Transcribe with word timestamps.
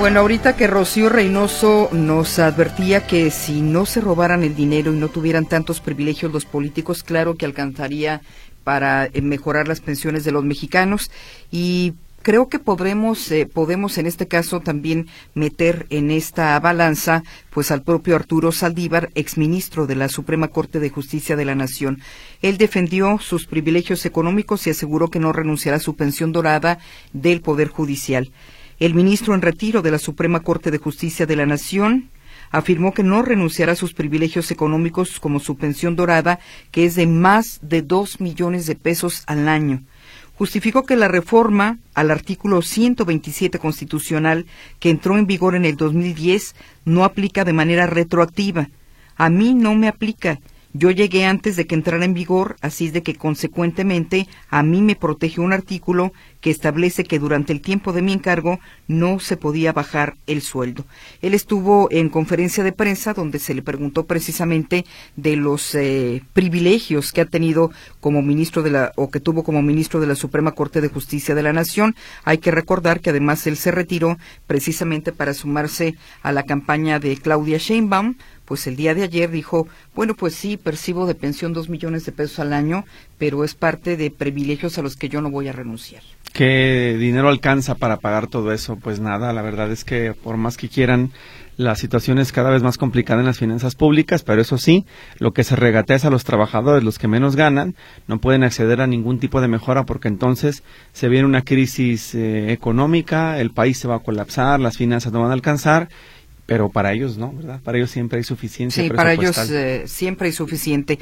Bueno, 0.00 0.20
ahorita 0.20 0.56
que 0.56 0.66
Rocío 0.66 1.10
Reynoso 1.10 1.90
nos 1.92 2.38
advertía 2.38 3.06
que 3.06 3.30
si 3.30 3.60
no 3.60 3.84
se 3.84 4.00
robaran 4.00 4.42
el 4.42 4.56
dinero 4.56 4.94
y 4.94 4.96
no 4.96 5.08
tuvieran 5.08 5.44
tantos 5.44 5.80
privilegios 5.80 6.32
los 6.32 6.46
políticos, 6.46 7.02
claro 7.02 7.34
que 7.34 7.44
alcanzaría 7.44 8.22
para 8.64 9.04
eh, 9.04 9.20
mejorar 9.20 9.68
las 9.68 9.82
pensiones 9.82 10.24
de 10.24 10.32
los 10.32 10.42
mexicanos 10.42 11.10
y 11.50 11.92
creo 12.22 12.48
que 12.48 12.58
podremos 12.58 13.30
eh, 13.30 13.44
podemos 13.44 13.98
en 13.98 14.06
este 14.06 14.26
caso 14.26 14.60
también 14.60 15.06
meter 15.34 15.86
en 15.90 16.10
esta 16.10 16.58
balanza 16.60 17.22
pues 17.50 17.70
al 17.70 17.82
propio 17.82 18.16
Arturo 18.16 18.52
Saldívar, 18.52 19.10
exministro 19.14 19.86
de 19.86 19.96
la 19.96 20.08
Suprema 20.08 20.48
Corte 20.48 20.80
de 20.80 20.88
Justicia 20.88 21.36
de 21.36 21.44
la 21.44 21.54
Nación. 21.54 22.00
Él 22.40 22.56
defendió 22.56 23.18
sus 23.18 23.46
privilegios 23.46 24.06
económicos 24.06 24.66
y 24.66 24.70
aseguró 24.70 25.10
que 25.10 25.20
no 25.20 25.34
renunciará 25.34 25.76
a 25.76 25.80
su 25.80 25.94
pensión 25.94 26.32
dorada 26.32 26.78
del 27.12 27.42
Poder 27.42 27.68
Judicial. 27.68 28.32
El 28.80 28.94
ministro 28.94 29.34
en 29.34 29.42
retiro 29.42 29.82
de 29.82 29.90
la 29.90 29.98
Suprema 29.98 30.40
Corte 30.40 30.70
de 30.70 30.78
Justicia 30.78 31.26
de 31.26 31.36
la 31.36 31.44
Nación 31.44 32.08
afirmó 32.50 32.94
que 32.94 33.02
no 33.02 33.20
renunciará 33.20 33.72
a 33.72 33.76
sus 33.76 33.92
privilegios 33.92 34.50
económicos 34.50 35.20
como 35.20 35.38
su 35.38 35.58
pensión 35.58 35.96
dorada, 35.96 36.40
que 36.70 36.86
es 36.86 36.94
de 36.94 37.06
más 37.06 37.58
de 37.60 37.82
dos 37.82 38.22
millones 38.22 38.64
de 38.64 38.76
pesos 38.76 39.22
al 39.26 39.48
año. 39.48 39.82
Justificó 40.38 40.86
que 40.86 40.96
la 40.96 41.08
reforma 41.08 41.76
al 41.92 42.10
artículo 42.10 42.62
127 42.62 43.58
constitucional, 43.58 44.46
que 44.78 44.88
entró 44.88 45.18
en 45.18 45.26
vigor 45.26 45.56
en 45.56 45.66
el 45.66 45.76
2010, 45.76 46.54
no 46.86 47.04
aplica 47.04 47.44
de 47.44 47.52
manera 47.52 47.86
retroactiva. 47.86 48.70
A 49.14 49.28
mí 49.28 49.52
no 49.52 49.74
me 49.74 49.88
aplica 49.88 50.40
yo 50.72 50.90
llegué 50.90 51.24
antes 51.24 51.56
de 51.56 51.66
que 51.66 51.74
entrara 51.74 52.04
en 52.04 52.14
vigor, 52.14 52.56
así 52.60 52.86
es 52.86 52.92
de 52.92 53.02
que 53.02 53.16
consecuentemente 53.16 54.28
a 54.48 54.62
mí 54.62 54.82
me 54.82 54.94
protege 54.94 55.40
un 55.40 55.52
artículo 55.52 56.12
que 56.40 56.50
establece 56.50 57.04
que 57.04 57.18
durante 57.18 57.52
el 57.52 57.60
tiempo 57.60 57.92
de 57.92 58.02
mi 58.02 58.12
encargo 58.12 58.60
no 58.86 59.18
se 59.18 59.36
podía 59.36 59.72
bajar 59.72 60.16
el 60.26 60.42
sueldo. 60.42 60.86
Él 61.22 61.34
estuvo 61.34 61.88
en 61.90 62.08
conferencia 62.08 62.64
de 62.64 62.72
prensa 62.72 63.14
donde 63.14 63.38
se 63.38 63.54
le 63.54 63.62
preguntó 63.62 64.06
precisamente 64.06 64.84
de 65.16 65.36
los 65.36 65.74
eh, 65.74 66.22
privilegios 66.32 67.12
que 67.12 67.20
ha 67.20 67.26
tenido 67.26 67.70
como 68.00 68.22
ministro 68.22 68.62
de 68.62 68.70
la 68.70 68.92
o 68.96 69.10
que 69.10 69.20
tuvo 69.20 69.42
como 69.42 69.62
ministro 69.62 70.00
de 70.00 70.06
la 70.06 70.14
Suprema 70.14 70.52
Corte 70.52 70.80
de 70.80 70.88
Justicia 70.88 71.34
de 71.34 71.42
la 71.42 71.52
Nación. 71.52 71.94
Hay 72.24 72.38
que 72.38 72.50
recordar 72.50 73.00
que 73.00 73.10
además 73.10 73.46
él 73.46 73.56
se 73.56 73.70
retiró 73.70 74.18
precisamente 74.46 75.12
para 75.12 75.34
sumarse 75.34 75.96
a 76.22 76.32
la 76.32 76.44
campaña 76.44 76.98
de 77.00 77.16
Claudia 77.16 77.58
Sheinbaum 77.58 78.14
pues 78.50 78.66
el 78.66 78.74
día 78.74 78.96
de 78.96 79.04
ayer 79.04 79.30
dijo, 79.30 79.68
bueno, 79.94 80.14
pues 80.14 80.34
sí, 80.34 80.56
percibo 80.56 81.06
de 81.06 81.14
pensión 81.14 81.52
dos 81.52 81.68
millones 81.68 82.04
de 82.04 82.10
pesos 82.10 82.40
al 82.40 82.52
año, 82.52 82.84
pero 83.16 83.44
es 83.44 83.54
parte 83.54 83.96
de 83.96 84.10
privilegios 84.10 84.76
a 84.76 84.82
los 84.82 84.96
que 84.96 85.08
yo 85.08 85.20
no 85.20 85.30
voy 85.30 85.46
a 85.46 85.52
renunciar. 85.52 86.02
¿Qué 86.32 86.96
dinero 86.98 87.28
alcanza 87.28 87.76
para 87.76 87.98
pagar 87.98 88.26
todo 88.26 88.50
eso? 88.52 88.74
Pues 88.74 88.98
nada, 88.98 89.32
la 89.32 89.42
verdad 89.42 89.70
es 89.70 89.84
que 89.84 90.14
por 90.14 90.36
más 90.36 90.56
que 90.56 90.68
quieran, 90.68 91.12
la 91.58 91.76
situación 91.76 92.18
es 92.18 92.32
cada 92.32 92.50
vez 92.50 92.64
más 92.64 92.76
complicada 92.76 93.20
en 93.20 93.26
las 93.26 93.38
finanzas 93.38 93.76
públicas, 93.76 94.24
pero 94.24 94.42
eso 94.42 94.58
sí, 94.58 94.84
lo 95.20 95.32
que 95.32 95.44
se 95.44 95.54
regatea 95.54 95.94
es 95.94 96.04
a 96.04 96.10
los 96.10 96.24
trabajadores, 96.24 96.82
los 96.82 96.98
que 96.98 97.06
menos 97.06 97.36
ganan, 97.36 97.76
no 98.08 98.18
pueden 98.18 98.42
acceder 98.42 98.80
a 98.80 98.88
ningún 98.88 99.20
tipo 99.20 99.40
de 99.40 99.46
mejora 99.46 99.84
porque 99.84 100.08
entonces 100.08 100.64
se 100.92 101.08
viene 101.08 101.24
una 101.24 101.42
crisis 101.42 102.16
eh, 102.16 102.50
económica, 102.50 103.38
el 103.38 103.52
país 103.52 103.78
se 103.78 103.86
va 103.86 103.96
a 103.96 104.00
colapsar, 104.00 104.58
las 104.58 104.76
finanzas 104.76 105.12
no 105.12 105.20
van 105.20 105.30
a 105.30 105.34
alcanzar 105.34 105.88
pero 106.50 106.68
para 106.68 106.92
ellos 106.92 107.16
no, 107.16 107.32
¿verdad? 107.32 107.60
Para 107.62 107.78
ellos 107.78 107.92
siempre 107.92 108.18
hay 108.18 108.24
suficiencia. 108.24 108.82
Sí, 108.82 108.90
para 108.90 109.12
ellos 109.12 109.38
eh, 109.52 109.84
siempre 109.86 110.26
hay 110.26 110.32
suficiente. 110.32 110.98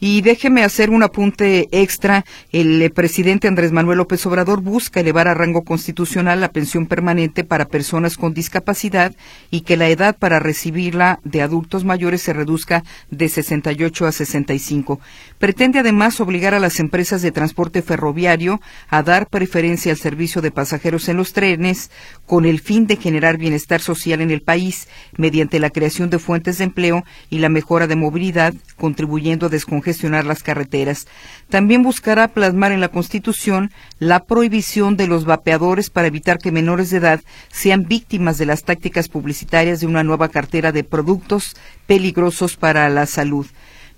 Y 0.00 0.22
déjeme 0.22 0.64
hacer 0.64 0.88
un 0.88 1.02
apunte 1.02 1.68
extra. 1.70 2.24
El 2.50 2.80
eh, 2.80 2.88
presidente 2.88 3.46
Andrés 3.46 3.72
Manuel 3.72 3.98
López 3.98 4.24
Obrador 4.24 4.62
busca 4.62 5.00
elevar 5.00 5.28
a 5.28 5.34
rango 5.34 5.64
constitucional 5.64 6.40
la 6.40 6.50
pensión 6.50 6.86
permanente 6.86 7.44
para 7.44 7.66
personas 7.66 8.16
con 8.16 8.32
discapacidad 8.32 9.14
y 9.50 9.60
que 9.62 9.76
la 9.76 9.90
edad 9.90 10.16
para 10.16 10.38
recibirla 10.38 11.20
de 11.24 11.42
adultos 11.42 11.84
mayores 11.84 12.22
se 12.22 12.32
reduzca 12.32 12.82
de 13.10 13.28
68 13.28 14.06
a 14.06 14.12
65. 14.12 14.98
Pretende 15.38 15.78
además 15.78 16.22
obligar 16.22 16.54
a 16.54 16.58
las 16.58 16.80
empresas 16.80 17.20
de 17.20 17.32
transporte 17.32 17.82
ferroviario 17.82 18.62
a 18.88 19.02
dar 19.02 19.26
preferencia 19.26 19.92
al 19.92 19.98
servicio 19.98 20.40
de 20.40 20.52
pasajeros 20.52 21.06
en 21.10 21.18
los 21.18 21.34
trenes 21.34 21.90
con 22.24 22.46
el 22.46 22.60
fin 22.60 22.86
de 22.86 22.96
generar 22.96 23.36
bienestar 23.36 23.82
social 23.82 24.22
en 24.22 24.30
el 24.30 24.40
país 24.40 24.85
mediante 25.16 25.58
la 25.58 25.70
creación 25.70 26.10
de 26.10 26.18
fuentes 26.18 26.58
de 26.58 26.64
empleo 26.64 27.04
y 27.30 27.38
la 27.38 27.48
mejora 27.48 27.86
de 27.86 27.96
movilidad, 27.96 28.54
contribuyendo 28.76 29.46
a 29.46 29.48
descongestionar 29.48 30.24
las 30.24 30.42
carreteras. 30.42 31.06
También 31.48 31.82
buscará 31.82 32.28
plasmar 32.28 32.72
en 32.72 32.80
la 32.80 32.88
Constitución 32.88 33.70
la 33.98 34.24
prohibición 34.24 34.96
de 34.96 35.06
los 35.06 35.24
vapeadores 35.24 35.90
para 35.90 36.08
evitar 36.08 36.38
que 36.38 36.52
menores 36.52 36.90
de 36.90 36.98
edad 36.98 37.20
sean 37.52 37.84
víctimas 37.84 38.38
de 38.38 38.46
las 38.46 38.64
tácticas 38.64 39.08
publicitarias 39.08 39.80
de 39.80 39.86
una 39.86 40.04
nueva 40.04 40.28
cartera 40.28 40.72
de 40.72 40.84
productos 40.84 41.56
peligrosos 41.86 42.56
para 42.56 42.88
la 42.88 43.06
salud. 43.06 43.46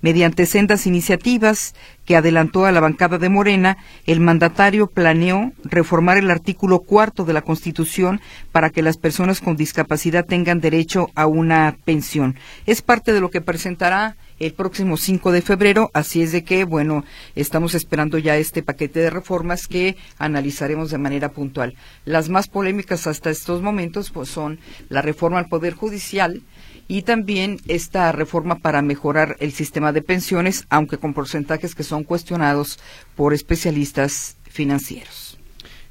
Mediante 0.01 0.45
sendas 0.45 0.87
iniciativas 0.87 1.75
que 2.05 2.15
adelantó 2.15 2.65
a 2.65 2.71
la 2.71 2.79
bancada 2.79 3.17
de 3.17 3.29
Morena, 3.29 3.77
el 4.05 4.21
mandatario 4.21 4.87
planeó 4.87 5.51
reformar 5.63 6.17
el 6.17 6.31
artículo 6.31 6.79
cuarto 6.79 7.25
de 7.25 7.33
la 7.33 7.41
Constitución 7.41 8.21
para 8.51 8.69
que 8.69 8.81
las 8.81 8.97
personas 8.97 9.41
con 9.41 9.57
discapacidad 9.57 10.25
tengan 10.25 10.61
derecho 10.61 11.09
a 11.15 11.27
una 11.27 11.75
pensión. 11.83 12.35
Es 12.65 12.81
parte 12.81 13.13
de 13.13 13.19
lo 13.19 13.29
que 13.29 13.41
presentará 13.41 14.15
el 14.39 14.53
próximo 14.53 14.95
5 14.95 15.31
de 15.31 15.41
febrero, 15.41 15.91
así 15.93 16.21
es 16.21 16.31
de 16.31 16.43
que, 16.43 16.63
bueno, 16.63 17.03
estamos 17.35 17.75
esperando 17.75 18.17
ya 18.17 18.37
este 18.37 18.63
paquete 18.63 19.01
de 19.01 19.09
reformas 19.09 19.67
que 19.67 19.97
analizaremos 20.17 20.91
de 20.91 20.97
manera 20.97 21.31
puntual. 21.31 21.75
Las 22.05 22.29
más 22.29 22.47
polémicas 22.47 23.05
hasta 23.05 23.29
estos 23.29 23.61
momentos 23.61 24.11
pues, 24.11 24.29
son 24.29 24.59
la 24.87 25.01
reforma 25.01 25.39
al 25.39 25.49
Poder 25.49 25.73
Judicial, 25.73 26.41
y 26.89 27.03
también 27.03 27.59
esta 27.67 28.11
reforma 28.11 28.55
para 28.55 28.81
mejorar 28.81 29.37
el 29.39 29.53
sistema 29.53 29.93
de 29.93 30.01
pensiones, 30.01 30.65
aunque 30.69 30.97
con 30.97 31.13
porcentajes 31.13 31.75
que 31.75 31.83
son 31.83 32.03
cuestionados 32.03 32.79
por 33.15 33.33
especialistas 33.33 34.35
financieros. 34.43 35.37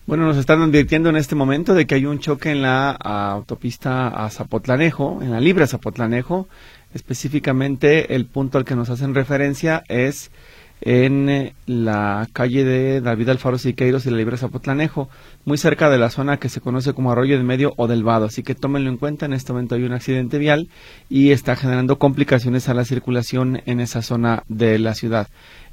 Bueno, 0.06 0.26
nos 0.26 0.36
están 0.36 0.60
advirtiendo 0.60 1.08
en 1.08 1.16
este 1.16 1.36
momento 1.36 1.72
de 1.74 1.86
que 1.86 1.94
hay 1.94 2.04
un 2.04 2.18
choque 2.18 2.50
en 2.50 2.62
la 2.62 2.90
autopista 2.90 4.08
a 4.08 4.28
Zapotlanejo, 4.30 5.20
en 5.22 5.30
la 5.30 5.40
libre 5.40 5.66
Zapotlanejo. 5.68 6.48
Específicamente, 6.92 8.16
el 8.16 8.26
punto 8.26 8.58
al 8.58 8.64
que 8.64 8.74
nos 8.74 8.90
hacen 8.90 9.14
referencia 9.14 9.84
es 9.88 10.32
en 10.80 11.28
eh, 11.28 11.54
la 11.66 12.26
calle 12.32 12.64
de 12.64 13.00
David 13.00 13.30
Alfaro 13.30 13.58
Siqueiros 13.58 14.06
y 14.06 14.10
la 14.10 14.16
Libre 14.16 14.36
Zapotlanejo, 14.36 15.08
muy 15.44 15.58
cerca 15.58 15.90
de 15.90 15.98
la 15.98 16.10
zona 16.10 16.38
que 16.38 16.48
se 16.48 16.60
conoce 16.60 16.92
como 16.92 17.10
Arroyo 17.10 17.36
de 17.36 17.44
Medio 17.44 17.74
o 17.76 17.86
del 17.86 18.04
Vado. 18.04 18.26
Así 18.26 18.42
que 18.42 18.54
tómenlo 18.54 18.90
en 18.90 18.96
cuenta, 18.96 19.26
en 19.26 19.32
este 19.32 19.52
momento 19.52 19.74
hay 19.74 19.82
un 19.82 19.92
accidente 19.92 20.38
vial 20.38 20.68
y 21.08 21.32
está 21.32 21.56
generando 21.56 21.98
complicaciones 21.98 22.68
a 22.68 22.74
la 22.74 22.84
circulación 22.84 23.62
en 23.66 23.80
esa 23.80 24.02
zona 24.02 24.44
de 24.48 24.78
la 24.78 24.94
ciudad. 24.94 25.28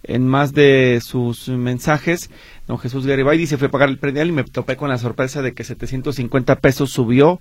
En 0.07 0.27
más 0.27 0.53
de 0.53 0.99
sus 1.03 1.49
mensajes, 1.49 2.29
don 2.67 2.77
Jesús 2.77 3.07
Garibay 3.07 3.39
dice 3.39 3.57
fue 3.57 3.69
a 3.69 3.71
pagar 3.71 3.89
el 3.89 3.97
predial 3.97 4.27
y 4.27 4.33
me 4.33 4.43
topé 4.43 4.77
con 4.77 4.89
la 4.89 4.99
sorpresa 4.99 5.41
de 5.41 5.53
que 5.53 5.63
750 5.63 6.57
pesos 6.57 6.91
subió 6.91 7.39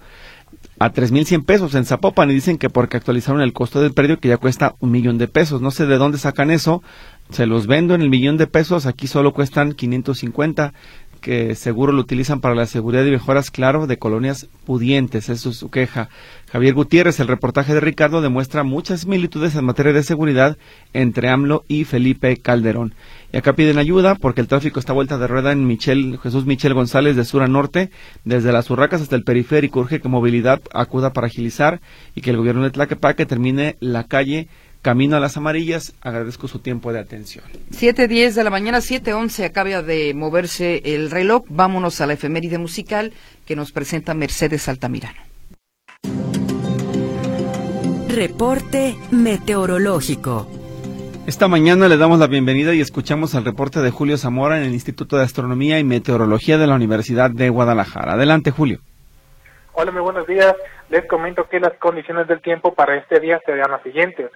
a 0.79 0.91
3.100 0.91 1.45
pesos 1.45 1.75
en 1.75 1.85
Zapopan 1.85 2.31
y 2.31 2.35
dicen 2.35 2.57
que 2.57 2.71
porque 2.71 2.97
actualizaron 2.97 3.43
el 3.43 3.53
costo 3.53 3.83
del 3.83 3.93
predio 3.93 4.19
que 4.19 4.29
ya 4.29 4.39
cuesta 4.39 4.75
un 4.81 4.91
millón 4.91 5.19
de 5.19 5.29
pesos. 5.29 5.61
No 5.61 5.71
sé 5.71 5.85
de 5.87 5.99
dónde 5.99 6.17
sacan 6.17 6.51
eso, 6.51 6.83
se 7.31 7.47
los 7.47 7.67
vendo 7.67 7.95
en 7.95 8.03
el 8.03 8.11
millón 8.11 8.37
de 8.37 8.47
pesos, 8.47 8.87
aquí 8.87 9.07
solo 9.07 9.33
cuestan 9.33 9.73
550 9.73 10.73
que 11.25 11.55
seguro 11.55 11.91
lo 11.91 12.03
utilizan 12.03 12.43
para 12.43 12.55
la 12.55 12.67
seguridad 12.67 13.03
y 13.07 13.11
mejoras, 13.11 13.51
claro, 13.51 13.87
de 13.87 13.97
colonias 13.97 14.47
pudientes, 14.67 15.31
eso 15.31 15.49
es 15.49 15.57
su 15.57 15.71
queja. 15.71 16.11
Javier 16.53 16.75
Gutiérrez, 16.75 17.19
el 17.19 17.29
reportaje 17.29 17.73
de 17.73 17.81
Ricardo 17.81 18.21
demuestra 18.21 18.63
muchas 18.63 19.01
similitudes 19.01 19.57
en 19.57 19.65
materia 19.65 19.95
de 19.95 20.03
seguridad 20.03 20.59
entre 20.93 21.31
AMLO 21.31 21.65
y 21.67 21.85
Felipe 21.85 22.37
Calderón. 22.37 22.93
Y 23.33 23.39
acá 23.39 23.55
piden 23.55 23.79
ayuda 23.79 24.17
porque 24.17 24.43
el 24.43 24.49
tráfico 24.49 24.79
está 24.79 24.93
vuelta 24.93 25.17
de 25.17 25.27
rueda 25.27 25.51
en 25.53 25.67
Michel, 25.67 26.19
Jesús 26.23 26.45
Michel 26.45 26.75
González 26.75 27.17
de 27.17 27.25
sur 27.25 27.43
a 27.43 27.49
norte, 27.49 27.91
desde 28.27 28.53
las 28.53 28.69
Urracas 28.69 29.01
hasta 29.01 29.17
el 29.17 29.25
periférico, 29.25 29.81
urge 29.81 30.03
que 30.03 30.09
movilidad 30.11 30.61
acuda 30.75 31.15
para 31.15 31.29
agilizar 31.29 31.81
y 32.15 32.21
que 32.21 32.33
el 32.33 32.37
gobierno 32.37 32.65
de 32.65 32.71
Tlaquepaque 32.71 33.25
termine 33.25 33.77
la 33.81 34.05
calle 34.05 34.49
Camino 34.85 35.17
a 35.17 35.21
las 35.21 35.39
Amarillas, 35.39 35.95
agradezco 36.03 36.47
su 36.47 36.59
tiempo 36.59 36.93
de 36.93 37.01
atención. 37.01 37.43
7.10 37.71 38.35
de 38.35 38.45
la 38.45 38.51
mañana, 38.51 38.81
7.11, 38.81 39.47
acaba 39.47 39.81
de 39.81 40.13
moverse 40.13 40.83
el 40.85 41.11
reloj. 41.11 41.45
Vámonos 41.49 42.03
a 42.03 42.07
la 42.07 42.13
efeméride 42.13 42.59
musical 42.59 43.15
que 43.47 43.57
nos 43.57 43.73
presenta 43.73 44.13
Mercedes 44.13 44.69
Altamirano. 44.69 45.23
Reporte 48.11 48.95
meteorológico. 49.11 50.51
Esta 51.27 51.49
mañana 51.49 51.89
le 51.89 51.97
damos 51.97 52.19
la 52.19 52.27
bienvenida 52.27 52.75
y 52.75 52.83
escuchamos 52.83 53.35
el 53.35 53.47
reporte 53.47 53.81
de 53.81 53.91
Julio 53.91 54.19
Zamora 54.19 54.59
en 54.59 54.65
el 54.65 54.75
Instituto 54.75 55.17
de 55.17 55.23
Astronomía 55.23 55.79
y 55.79 55.85
Meteorología 55.85 56.59
de 56.59 56.67
la 56.67 56.75
Universidad 56.75 57.31
de 57.31 57.49
Guadalajara. 57.49 58.13
Adelante, 58.13 58.51
Julio. 58.51 58.81
Hola, 59.73 59.93
muy 59.93 60.03
buenos 60.03 60.27
días. 60.27 60.55
Les 60.91 61.07
comento 61.07 61.49
que 61.49 61.59
las 61.59 61.73
condiciones 61.79 62.29
del 62.29 62.43
tiempo 62.43 62.75
para 62.75 62.99
este 62.99 63.19
día 63.19 63.41
serían 63.47 63.71
las 63.71 63.83
siguientes 63.83 64.31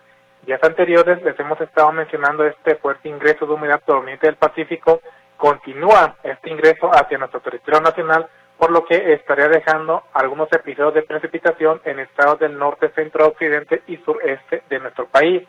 días 0.49 0.65
anteriores 0.65 1.23
les 1.23 1.39
hemos 1.39 1.61
estado 1.61 1.93
mencionando 1.93 2.43
este 2.43 2.77
fuerte 2.77 3.07
ingreso 3.07 3.45
de 3.45 3.53
humedad 3.53 3.83
proveniente 3.85 4.29
del 4.29 4.37
Pacífico. 4.37 5.03
Continúa 5.37 6.17
este 6.23 6.49
ingreso 6.49 6.91
hacia 6.91 7.19
nuestro 7.19 7.41
territorio 7.41 7.83
nacional, 7.83 8.27
por 8.57 8.71
lo 8.71 8.87
que 8.87 9.13
estaría 9.13 9.49
dejando 9.49 10.05
algunos 10.15 10.51
episodios 10.51 10.95
de 10.95 11.03
precipitación 11.03 11.83
en 11.85 11.99
estados 11.99 12.39
del 12.39 12.57
norte, 12.57 12.89
centro, 12.95 13.27
occidente 13.27 13.83
y 13.89 13.99
sureste 13.99 14.63
de 14.71 14.79
nuestro 14.79 15.07
país. 15.09 15.47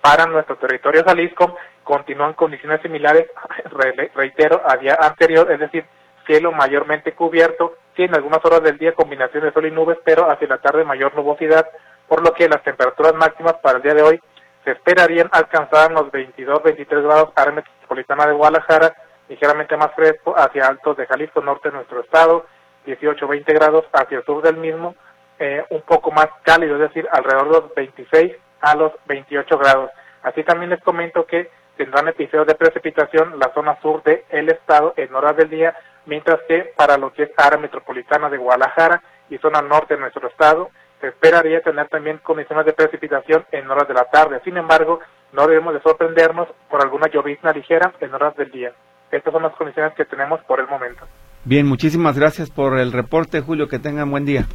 Para 0.00 0.26
nuestro 0.26 0.56
territorio 0.56 1.04
Jalisco 1.04 1.54
continúan 1.84 2.32
condiciones 2.32 2.82
similares, 2.82 3.28
reitero, 4.16 4.60
a 4.66 4.76
día 4.76 4.98
anterior, 5.00 5.52
es 5.52 5.60
decir, 5.60 5.84
cielo 6.26 6.50
mayormente 6.50 7.12
cubierto, 7.12 7.76
sí 7.94 8.02
en 8.02 8.14
algunas 8.16 8.44
horas 8.44 8.64
del 8.64 8.76
día 8.76 8.92
combinación 8.92 9.44
de 9.44 9.52
sol 9.52 9.66
y 9.66 9.70
nubes, 9.70 9.98
pero 10.04 10.28
hacia 10.28 10.48
la 10.48 10.58
tarde 10.58 10.82
mayor 10.82 11.14
nubosidad, 11.14 11.64
por 12.08 12.26
lo 12.26 12.34
que 12.34 12.48
las 12.48 12.64
temperaturas 12.64 13.14
máximas 13.14 13.54
para 13.62 13.76
el 13.76 13.84
día 13.84 13.94
de 13.94 14.02
hoy 14.02 14.20
se 14.64 14.72
esperarían 14.72 15.28
alcanzar 15.32 15.90
los 15.92 16.10
22-23 16.12 17.02
grados 17.02 17.30
área 17.34 17.52
metropolitana 17.52 18.26
de 18.26 18.32
Guadalajara, 18.34 18.94
ligeramente 19.28 19.76
más 19.76 19.92
fresco 19.94 20.34
hacia 20.36 20.66
altos 20.66 20.96
de 20.96 21.06
Jalisco, 21.06 21.40
norte 21.40 21.70
de 21.70 21.76
nuestro 21.76 22.00
estado, 22.00 22.46
18-20 22.86 23.44
grados 23.54 23.84
hacia 23.92 24.18
el 24.18 24.24
sur 24.24 24.42
del 24.42 24.56
mismo, 24.56 24.94
eh, 25.38 25.64
un 25.70 25.82
poco 25.82 26.10
más 26.10 26.28
cálido, 26.42 26.76
es 26.76 26.82
decir, 26.82 27.08
alrededor 27.10 27.46
de 27.46 27.60
los 27.60 27.74
26 27.74 28.36
a 28.60 28.76
los 28.76 28.92
28 29.06 29.58
grados. 29.58 29.90
Así 30.22 30.44
también 30.44 30.70
les 30.70 30.80
comento 30.82 31.26
que 31.26 31.50
tendrán 31.76 32.08
episodios 32.08 32.46
de 32.46 32.54
precipitación 32.54 33.38
la 33.38 33.52
zona 33.54 33.80
sur 33.80 34.02
del 34.02 34.22
el 34.30 34.48
estado 34.50 34.94
en 34.96 35.12
horas 35.14 35.36
del 35.36 35.50
día, 35.50 35.74
mientras 36.06 36.40
que 36.46 36.72
para 36.76 36.96
lo 36.96 37.12
que 37.12 37.24
es 37.24 37.30
área 37.36 37.58
metropolitana 37.58 38.28
de 38.28 38.36
Guadalajara 38.36 39.02
y 39.30 39.38
zona 39.38 39.62
norte 39.62 39.94
de 39.94 40.00
nuestro 40.00 40.28
estado, 40.28 40.70
se 41.02 41.08
esperaría 41.08 41.60
tener 41.60 41.88
también 41.88 42.18
condiciones 42.18 42.64
de 42.64 42.72
precipitación 42.72 43.44
en 43.50 43.68
horas 43.68 43.88
de 43.88 43.94
la 43.94 44.04
tarde. 44.04 44.40
Sin 44.44 44.56
embargo, 44.56 45.00
no 45.32 45.48
debemos 45.48 45.74
de 45.74 45.82
sorprendernos 45.82 46.48
por 46.70 46.80
alguna 46.80 47.08
llovizna 47.08 47.52
ligera 47.52 47.92
en 48.00 48.14
horas 48.14 48.36
del 48.36 48.52
día. 48.52 48.72
Estas 49.10 49.32
son 49.32 49.42
las 49.42 49.54
condiciones 49.56 49.94
que 49.94 50.04
tenemos 50.04 50.40
por 50.44 50.60
el 50.60 50.68
momento. 50.68 51.04
Bien, 51.44 51.66
muchísimas 51.66 52.16
gracias 52.16 52.50
por 52.50 52.78
el 52.78 52.92
reporte, 52.92 53.40
Julio. 53.40 53.66
Que 53.66 53.80
tengan 53.80 54.10
buen 54.12 54.24
día. 54.24 54.46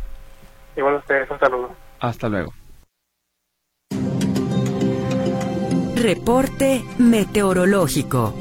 Igual 0.78 0.96
a 0.96 0.98
ustedes, 1.00 1.30
un 1.30 1.40
saludo. 1.40 1.76
Hasta 2.00 2.30
luego. 2.30 2.54
Reporte 6.02 6.82
meteorológico. 6.98 8.34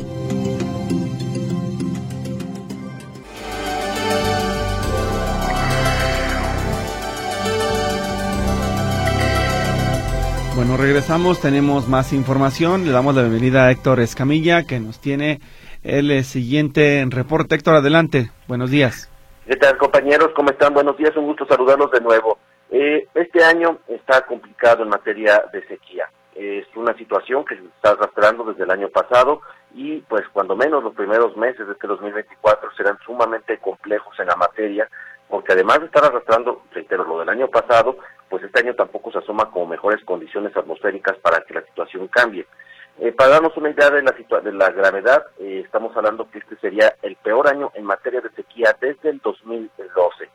Bueno, 10.56 10.78
regresamos, 10.78 11.42
tenemos 11.42 11.86
más 11.86 12.14
información. 12.14 12.86
Le 12.86 12.90
damos 12.90 13.14
la 13.14 13.20
bienvenida 13.20 13.66
a 13.66 13.70
Héctor 13.70 14.00
Escamilla, 14.00 14.62
que 14.62 14.80
nos 14.80 14.98
tiene 14.98 15.38
el 15.82 16.10
eh, 16.10 16.22
siguiente 16.22 17.04
reporte. 17.10 17.56
Héctor, 17.56 17.74
adelante. 17.74 18.30
Buenos 18.48 18.70
días. 18.70 19.12
¿Qué 19.46 19.54
tal, 19.56 19.76
compañeros? 19.76 20.30
¿Cómo 20.34 20.48
están? 20.48 20.72
Buenos 20.72 20.96
días, 20.96 21.14
un 21.14 21.26
gusto 21.26 21.44
saludarlos 21.46 21.90
de 21.90 22.00
nuevo. 22.00 22.38
Eh, 22.70 23.06
este 23.14 23.44
año 23.44 23.80
está 23.86 24.22
complicado 24.22 24.82
en 24.82 24.88
materia 24.88 25.44
de 25.52 25.60
sequía. 25.68 26.08
Es 26.34 26.64
una 26.74 26.96
situación 26.96 27.44
que 27.44 27.56
se 27.56 27.62
está 27.62 27.90
arrastrando 27.90 28.44
desde 28.44 28.64
el 28.64 28.70
año 28.70 28.88
pasado 28.88 29.42
y, 29.74 29.98
pues, 30.08 30.22
cuando 30.32 30.56
menos 30.56 30.82
los 30.82 30.94
primeros 30.94 31.36
meses 31.36 31.66
de 31.66 31.74
este 31.74 31.86
2024 31.86 32.70
serán 32.78 32.96
sumamente 33.04 33.58
complejos 33.58 34.18
en 34.18 34.28
la 34.28 34.36
materia, 34.36 34.88
porque 35.28 35.52
además 35.52 35.80
de 35.80 35.86
estar 35.86 36.02
arrastrando, 36.02 36.62
reitero, 36.72 37.04
lo 37.04 37.18
del 37.18 37.28
año 37.28 37.48
pasado, 37.48 37.98
pues 38.28 38.42
este 38.42 38.60
año 38.60 38.74
tampoco 38.74 39.12
se 39.12 39.18
asoma 39.18 39.50
como 39.50 39.66
mejores 39.66 40.04
condiciones 40.04 40.56
atmosféricas 40.56 41.16
para 41.18 41.40
que 41.42 41.54
la 41.54 41.62
situación 41.62 42.08
cambie. 42.08 42.46
Eh, 42.98 43.12
para 43.12 43.30
darnos 43.30 43.56
una 43.56 43.70
idea 43.70 43.90
de 43.90 44.02
la, 44.02 44.12
de 44.40 44.52
la 44.52 44.70
gravedad, 44.70 45.26
eh, 45.38 45.62
estamos 45.64 45.94
hablando 45.96 46.30
que 46.30 46.38
este 46.38 46.56
sería 46.56 46.96
el 47.02 47.16
peor 47.16 47.48
año 47.48 47.70
en 47.74 47.84
materia 47.84 48.20
de 48.20 48.30
sequía 48.30 48.74
desde 48.80 49.10
el 49.10 49.18
2012. 49.18 50.28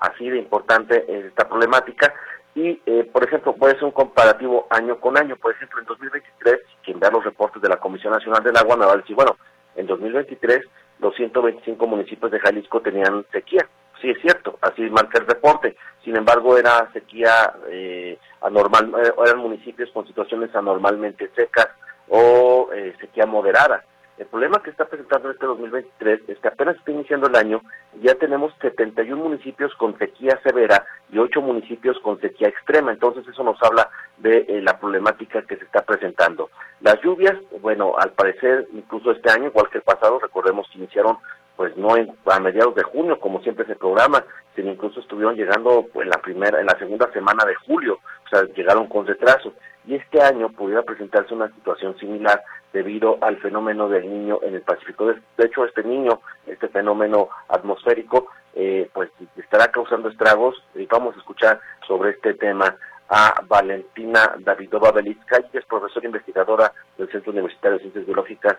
Así 0.00 0.28
de 0.28 0.38
importante 0.38 1.04
es 1.08 1.26
esta 1.26 1.48
problemática. 1.48 2.12
Y, 2.54 2.80
eh, 2.86 3.08
por 3.12 3.24
ejemplo, 3.24 3.54
puede 3.54 3.74
ser 3.74 3.84
un 3.84 3.92
comparativo 3.92 4.66
año 4.70 4.98
con 4.98 5.16
año. 5.16 5.36
Por 5.36 5.52
ejemplo, 5.52 5.80
en 5.80 5.86
2023, 5.86 6.58
quien 6.82 6.98
vea 6.98 7.10
los 7.10 7.24
reportes 7.24 7.62
de 7.62 7.68
la 7.68 7.76
Comisión 7.76 8.12
Nacional 8.12 8.42
del 8.42 8.56
Agua 8.56 8.76
me 8.76 8.86
va 8.86 8.94
a 8.94 8.96
decir, 8.96 9.14
bueno, 9.14 9.36
en 9.76 9.86
2023 9.86 10.64
los 10.98 11.14
125 11.14 11.86
municipios 11.86 12.32
de 12.32 12.40
Jalisco 12.40 12.80
tenían 12.80 13.24
sequía 13.30 13.68
Sí, 14.00 14.10
es 14.10 14.20
cierto, 14.20 14.58
así 14.60 14.82
marca 14.90 15.18
el 15.18 15.26
reporte. 15.26 15.76
Sin 16.04 16.16
embargo, 16.16 16.56
era 16.56 16.90
sequía 16.92 17.52
eh, 17.68 18.18
anormal, 18.40 18.92
eh, 19.02 19.12
eran 19.26 19.38
municipios 19.38 19.90
con 19.90 20.06
situaciones 20.06 20.54
anormalmente 20.54 21.30
secas 21.34 21.68
o 22.08 22.70
eh, 22.72 22.94
sequía 23.00 23.26
moderada. 23.26 23.84
El 24.16 24.26
problema 24.26 24.60
que 24.62 24.70
está 24.70 24.84
presentando 24.84 25.30
este 25.30 25.46
2023 25.46 26.22
es 26.28 26.38
que 26.38 26.48
apenas 26.48 26.76
está 26.76 26.90
iniciando 26.90 27.28
el 27.28 27.36
año 27.36 27.62
ya 28.02 28.14
tenemos 28.14 28.52
71 28.60 29.22
municipios 29.22 29.74
con 29.74 29.98
sequía 29.98 30.38
severa 30.42 30.84
y 31.10 31.18
8 31.18 31.40
municipios 31.40 31.98
con 32.00 32.20
sequía 32.20 32.48
extrema. 32.48 32.92
Entonces 32.92 33.26
eso 33.26 33.42
nos 33.42 33.60
habla 33.62 33.90
de 34.18 34.38
eh, 34.48 34.60
la 34.62 34.78
problemática 34.78 35.42
que 35.42 35.56
se 35.56 35.64
está 35.64 35.82
presentando. 35.82 36.50
Las 36.80 37.00
lluvias, 37.02 37.36
bueno, 37.60 37.94
al 37.98 38.12
parecer 38.12 38.68
incluso 38.72 39.10
este 39.12 39.30
año, 39.30 39.46
igual 39.46 39.68
que 39.70 39.78
el 39.78 39.84
pasado, 39.84 40.18
recordemos 40.18 40.68
que 40.70 40.78
iniciaron 40.78 41.18
pues 41.58 41.76
no 41.76 41.88
a 42.26 42.38
mediados 42.38 42.76
de 42.76 42.84
junio 42.84 43.18
como 43.18 43.42
siempre 43.42 43.66
se 43.66 43.74
programa, 43.74 44.24
sino 44.54 44.70
incluso 44.70 45.00
estuvieron 45.00 45.34
llegando 45.34 45.84
pues, 45.92 46.04
en 46.04 46.10
la 46.10 46.22
primera, 46.22 46.60
en 46.60 46.66
la 46.66 46.78
segunda 46.78 47.10
semana 47.12 47.44
de 47.44 47.56
julio, 47.56 47.94
o 47.94 48.28
sea, 48.28 48.44
llegaron 48.54 48.86
con 48.86 49.04
retraso. 49.04 49.52
Y 49.84 49.96
este 49.96 50.22
año 50.22 50.50
pudiera 50.50 50.82
presentarse 50.82 51.34
una 51.34 51.48
situación 51.48 51.98
similar 51.98 52.44
debido 52.72 53.18
al 53.22 53.38
fenómeno 53.38 53.88
del 53.88 54.08
niño 54.08 54.38
en 54.42 54.54
el 54.54 54.62
Pacífico. 54.62 55.06
De, 55.06 55.44
hecho, 55.44 55.64
este 55.64 55.82
niño, 55.82 56.20
este 56.46 56.68
fenómeno 56.68 57.28
atmosférico, 57.48 58.28
eh, 58.54 58.88
pues 58.92 59.10
estará 59.36 59.66
causando 59.72 60.10
estragos 60.10 60.62
y 60.76 60.86
vamos 60.86 61.16
a 61.16 61.18
escuchar 61.18 61.60
sobre 61.88 62.10
este 62.10 62.34
tema 62.34 62.76
a 63.08 63.34
Valentina 63.48 64.36
Davidova 64.38 64.92
Belitska, 64.92 65.42
que 65.50 65.58
es 65.58 65.64
profesora 65.64 66.06
investigadora 66.06 66.72
del 66.96 67.10
Centro 67.10 67.32
Universitario 67.32 67.78
de 67.78 67.82
Ciencias 67.82 68.06
Biológicas 68.06 68.58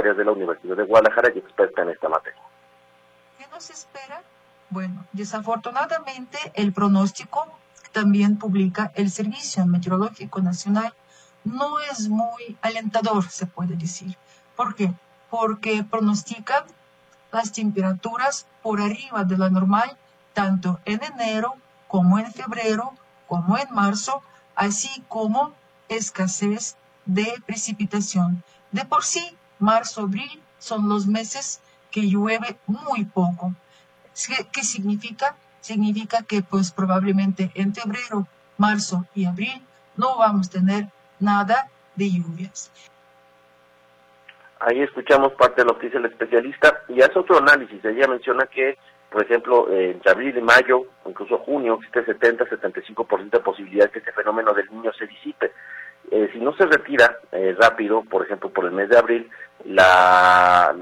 Agropecuarias 0.00 0.16
de 0.16 0.24
la 0.24 0.32
Universidad 0.32 0.76
de 0.76 0.84
Guadalajara 0.84 1.30
y 1.34 1.38
experta 1.38 1.82
en 1.82 1.90
esta 1.90 2.08
materia. 2.08 2.40
¿Qué 3.38 3.46
nos 3.52 3.70
espera? 3.70 4.22
Bueno, 4.70 5.04
desafortunadamente 5.12 6.38
el 6.54 6.72
pronóstico 6.72 7.46
también 7.92 8.38
publica 8.38 8.92
el 8.94 9.10
Servicio 9.10 9.66
Meteorológico 9.66 10.40
Nacional 10.40 10.94
no 11.44 11.80
es 11.80 12.08
muy 12.08 12.56
alentador, 12.62 13.28
se 13.30 13.46
puede 13.46 13.76
decir. 13.76 14.16
¿Por 14.56 14.74
qué? 14.74 14.92
Porque 15.30 15.84
pronostica 15.84 16.64
las 17.32 17.52
temperaturas 17.52 18.46
por 18.62 18.80
arriba 18.80 19.24
de 19.24 19.38
la 19.38 19.50
normal 19.50 19.96
tanto 20.34 20.80
en 20.84 21.00
enero 21.02 21.54
como 21.88 22.18
en 22.18 22.32
febrero 22.32 22.92
como 23.26 23.56
en 23.56 23.72
marzo, 23.72 24.22
así 24.54 25.04
como 25.08 25.52
escasez 25.88 26.76
de 27.06 27.32
precipitación. 27.46 28.42
De 28.72 28.84
por 28.84 29.04
sí, 29.04 29.36
marzo-abril 29.60 30.42
son 30.58 30.88
los 30.88 31.06
meses 31.06 31.60
que 31.90 32.02
llueve 32.02 32.56
muy 32.66 33.04
poco. 33.04 33.54
¿Qué, 34.52 34.62
significa? 34.62 35.36
Significa 35.60 36.22
que 36.22 36.42
pues 36.42 36.72
probablemente 36.72 37.50
en 37.54 37.74
febrero, 37.74 38.26
marzo 38.58 39.06
y 39.14 39.24
abril 39.24 39.62
no 39.96 40.18
vamos 40.18 40.48
a 40.48 40.50
tener 40.50 40.86
nada 41.18 41.68
de 41.96 42.10
lluvias. 42.10 42.70
Ahí 44.60 44.80
escuchamos 44.82 45.32
parte 45.32 45.62
de 45.62 45.66
lo 45.66 45.78
que 45.78 45.86
dice 45.86 45.98
el 45.98 46.06
especialista 46.06 46.82
y 46.88 47.00
hace 47.00 47.18
otro 47.18 47.38
análisis. 47.38 47.82
Ella 47.84 48.06
menciona 48.08 48.46
que 48.46 48.76
por 49.10 49.24
ejemplo, 49.24 49.66
entre 49.72 50.12
abril 50.12 50.38
y 50.38 50.40
mayo, 50.40 50.86
incluso 51.04 51.38
junio, 51.38 51.74
existe 51.80 52.06
70-75% 52.16 53.30
de 53.30 53.40
posibilidad 53.40 53.90
que 53.90 53.98
este 53.98 54.12
fenómeno 54.12 54.54
del 54.54 54.70
niño 54.70 54.92
se 54.92 55.06
disipe. 55.06 55.50
Eh, 56.12 56.30
si 56.32 56.38
no 56.38 56.54
se 56.56 56.64
retira 56.66 57.18
eh, 57.32 57.56
rápido, 57.58 58.04
por 58.04 58.24
ejemplo, 58.24 58.50
por 58.50 58.66
el 58.66 58.72
mes 58.72 58.88
de 58.88 58.98
abril, 58.98 59.28
la, 59.64 60.74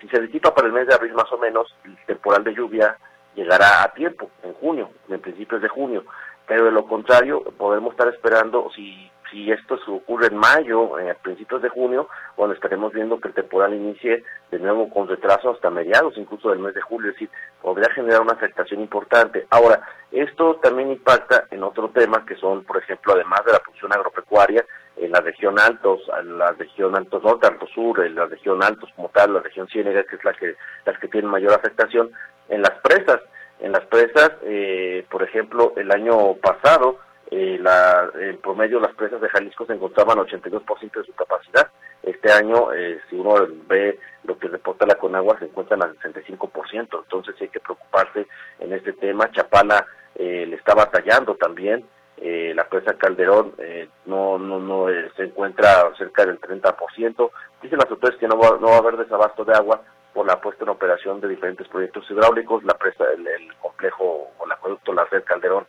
si 0.00 0.08
se 0.08 0.20
disipa 0.20 0.54
para 0.54 0.66
el 0.66 0.72
mes 0.72 0.86
de 0.86 0.94
abril 0.94 1.14
más 1.14 1.30
o 1.32 1.38
menos, 1.38 1.74
el 1.84 1.96
temporal 2.06 2.44
de 2.44 2.54
lluvia 2.54 2.96
llegará 3.34 3.82
a 3.84 3.92
tiempo, 3.92 4.30
en 4.42 4.52
junio, 4.54 4.90
en 5.08 5.20
principios 5.20 5.62
de 5.62 5.68
junio. 5.68 6.04
Pero 6.46 6.64
de 6.64 6.72
lo 6.72 6.86
contrario, 6.86 7.42
podemos 7.58 7.92
estar 7.92 8.08
esperando, 8.08 8.70
si 8.74 9.10
si 9.30 9.50
esto 9.50 9.78
ocurre 9.88 10.28
en 10.28 10.36
mayo, 10.36 10.98
eh, 10.98 11.10
a 11.10 11.14
principios 11.14 11.62
de 11.62 11.68
junio, 11.68 12.08
bueno, 12.36 12.54
estaremos 12.54 12.92
viendo 12.92 13.20
que 13.20 13.28
el 13.28 13.34
temporal 13.34 13.74
inicie 13.74 14.24
de 14.50 14.58
nuevo 14.58 14.88
con 14.88 15.08
retraso 15.08 15.50
hasta 15.50 15.70
mediados, 15.70 16.16
incluso 16.16 16.50
del 16.50 16.60
mes 16.60 16.74
de 16.74 16.80
julio, 16.80 17.10
es 17.10 17.16
decir, 17.16 17.30
podría 17.60 17.90
generar 17.90 18.22
una 18.22 18.32
afectación 18.32 18.80
importante. 18.80 19.46
Ahora, 19.50 19.80
esto 20.10 20.56
también 20.56 20.90
impacta 20.90 21.44
en 21.50 21.62
otro 21.62 21.90
tema 21.90 22.24
que 22.24 22.36
son, 22.36 22.64
por 22.64 22.78
ejemplo, 22.78 23.12
además 23.14 23.44
de 23.44 23.52
la 23.52 23.60
producción 23.60 23.92
agropecuaria, 23.92 24.64
en 25.00 25.12
la 25.12 25.20
región 25.20 25.58
altos, 25.58 26.00
en 26.20 26.38
la 26.38 26.52
región 26.52 26.96
altos 26.96 27.22
norte, 27.22 27.46
alto 27.46 27.66
sur, 27.68 28.04
en 28.04 28.14
la 28.14 28.26
región 28.26 28.62
altos 28.62 28.90
como 28.96 29.08
tal, 29.08 29.34
la 29.34 29.40
región 29.40 29.68
ciénega, 29.68 30.04
que 30.04 30.16
es 30.16 30.24
la 30.24 30.32
que, 30.34 30.54
las 30.84 30.98
que 30.98 31.08
tienen 31.08 31.30
mayor 31.30 31.52
afectación, 31.52 32.10
en 32.48 32.62
las 32.62 32.74
presas. 32.82 33.20
En 33.60 33.72
las 33.72 33.84
presas, 33.86 34.32
eh, 34.42 35.04
por 35.10 35.22
ejemplo, 35.22 35.72
el 35.76 35.90
año 35.90 36.34
pasado, 36.34 36.98
eh, 37.30 37.58
la, 37.60 38.10
en 38.18 38.38
promedio 38.38 38.80
las 38.80 38.94
presas 38.94 39.20
de 39.20 39.28
Jalisco 39.28 39.66
se 39.66 39.74
encontraban 39.74 40.18
82% 40.18 40.92
de 40.92 41.04
su 41.04 41.12
capacidad. 41.14 41.68
Este 42.02 42.32
año, 42.32 42.72
eh, 42.72 43.00
si 43.10 43.16
uno 43.16 43.34
ve 43.66 43.98
lo 44.24 44.38
que 44.38 44.48
reporta 44.48 44.86
la 44.86 44.94
Conagua, 44.94 45.38
se 45.38 45.44
encuentran 45.44 45.82
al 45.82 45.98
65%, 45.98 47.02
entonces 47.02 47.34
hay 47.40 47.48
que 47.48 47.60
preocuparse 47.60 48.26
en 48.60 48.72
este 48.72 48.94
tema. 48.94 49.30
Chapala 49.30 49.86
eh, 50.14 50.46
le 50.48 50.56
está 50.56 50.74
batallando 50.74 51.34
también, 51.34 51.84
eh, 52.20 52.52
la 52.54 52.68
presa 52.68 52.94
Calderón 52.94 53.52
eh, 53.58 53.88
no 54.06 54.38
no 54.38 54.58
no 54.58 54.88
eh, 54.88 55.10
se 55.16 55.24
encuentra 55.24 55.92
cerca 55.96 56.26
del 56.26 56.40
30%. 56.40 57.30
Dicen 57.62 57.78
las 57.78 57.90
autoridades 57.90 58.18
que 58.18 58.28
no 58.28 58.38
va, 58.38 58.58
no 58.60 58.68
va 58.68 58.76
a 58.76 58.78
haber 58.78 58.96
desabasto 58.96 59.44
de 59.44 59.54
agua 59.54 59.82
por 60.12 60.26
la 60.26 60.40
puesta 60.40 60.64
en 60.64 60.70
operación 60.70 61.20
de 61.20 61.28
diferentes 61.28 61.68
proyectos 61.68 62.10
hidráulicos. 62.10 62.64
La 62.64 62.74
presa, 62.74 63.04
el, 63.12 63.26
el 63.26 63.54
complejo 63.56 64.30
o 64.36 64.44
el 64.44 64.52
acueducto 64.52 64.92
La 64.92 65.04
Red 65.04 65.24
Calderón 65.24 65.66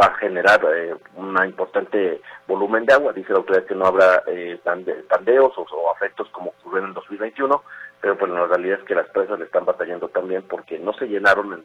va 0.00 0.06
a 0.06 0.14
generar 0.14 0.60
un 1.16 1.36
importante 1.44 2.20
volumen 2.46 2.84
de 2.84 2.94
agua. 2.94 3.12
Dice 3.12 3.32
la 3.32 3.38
autoridad 3.38 3.66
que 3.66 3.74
no 3.74 3.86
habrá 3.86 4.22
tandeos 5.08 5.56
o, 5.56 5.62
o 5.62 5.90
afectos 5.92 6.28
como 6.30 6.50
ocurrió 6.50 6.80
en 6.80 6.88
el 6.88 6.94
2021, 6.94 7.62
pero 8.00 8.18
pues 8.18 8.30
la 8.30 8.46
realidad 8.46 8.80
es 8.80 8.84
que 8.84 8.94
las 8.94 9.08
presas 9.10 9.38
le 9.38 9.46
están 9.46 9.64
batallando 9.64 10.08
también 10.08 10.42
porque 10.42 10.78
no 10.78 10.92
se 10.94 11.06
llenaron 11.06 11.46
en 11.52 11.60
el 11.60 11.64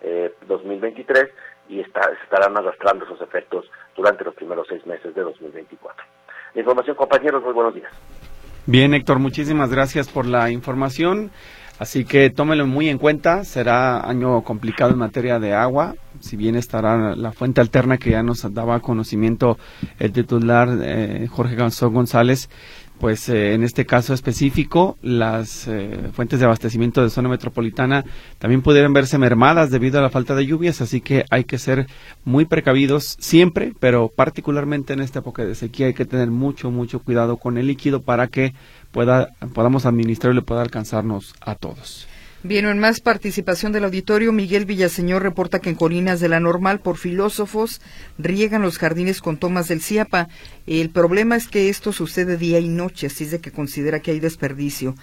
temporal 0.00 0.34
2023 0.46 1.24
y 1.68 1.80
está, 1.80 2.00
estarán 2.22 2.56
arrastrando 2.56 3.04
esos 3.04 3.20
efectos 3.20 3.66
durante 3.96 4.24
los 4.24 4.34
primeros 4.34 4.66
seis 4.68 4.84
meses 4.86 5.14
de 5.14 5.22
2024. 5.22 6.04
La 6.54 6.60
información, 6.60 6.96
compañeros, 6.96 7.42
muy 7.42 7.52
buenos 7.52 7.74
días. 7.74 7.92
Bien, 8.66 8.94
Héctor, 8.94 9.18
muchísimas 9.18 9.70
gracias 9.70 10.08
por 10.08 10.26
la 10.26 10.50
información. 10.50 11.30
Así 11.76 12.04
que 12.04 12.30
tómelo 12.30 12.66
muy 12.66 12.88
en 12.88 12.98
cuenta, 12.98 13.42
será 13.42 14.08
año 14.08 14.42
complicado 14.42 14.92
en 14.92 14.98
materia 14.98 15.40
de 15.40 15.54
agua, 15.54 15.96
si 16.20 16.36
bien 16.36 16.54
estará 16.54 17.16
la 17.16 17.32
fuente 17.32 17.60
alterna 17.60 17.98
que 17.98 18.10
ya 18.10 18.22
nos 18.22 18.54
daba 18.54 18.78
conocimiento 18.78 19.58
el 19.98 20.12
titular 20.12 20.68
eh, 20.80 21.26
Jorge 21.28 21.56
González, 21.56 22.48
pues 23.04 23.28
eh, 23.28 23.52
en 23.52 23.64
este 23.64 23.84
caso 23.84 24.14
específico 24.14 24.96
las 25.02 25.68
eh, 25.68 26.08
fuentes 26.14 26.38
de 26.38 26.46
abastecimiento 26.46 27.02
de 27.02 27.10
zona 27.10 27.28
metropolitana 27.28 28.02
también 28.38 28.62
pudieran 28.62 28.94
verse 28.94 29.18
mermadas 29.18 29.70
debido 29.70 29.98
a 29.98 30.02
la 30.02 30.08
falta 30.08 30.34
de 30.34 30.46
lluvias, 30.46 30.80
así 30.80 31.02
que 31.02 31.26
hay 31.28 31.44
que 31.44 31.58
ser 31.58 31.86
muy 32.24 32.46
precavidos 32.46 33.18
siempre, 33.20 33.74
pero 33.78 34.08
particularmente 34.08 34.94
en 34.94 35.02
esta 35.02 35.18
época 35.18 35.44
de 35.44 35.54
sequía 35.54 35.88
hay 35.88 35.92
que 35.92 36.06
tener 36.06 36.30
mucho, 36.30 36.70
mucho 36.70 37.00
cuidado 37.00 37.36
con 37.36 37.58
el 37.58 37.66
líquido 37.66 38.00
para 38.00 38.28
que 38.28 38.54
pueda, 38.90 39.34
podamos 39.52 39.84
administrarlo 39.84 40.40
y 40.40 40.44
pueda 40.44 40.62
alcanzarnos 40.62 41.34
a 41.42 41.56
todos. 41.56 42.08
Bien, 42.46 42.66
en 42.66 42.78
más 42.78 43.00
participación 43.00 43.72
del 43.72 43.84
auditorio, 43.84 44.30
Miguel 44.30 44.66
Villaseñor 44.66 45.22
reporta 45.22 45.60
que 45.60 45.70
en 45.70 45.76
Colinas 45.76 46.20
de 46.20 46.28
la 46.28 46.40
Normal, 46.40 46.78
por 46.78 46.98
filósofos, 46.98 47.80
riegan 48.18 48.60
los 48.60 48.76
jardines 48.76 49.22
con 49.22 49.38
tomas 49.38 49.68
del 49.68 49.80
CIAPA. 49.80 50.28
El 50.66 50.90
problema 50.90 51.36
es 51.36 51.48
que 51.48 51.70
esto 51.70 51.90
sucede 51.90 52.36
día 52.36 52.58
y 52.58 52.68
noche, 52.68 53.06
así 53.06 53.24
es 53.24 53.30
de 53.30 53.38
que 53.40 53.50
considera 53.50 54.00
que 54.00 54.10
hay 54.10 54.20
desperdicio. 54.20 54.94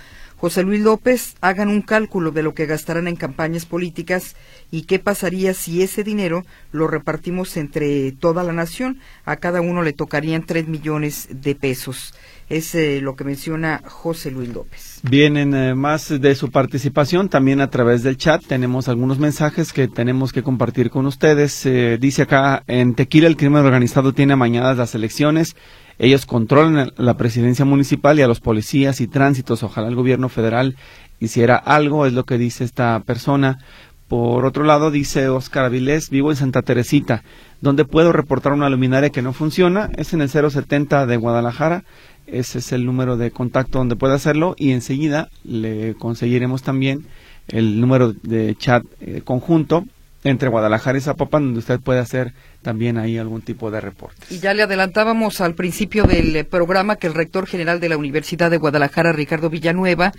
José 0.42 0.64
Luis 0.64 0.82
López, 0.82 1.36
hagan 1.42 1.70
un 1.70 1.84
cálculo 1.84 2.32
de 2.32 2.42
lo 2.42 2.56
que 2.56 2.66
gastarán 2.66 3.08
en 3.08 3.16
campañas 3.16 3.68
políticas 3.68 4.36
y 4.72 4.86
qué 4.86 4.98
pasaría 4.98 5.54
si 5.54 5.84
ese 5.84 6.04
dinero 6.04 6.44
lo 6.72 6.88
repartimos 6.88 7.58
entre 7.58 8.12
toda 8.14 8.44
la 8.44 8.52
nación. 8.52 8.98
A 9.24 9.36
cada 9.36 9.62
uno 9.62 9.84
le 9.84 9.94
tocarían 9.94 10.44
tres 10.48 10.68
millones 10.68 11.28
de 11.30 11.54
pesos. 11.54 12.16
Es 12.50 12.74
eh, 12.74 13.02
lo 13.02 13.16
que 13.16 13.24
menciona 13.24 13.84
José 13.86 14.32
Luis 14.32 14.50
López. 14.50 15.02
Vienen 15.04 15.54
eh, 15.54 15.76
más 15.76 16.10
de 16.10 16.34
su 16.34 16.50
participación 16.50 17.30
también 17.30 17.62
a 17.62 17.70
través 17.70 18.02
del 18.02 18.18
chat. 18.18 18.44
Tenemos 18.44 18.88
algunos 18.90 19.20
mensajes 19.20 19.72
que 19.72 19.88
tenemos 19.88 20.34
que 20.34 20.42
compartir 20.42 20.90
con 20.90 21.06
ustedes. 21.06 21.68
Eh, 21.68 22.00
dice 22.02 22.24
acá, 22.24 22.64
en 22.66 22.96
Tequila 22.96 23.28
el 23.28 23.38
crimen 23.38 23.64
organizado 23.64 24.12
tiene 24.14 24.34
amañadas 24.34 24.76
las 24.76 24.96
elecciones. 24.96 25.56
Ellos 26.04 26.26
controlan 26.26 26.92
la 26.98 27.16
presidencia 27.16 27.64
municipal 27.64 28.18
y 28.18 28.24
a 28.24 28.28
los 28.28 28.40
policías 28.40 29.02
y 29.02 29.08
tránsitos. 29.08 29.62
Ojalá 29.62 29.88
el 29.88 29.96
gobierno 29.96 30.30
federal 30.30 30.76
hiciera 31.20 31.56
algo, 31.56 32.08
es 32.08 32.14
lo 32.14 32.24
que 32.24 32.40
dice 32.40 32.64
esta 32.64 33.00
persona. 33.02 33.60
Por 34.08 34.46
otro 34.46 34.64
lado, 34.64 34.90
dice 34.90 35.30
Oscar 35.30 35.66
Avilés, 35.66 36.10
vivo 36.10 36.32
en 36.32 36.38
Santa 36.38 36.64
Teresita, 36.64 37.24
donde 37.62 37.86
puedo 37.86 38.12
reportar 38.12 38.52
una 38.52 38.70
luminaria 38.70 39.12
que 39.12 39.22
no 39.22 39.32
funciona. 39.32 39.92
Es 39.96 40.14
en 40.14 40.22
el 40.22 40.30
070 40.30 41.06
de 41.06 41.18
Guadalajara 41.18 41.84
ese 42.32 42.60
es 42.60 42.72
el 42.72 42.86
número 42.86 43.18
de 43.18 43.32
contacto 43.32 43.80
donde 43.80 43.98
puede 43.98 44.14
hacerlo 44.14 44.56
y 44.58 44.72
enseguida 44.72 45.30
le 45.44 45.96
conseguiremos 45.96 46.64
también 46.64 47.06
el 47.50 47.82
número 47.82 48.14
de 48.14 48.56
chat 48.56 48.84
eh, 49.02 49.22
conjunto 49.24 49.86
entre 50.24 50.50
Guadalajara 50.50 50.98
y 50.98 51.02
Zapopan, 51.02 51.46
donde 51.46 51.60
usted 51.60 51.80
puede 51.80 52.00
hacer 52.00 52.34
también 52.62 52.98
ahí 52.98 53.18
algún 53.18 53.42
tipo 53.42 53.72
de 53.72 53.82
reporte. 53.82 54.22
Y 54.30 54.40
ya 54.40 54.54
le 54.54 54.64
adelantábamos 54.64 55.42
al 55.42 55.56
principio 55.56 56.04
del 56.04 56.36
eh, 56.36 56.44
programa 56.44 56.98
que 56.98 57.08
el 57.08 57.14
rector 57.14 57.48
general 57.48 57.80
de 57.80 57.90
la 57.90 57.98
Universidad 57.98 58.52
de 58.52 58.58
Guadalajara, 58.58 59.14
Ricardo 59.14 59.50
Villanueva, 59.50 60.12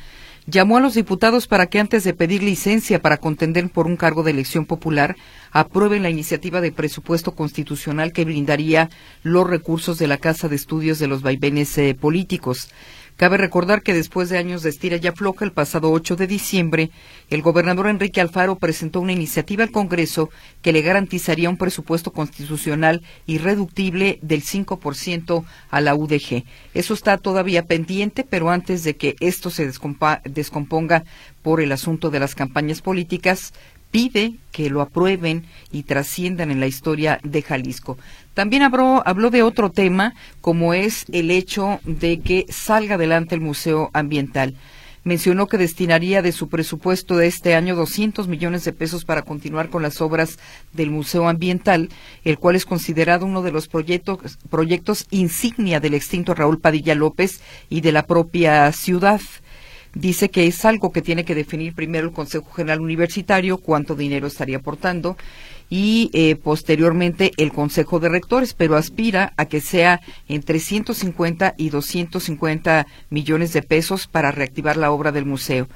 llamó 0.47 0.77
a 0.77 0.81
los 0.81 0.95
diputados 0.95 1.47
para 1.47 1.67
que 1.67 1.79
antes 1.79 2.03
de 2.05 2.15
pedir 2.15 2.43
licencia 2.43 3.01
para 3.01 3.19
contender 3.19 3.69
por 3.71 3.87
un 3.87 3.97
cargo 3.97 4.23
de 4.23 4.33
elección 4.33 4.67
popular, 4.67 5.17
aprueben 5.53 6.03
la 6.03 6.11
iniciativa 6.11 6.61
de 6.61 6.73
presupuesto 6.73 7.33
constitucional 7.33 8.13
que 8.13 8.25
brindaría 8.25 8.91
los 9.23 9.49
recursos 9.49 9.99
de 9.99 10.09
la 10.09 10.19
Casa 10.19 10.49
de 10.49 10.57
Estudios 10.57 10.99
de 10.99 11.07
los 11.07 11.23
Vaivenes 11.23 11.77
eh, 11.79 11.95
Políticos. 11.95 12.71
Cabe 13.23 13.37
recordar 13.37 13.83
que 13.83 13.95
después 13.95 14.31
de 14.31 14.39
años 14.39 14.65
de 14.65 14.71
estira 14.71 14.99
y 15.01 15.07
afloja, 15.07 15.45
el 15.45 15.53
pasado 15.53 15.93
8 15.93 16.17
de 16.17 16.27
diciembre, 16.27 16.91
el 17.31 17.41
gobernador 17.41 17.87
Enrique 17.87 18.21
Alfaro 18.21 18.57
presentó 18.57 19.01
una 19.01 19.13
iniciativa 19.13 19.63
al 19.63 19.71
Congreso 19.71 20.29
que 20.61 20.73
le 20.73 20.83
garantizaría 20.83 21.49
un 21.49 21.57
presupuesto 21.57 22.13
constitucional 22.13 23.01
irreductible 23.27 24.19
del 24.23 24.43
5% 24.43 25.45
a 25.71 25.81
la 25.81 25.95
UDG. 25.95 26.43
Eso 26.75 26.95
está 26.95 27.17
todavía 27.17 27.65
pendiente, 27.65 28.27
pero 28.29 28.51
antes 28.51 28.83
de 28.83 28.97
que 28.97 29.15
esto 29.21 29.51
se 29.51 29.71
descomponga 30.25 31.05
por 31.43 31.61
el 31.61 31.71
asunto 31.71 32.11
de 32.11 32.19
las 32.19 32.35
campañas 32.35 32.83
políticas, 32.83 33.53
pide 33.93 34.35
que 34.51 34.71
lo 34.71 34.81
aprueben 34.81 35.45
y 35.71 35.85
trasciendan 35.85 36.51
en 36.51 36.59
la 36.59 36.67
historia 36.67 37.21
de 37.23 37.43
Jalisco. 37.43 37.99
También 38.35 38.63
habló, 38.63 39.03
habló 39.07 39.31
de 39.31 39.45
otro 39.45 39.71
tema, 39.71 40.15
como 40.41 40.75
es 40.75 41.05
el 41.13 41.31
hecho 41.31 41.79
de 41.85 42.19
que 42.19 42.47
salga 42.49 42.97
adelante 42.97 43.37
el 43.37 43.41
Museo 43.41 43.91
Ambiental. 43.93 44.57
Mencionó 45.05 45.49
que 45.49 45.59
destinaría 45.59 46.23
de 46.23 46.31
su 46.31 46.49
presupuesto 46.49 47.17
de 47.17 47.27
este 47.27 47.57
año 47.57 47.75
200 47.75 48.29
millones 48.29 48.65
de 48.65 48.73
pesos 48.73 49.05
para 49.05 49.23
continuar 49.23 49.69
con 49.69 49.83
las 49.83 50.01
obras 50.01 50.39
del 50.73 50.91
Museo 50.91 51.29
Ambiental, 51.29 51.89
el 52.25 52.39
cual 52.39 52.55
es 52.55 52.65
considerado 52.65 53.27
uno 53.27 53.43
de 53.43 53.51
los 53.51 53.67
proyectos, 53.67 54.39
proyectos 54.49 55.07
insignia 55.11 55.81
del 55.81 55.95
extinto 55.95 56.35
Raúl 56.35 56.61
Padilla 56.61 56.95
López 56.95 57.41
y 57.69 57.81
de 57.81 57.93
la 57.93 58.07
propia 58.07 58.71
ciudad 58.71 59.21
dice 59.95 60.31
que 60.31 60.47
es 60.47 60.65
algo 60.65 60.93
que 60.93 61.03
tiene 61.03 61.25
que 61.25 61.35
definir 61.35 61.75
primero 61.75 62.09
el 62.09 62.15
Consejo 62.15 62.51
General 62.53 62.81
Universitario, 62.81 63.59
cuánto 63.59 63.95
dinero 63.95 64.27
estaría 64.27 64.59
aportando, 64.59 65.17
y 65.69 66.11
eh, 66.13 66.37
posteriormente 66.37 67.33
el 67.37 67.53
Consejo 67.53 67.99
de 67.99 68.09
Rectores, 68.09 68.55
pero 68.55 68.77
aspira 68.77 69.33
a 69.37 69.47
que 69.47 69.61
sea 69.61 70.01
entre 70.29 70.59
150 70.59 71.55
y 71.57 71.71
250 71.71 72.87
millones 73.11 73.53
de 73.53 73.63
pesos 73.63 74.07
para 74.07 74.33
reactivar 74.33 74.77
la 74.77 74.91
obra 74.91 75.13
del 75.13 75.25
museo. 75.25 75.69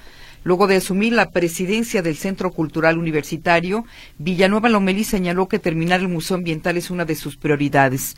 Luego 0.45 0.69
de 0.69 0.77
asumir 0.77 1.13
la 1.13 1.31
presidencia 1.31 2.03
del 2.03 2.17
Centro 2.17 2.53
Cultural 2.53 2.99
Universitario, 2.99 3.85
Villanueva 4.19 4.69
Lomelí 4.69 5.03
señaló 5.03 5.49
que 5.49 5.59
terminar 5.59 6.01
el 6.01 6.09
Museo 6.09 6.37
Ambiental 6.37 6.77
es 6.77 6.91
una 6.91 7.05
de 7.05 7.17
sus 7.17 7.37
prioridades 7.37 8.17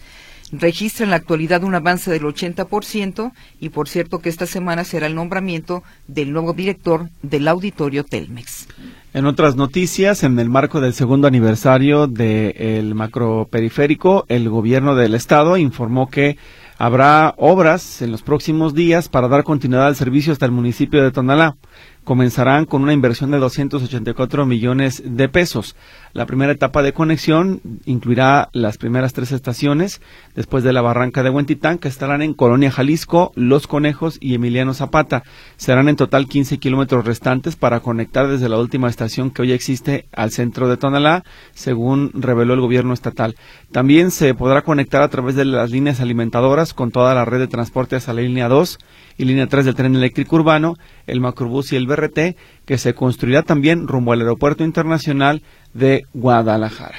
registra 0.53 1.05
en 1.05 1.11
la 1.11 1.17
actualidad 1.17 1.65
un 1.65 1.75
avance 1.75 2.11
del 2.11 2.23
80% 2.23 3.33
y 3.61 3.69
por 3.71 3.89
cierto 3.89 4.21
que 4.21 4.29
esta 4.29 4.47
semana 4.47 4.85
será 4.85 5.07
el 5.07 5.15
nombramiento 5.15 5.83
del 6.07 6.33
nuevo 6.33 6.53
director 6.53 7.09
del 7.23 7.49
auditorio 7.49 8.05
Telmex. 8.05 8.69
En 9.15 9.27
otras 9.27 9.57
noticias, 9.57 10.23
en 10.23 10.39
el 10.39 10.49
marco 10.49 10.81
del 10.81 10.95
segundo 10.95 11.27
aniversario 11.27 12.07
del 12.07 12.95
macroperiférico, 12.95 14.27
el 14.29 14.49
gobierno 14.49 14.95
del 14.95 15.15
estado 15.15 15.57
informó 15.57 16.09
que 16.09 16.37
habrá 16.79 17.35
obras 17.37 18.03
en 18.03 18.13
los 18.13 18.23
próximos 18.23 18.75
días 18.75 19.09
para 19.09 19.29
dar 19.29 19.45
continuidad 19.45 19.87
al 19.87 19.97
servicio 19.97 20.33
hasta 20.33 20.47
el 20.47 20.53
municipio 20.53 21.03
de 21.03 21.11
Tonalá 21.11 21.57
comenzarán 22.09 22.65
con 22.65 22.83
una 22.83 22.95
inversión 22.95 23.31
de 23.33 23.39
284 23.39 24.47
millones 24.47 25.03
de 25.05 25.29
pesos. 25.29 25.77
La 26.19 26.27
primera 26.27 26.51
etapa 26.51 26.83
de 26.83 26.93
conexión 26.93 27.61
incluirá 27.85 28.49
las 28.53 28.77
primeras 28.77 29.13
tres 29.13 29.31
estaciones 29.31 30.01
después 30.35 30.65
de 30.65 30.73
la 30.73 30.83
barranca 30.83 31.23
de 31.23 31.31
Huentitán, 31.31 31.79
que 31.79 31.87
estarán 31.87 32.23
en 32.23 32.35
Colonia 32.35 32.73
Jalisco, 32.73 33.31
Los 33.37 33.69
Conejos 33.69 34.19
y 34.21 34.35
Emiliano 34.35 34.75
Zapata. 34.75 35.23
Serán 35.59 35.89
en 35.89 35.95
total 35.95 36.27
15 36.27 36.59
kilómetros 36.59 37.05
restantes 37.05 37.55
para 37.55 37.79
conectar 37.79 38.27
desde 38.27 38.49
la 38.49 38.59
última 38.59 38.89
estación 38.89 39.31
que 39.31 39.43
hoy 39.43 39.53
existe 39.53 40.07
al 40.13 40.33
centro 40.33 40.69
de 40.69 40.77
Tonalá, 40.77 41.23
según 41.55 42.11
reveló 42.13 42.55
el 42.55 42.63
gobierno 42.63 42.95
estatal. 42.95 43.37
También 43.71 44.11
se 44.11 44.35
podrá 44.35 44.63
conectar 44.63 45.03
a 45.03 45.11
través 45.11 45.37
de 45.37 45.45
las 45.45 45.71
líneas 45.71 46.01
alimentadoras 46.01 46.75
con 46.75 46.91
toda 46.91 47.15
la 47.15 47.27
red 47.27 47.39
de 47.39 47.47
transporte 47.47 47.95
hasta 47.95 48.13
la 48.13 48.23
línea 48.23 48.49
2 48.49 48.79
y 49.19 49.25
línea 49.25 49.47
3 49.47 49.67
del 49.67 49.75
tren 49.77 49.95
eléctrico 49.95 50.35
urbano, 50.35 50.75
el 51.07 51.21
macrobús 51.21 51.73
y 51.73 51.77
el 51.77 51.87
BRT, 51.87 52.37
que 52.65 52.79
se 52.79 52.95
construirá 52.95 53.45
también 53.45 53.87
rumbo 53.87 54.13
al 54.13 54.21
Aeropuerto 54.21 54.65
Internacional 54.65 55.43
de 55.79 56.07
Guadalajara. 56.13 56.97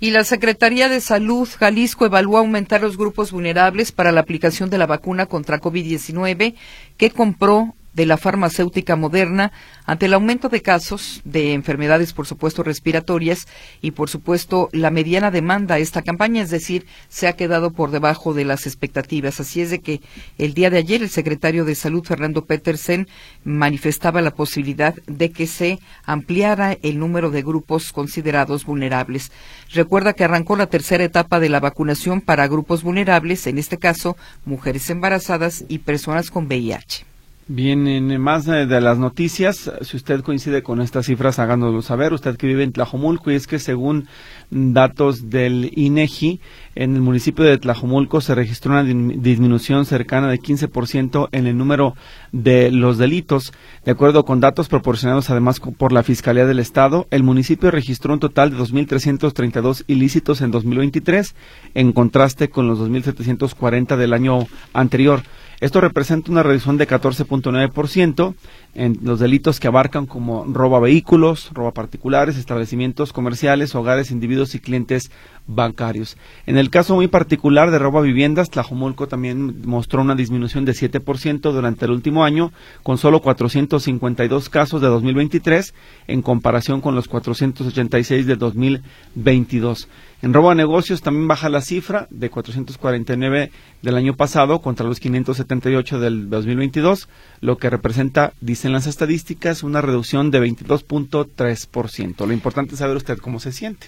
Y 0.00 0.10
la 0.10 0.22
Secretaría 0.22 0.88
de 0.88 1.00
Salud 1.00 1.48
Jalisco 1.58 2.06
evalúa 2.06 2.40
aumentar 2.40 2.80
los 2.80 2.96
grupos 2.96 3.32
vulnerables 3.32 3.90
para 3.90 4.12
la 4.12 4.20
aplicación 4.20 4.70
de 4.70 4.78
la 4.78 4.86
vacuna 4.86 5.26
contra 5.26 5.60
COVID-19 5.60 6.54
que 6.96 7.10
compró 7.10 7.74
de 7.92 8.06
la 8.06 8.16
farmacéutica 8.16 8.96
moderna 8.96 9.52
ante 9.84 10.06
el 10.06 10.14
aumento 10.14 10.48
de 10.48 10.62
casos 10.62 11.20
de 11.24 11.52
enfermedades, 11.52 12.12
por 12.12 12.26
supuesto, 12.26 12.62
respiratorias 12.62 13.48
y, 13.80 13.92
por 13.92 14.08
supuesto, 14.08 14.68
la 14.72 14.90
mediana 14.90 15.30
demanda 15.30 15.76
a 15.76 15.78
esta 15.78 16.02
campaña, 16.02 16.42
es 16.42 16.50
decir, 16.50 16.86
se 17.08 17.26
ha 17.26 17.34
quedado 17.34 17.72
por 17.72 17.90
debajo 17.90 18.34
de 18.34 18.44
las 18.44 18.66
expectativas. 18.66 19.40
Así 19.40 19.60
es 19.60 19.70
de 19.70 19.80
que 19.80 20.00
el 20.36 20.54
día 20.54 20.70
de 20.70 20.78
ayer 20.78 21.02
el 21.02 21.10
secretario 21.10 21.64
de 21.64 21.74
Salud, 21.74 22.04
Fernando 22.04 22.44
Petersen, 22.44 23.08
manifestaba 23.44 24.22
la 24.22 24.34
posibilidad 24.34 24.94
de 25.06 25.30
que 25.30 25.46
se 25.46 25.78
ampliara 26.04 26.76
el 26.82 26.98
número 26.98 27.30
de 27.30 27.42
grupos 27.42 27.92
considerados 27.92 28.64
vulnerables. 28.64 29.32
Recuerda 29.72 30.12
que 30.12 30.24
arrancó 30.24 30.56
la 30.56 30.66
tercera 30.66 31.04
etapa 31.04 31.40
de 31.40 31.48
la 31.48 31.60
vacunación 31.60 32.20
para 32.20 32.46
grupos 32.46 32.82
vulnerables, 32.82 33.46
en 33.46 33.58
este 33.58 33.78
caso, 33.78 34.16
mujeres 34.44 34.88
embarazadas 34.90 35.64
y 35.68 35.78
personas 35.78 36.30
con 36.30 36.46
VIH. 36.46 37.07
Bien, 37.50 37.88
en 37.88 38.20
más 38.20 38.44
de, 38.44 38.66
las 38.66 38.98
noticias, 38.98 39.72
si 39.80 39.96
usted 39.96 40.20
coincide 40.20 40.62
con 40.62 40.82
estas 40.82 41.06
cifras, 41.06 41.38
háganoslo 41.38 41.80
saber. 41.80 42.12
Usted 42.12 42.36
que 42.36 42.46
vive 42.46 42.62
en 42.62 42.72
Tlajomulco, 42.72 43.30
y 43.30 43.36
es 43.36 43.46
que 43.46 43.58
según 43.58 44.06
datos 44.50 45.30
del 45.30 45.72
INEGI, 45.74 46.40
en 46.74 46.94
el 46.94 47.00
municipio 47.00 47.46
de 47.46 47.56
Tlajomulco 47.56 48.20
se 48.20 48.34
registró 48.34 48.72
una 48.72 48.84
disminución 48.84 49.86
cercana 49.86 50.28
de 50.28 50.38
15% 50.38 51.30
en 51.32 51.46
el 51.46 51.56
número 51.56 51.94
de 52.32 52.70
los 52.70 52.98
delitos. 52.98 53.54
De 53.82 53.92
acuerdo 53.92 54.26
con 54.26 54.40
datos 54.40 54.68
proporcionados 54.68 55.30
además 55.30 55.58
por 55.58 55.92
la 55.92 56.02
Fiscalía 56.02 56.44
del 56.44 56.58
Estado, 56.58 57.06
el 57.10 57.22
municipio 57.22 57.70
registró 57.70 58.12
un 58.12 58.20
total 58.20 58.50
de 58.50 58.58
2.332 58.58 59.84
ilícitos 59.86 60.42
en 60.42 60.50
2023, 60.50 61.34
en 61.72 61.92
contraste 61.92 62.50
con 62.50 62.68
los 62.68 62.78
2.740 62.78 63.96
del 63.96 64.12
año 64.12 64.46
anterior. 64.74 65.22
Esto 65.60 65.80
representa 65.80 66.30
una 66.30 66.42
reducción 66.42 66.76
de 66.76 66.86
14.9% 66.86 68.34
en 68.74 68.98
los 69.02 69.18
delitos 69.18 69.60
que 69.60 69.66
abarcan 69.66 70.06
como 70.06 70.44
roba 70.44 70.78
vehículos, 70.80 71.50
roba 71.52 71.72
particulares, 71.72 72.36
establecimientos 72.36 73.12
comerciales, 73.12 73.74
hogares, 73.74 74.10
individuos 74.10 74.54
y 74.54 74.60
clientes 74.60 75.10
bancarios. 75.48 76.16
En 76.46 76.58
el 76.58 76.70
caso 76.70 76.94
muy 76.94 77.08
particular 77.08 77.70
de 77.70 77.78
roba 77.78 78.02
viviendas, 78.02 78.50
Tlajomulco 78.50 79.08
también 79.08 79.62
mostró 79.66 80.02
una 80.02 80.14
disminución 80.14 80.64
de 80.64 80.72
7% 80.72 81.40
durante 81.40 81.86
el 81.86 81.90
último 81.90 82.24
año, 82.24 82.52
con 82.82 82.98
solo 82.98 83.20
452 83.20 84.48
casos 84.48 84.80
de 84.80 84.88
2023 84.88 85.74
en 86.06 86.22
comparación 86.22 86.80
con 86.80 86.94
los 86.94 87.08
486 87.08 88.26
de 88.26 88.36
2022. 88.36 89.88
En 90.20 90.34
robo 90.34 90.50
a 90.50 90.54
negocios 90.54 91.00
también 91.00 91.28
baja 91.28 91.48
la 91.48 91.60
cifra 91.60 92.08
de 92.10 92.28
449 92.28 93.52
del 93.82 93.96
año 93.96 94.14
pasado 94.14 94.60
contra 94.60 94.86
los 94.86 94.98
578 94.98 96.00
del 96.00 96.28
2022, 96.28 97.08
lo 97.40 97.56
que 97.56 97.70
representa, 97.70 98.32
dicen 98.68 98.74
las 98.74 98.86
estadísticas, 98.86 99.62
una 99.62 99.80
reducción 99.80 100.30
de 100.30 100.42
22.3%. 100.42 102.26
Lo 102.26 102.32
importante 102.34 102.74
es 102.74 102.80
saber 102.80 102.98
usted 102.98 103.16
cómo 103.16 103.40
se 103.40 103.52
siente. 103.52 103.86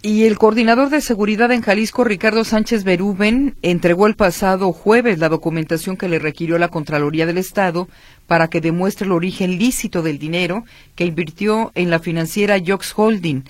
Y 0.00 0.24
el 0.24 0.38
coordinador 0.38 0.88
de 0.88 1.02
seguridad 1.02 1.52
en 1.52 1.60
Jalisco, 1.60 2.02
Ricardo 2.02 2.42
Sánchez 2.42 2.82
Berúben, 2.82 3.54
entregó 3.60 4.06
el 4.06 4.16
pasado 4.16 4.72
jueves 4.72 5.18
la 5.18 5.28
documentación 5.28 5.98
que 5.98 6.08
le 6.08 6.18
requirió 6.18 6.58
la 6.58 6.68
Contraloría 6.68 7.26
del 7.26 7.36
Estado 7.36 7.88
para 8.26 8.48
que 8.48 8.62
demuestre 8.62 9.04
el 9.04 9.12
origen 9.12 9.58
lícito 9.58 10.02
del 10.02 10.18
dinero 10.18 10.64
que 10.94 11.04
invirtió 11.04 11.70
en 11.74 11.90
la 11.90 11.98
financiera 11.98 12.56
Jox 12.66 12.94
Holding 12.96 13.44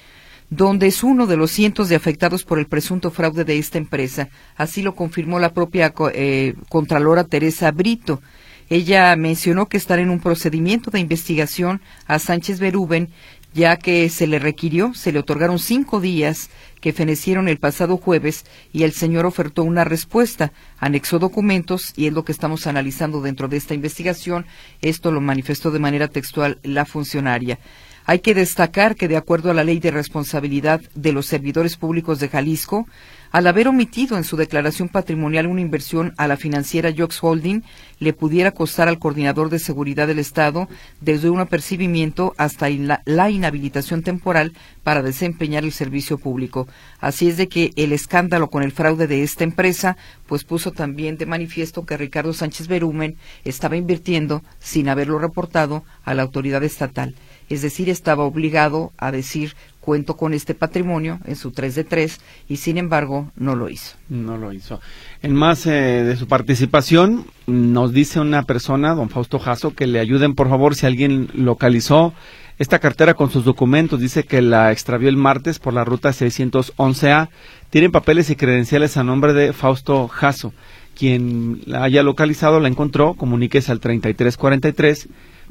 donde 0.50 0.88
es 0.88 1.02
uno 1.02 1.26
de 1.26 1.38
los 1.38 1.50
cientos 1.50 1.88
de 1.88 1.96
afectados 1.96 2.44
por 2.44 2.58
el 2.58 2.66
presunto 2.66 3.10
fraude 3.10 3.44
de 3.44 3.56
esta 3.56 3.78
empresa. 3.78 4.28
Así 4.54 4.82
lo 4.82 4.94
confirmó 4.94 5.38
la 5.38 5.54
propia 5.54 5.94
eh, 6.12 6.52
Contralora 6.68 7.24
Teresa 7.24 7.70
Brito. 7.70 8.20
Ella 8.68 9.14
mencionó 9.16 9.66
que 9.66 9.76
estará 9.76 10.02
en 10.02 10.10
un 10.10 10.20
procedimiento 10.20 10.90
de 10.90 11.00
investigación 11.00 11.80
a 12.06 12.18
Sánchez 12.18 12.58
Berúben, 12.58 13.10
ya 13.54 13.76
que 13.76 14.08
se 14.08 14.26
le 14.26 14.38
requirió, 14.38 14.94
se 14.94 15.12
le 15.12 15.18
otorgaron 15.18 15.58
cinco 15.58 16.00
días 16.00 16.48
que 16.80 16.92
fenecieron 16.92 17.48
el 17.48 17.58
pasado 17.58 17.96
jueves 17.96 18.44
y 18.72 18.82
el 18.82 18.92
señor 18.92 19.26
ofertó 19.26 19.62
una 19.62 19.84
respuesta, 19.84 20.52
anexó 20.78 21.18
documentos 21.18 21.92
y 21.96 22.06
es 22.06 22.12
lo 22.12 22.24
que 22.24 22.32
estamos 22.32 22.66
analizando 22.66 23.20
dentro 23.20 23.48
de 23.48 23.58
esta 23.58 23.74
investigación. 23.74 24.46
Esto 24.80 25.12
lo 25.12 25.20
manifestó 25.20 25.70
de 25.70 25.78
manera 25.78 26.08
textual 26.08 26.58
la 26.62 26.84
funcionaria. 26.84 27.58
Hay 28.04 28.18
que 28.18 28.34
destacar 28.34 28.96
que, 28.96 29.06
de 29.06 29.16
acuerdo 29.16 29.50
a 29.50 29.54
la 29.54 29.62
Ley 29.62 29.78
de 29.78 29.92
Responsabilidad 29.92 30.80
de 30.94 31.12
los 31.12 31.26
Servidores 31.26 31.76
Públicos 31.76 32.18
de 32.18 32.28
Jalisco, 32.28 32.86
al 33.30 33.46
haber 33.46 33.68
omitido 33.68 34.18
en 34.18 34.24
su 34.24 34.36
declaración 34.36 34.90
patrimonial 34.90 35.46
una 35.46 35.62
inversión 35.62 36.12
a 36.18 36.26
la 36.26 36.36
financiera 36.36 36.92
Jox 36.94 37.22
Holding, 37.22 37.62
le 37.98 38.12
pudiera 38.12 38.50
costar 38.50 38.88
al 38.88 38.98
coordinador 38.98 39.48
de 39.48 39.58
seguridad 39.58 40.06
del 40.06 40.18
Estado 40.18 40.68
desde 41.00 41.30
un 41.30 41.40
apercibimiento 41.40 42.34
hasta 42.36 42.68
la, 42.68 43.30
inhabilitación 43.30 44.02
temporal 44.02 44.52
para 44.82 45.02
desempeñar 45.02 45.64
el 45.64 45.72
servicio 45.72 46.18
público. 46.18 46.68
Así 47.00 47.28
es 47.28 47.38
de 47.38 47.48
que 47.48 47.72
el 47.76 47.92
escándalo 47.92 48.50
con 48.50 48.64
el 48.64 48.72
fraude 48.72 49.06
de 49.06 49.22
esta 49.22 49.44
empresa, 49.44 49.96
pues 50.26 50.44
puso 50.44 50.72
también 50.72 51.16
de 51.16 51.24
manifiesto 51.24 51.86
que 51.86 51.96
Ricardo 51.96 52.34
Sánchez 52.34 52.66
Berumen 52.66 53.16
estaba 53.44 53.76
invirtiendo 53.76 54.42
sin 54.58 54.90
haberlo 54.90 55.18
reportado 55.18 55.84
a 56.04 56.12
la 56.12 56.22
autoridad 56.22 56.64
estatal 56.64 57.14
es 57.48 57.62
decir, 57.62 57.88
estaba 57.88 58.24
obligado 58.24 58.92
a 58.98 59.10
decir 59.10 59.54
cuento 59.82 60.16
con 60.16 60.32
este 60.32 60.54
patrimonio 60.54 61.18
en 61.24 61.36
su 61.36 61.50
3 61.50 61.74
de 61.74 61.84
3 61.84 62.20
y 62.48 62.56
sin 62.56 62.78
embargo 62.78 63.30
no 63.36 63.56
lo 63.56 63.68
hizo. 63.68 63.96
No 64.08 64.38
lo 64.38 64.52
hizo. 64.52 64.80
En 65.22 65.34
más 65.34 65.66
eh, 65.66 65.70
de 65.70 66.16
su 66.16 66.28
participación, 66.28 67.26
nos 67.46 67.92
dice 67.92 68.20
una 68.20 68.44
persona, 68.44 68.94
don 68.94 69.10
Fausto 69.10 69.40
Jasso, 69.40 69.74
que 69.74 69.88
le 69.88 69.98
ayuden 69.98 70.34
por 70.34 70.48
favor 70.48 70.76
si 70.76 70.86
alguien 70.86 71.28
localizó 71.34 72.14
esta 72.58 72.78
cartera 72.78 73.14
con 73.14 73.30
sus 73.30 73.44
documentos. 73.44 74.00
Dice 74.00 74.22
que 74.22 74.40
la 74.40 74.70
extravió 74.70 75.08
el 75.08 75.16
martes 75.16 75.58
por 75.58 75.74
la 75.74 75.84
ruta 75.84 76.10
611A. 76.10 77.28
Tienen 77.70 77.90
papeles 77.90 78.30
y 78.30 78.36
credenciales 78.36 78.96
a 78.96 79.02
nombre 79.02 79.32
de 79.32 79.52
Fausto 79.52 80.06
Jasso. 80.06 80.54
Quien 80.96 81.62
la 81.66 81.82
haya 81.82 82.04
localizado 82.04 82.60
la 82.60 82.68
encontró, 82.68 83.14
comuníquese 83.14 83.72
al 83.72 83.80
3343 83.80 85.08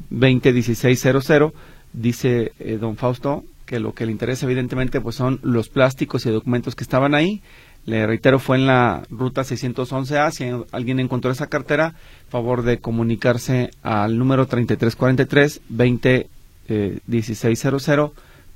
201600 0.08 1.52
dice 1.92 2.52
eh, 2.58 2.78
don 2.80 2.96
Fausto 2.96 3.44
que 3.66 3.78
lo 3.80 3.92
que 3.94 4.06
le 4.06 4.12
interesa 4.12 4.46
evidentemente 4.46 5.00
pues 5.00 5.16
son 5.16 5.40
los 5.42 5.68
plásticos 5.68 6.24
y 6.26 6.30
documentos 6.30 6.74
que 6.74 6.84
estaban 6.84 7.14
ahí. 7.14 7.42
Le 7.84 8.06
reitero, 8.06 8.38
fue 8.38 8.58
en 8.58 8.66
la 8.66 9.02
ruta 9.10 9.42
611A. 9.42 10.30
Si 10.30 10.44
alguien 10.70 11.00
encontró 11.00 11.32
esa 11.32 11.48
cartera, 11.48 11.94
favor 12.28 12.62
de 12.62 12.78
comunicarse 12.78 13.72
al 13.82 14.16
número 14.18 14.46
3343 14.46 15.62
201600 15.68 17.88
eh, 17.88 17.98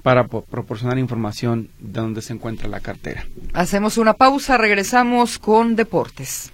para 0.03 0.29
proporcionar 0.29 0.99
información 0.99 1.70
de 1.81 2.01
dónde 2.01 2.22
se 2.22 2.33
encuentra 2.33 2.68
la 2.68 2.79
cartera. 2.79 3.27
Hacemos 3.55 3.99
una 3.99 4.14
pausa, 4.14 4.57
regresamos 4.57 5.40
con 5.40 5.75
deportes. 5.75 6.53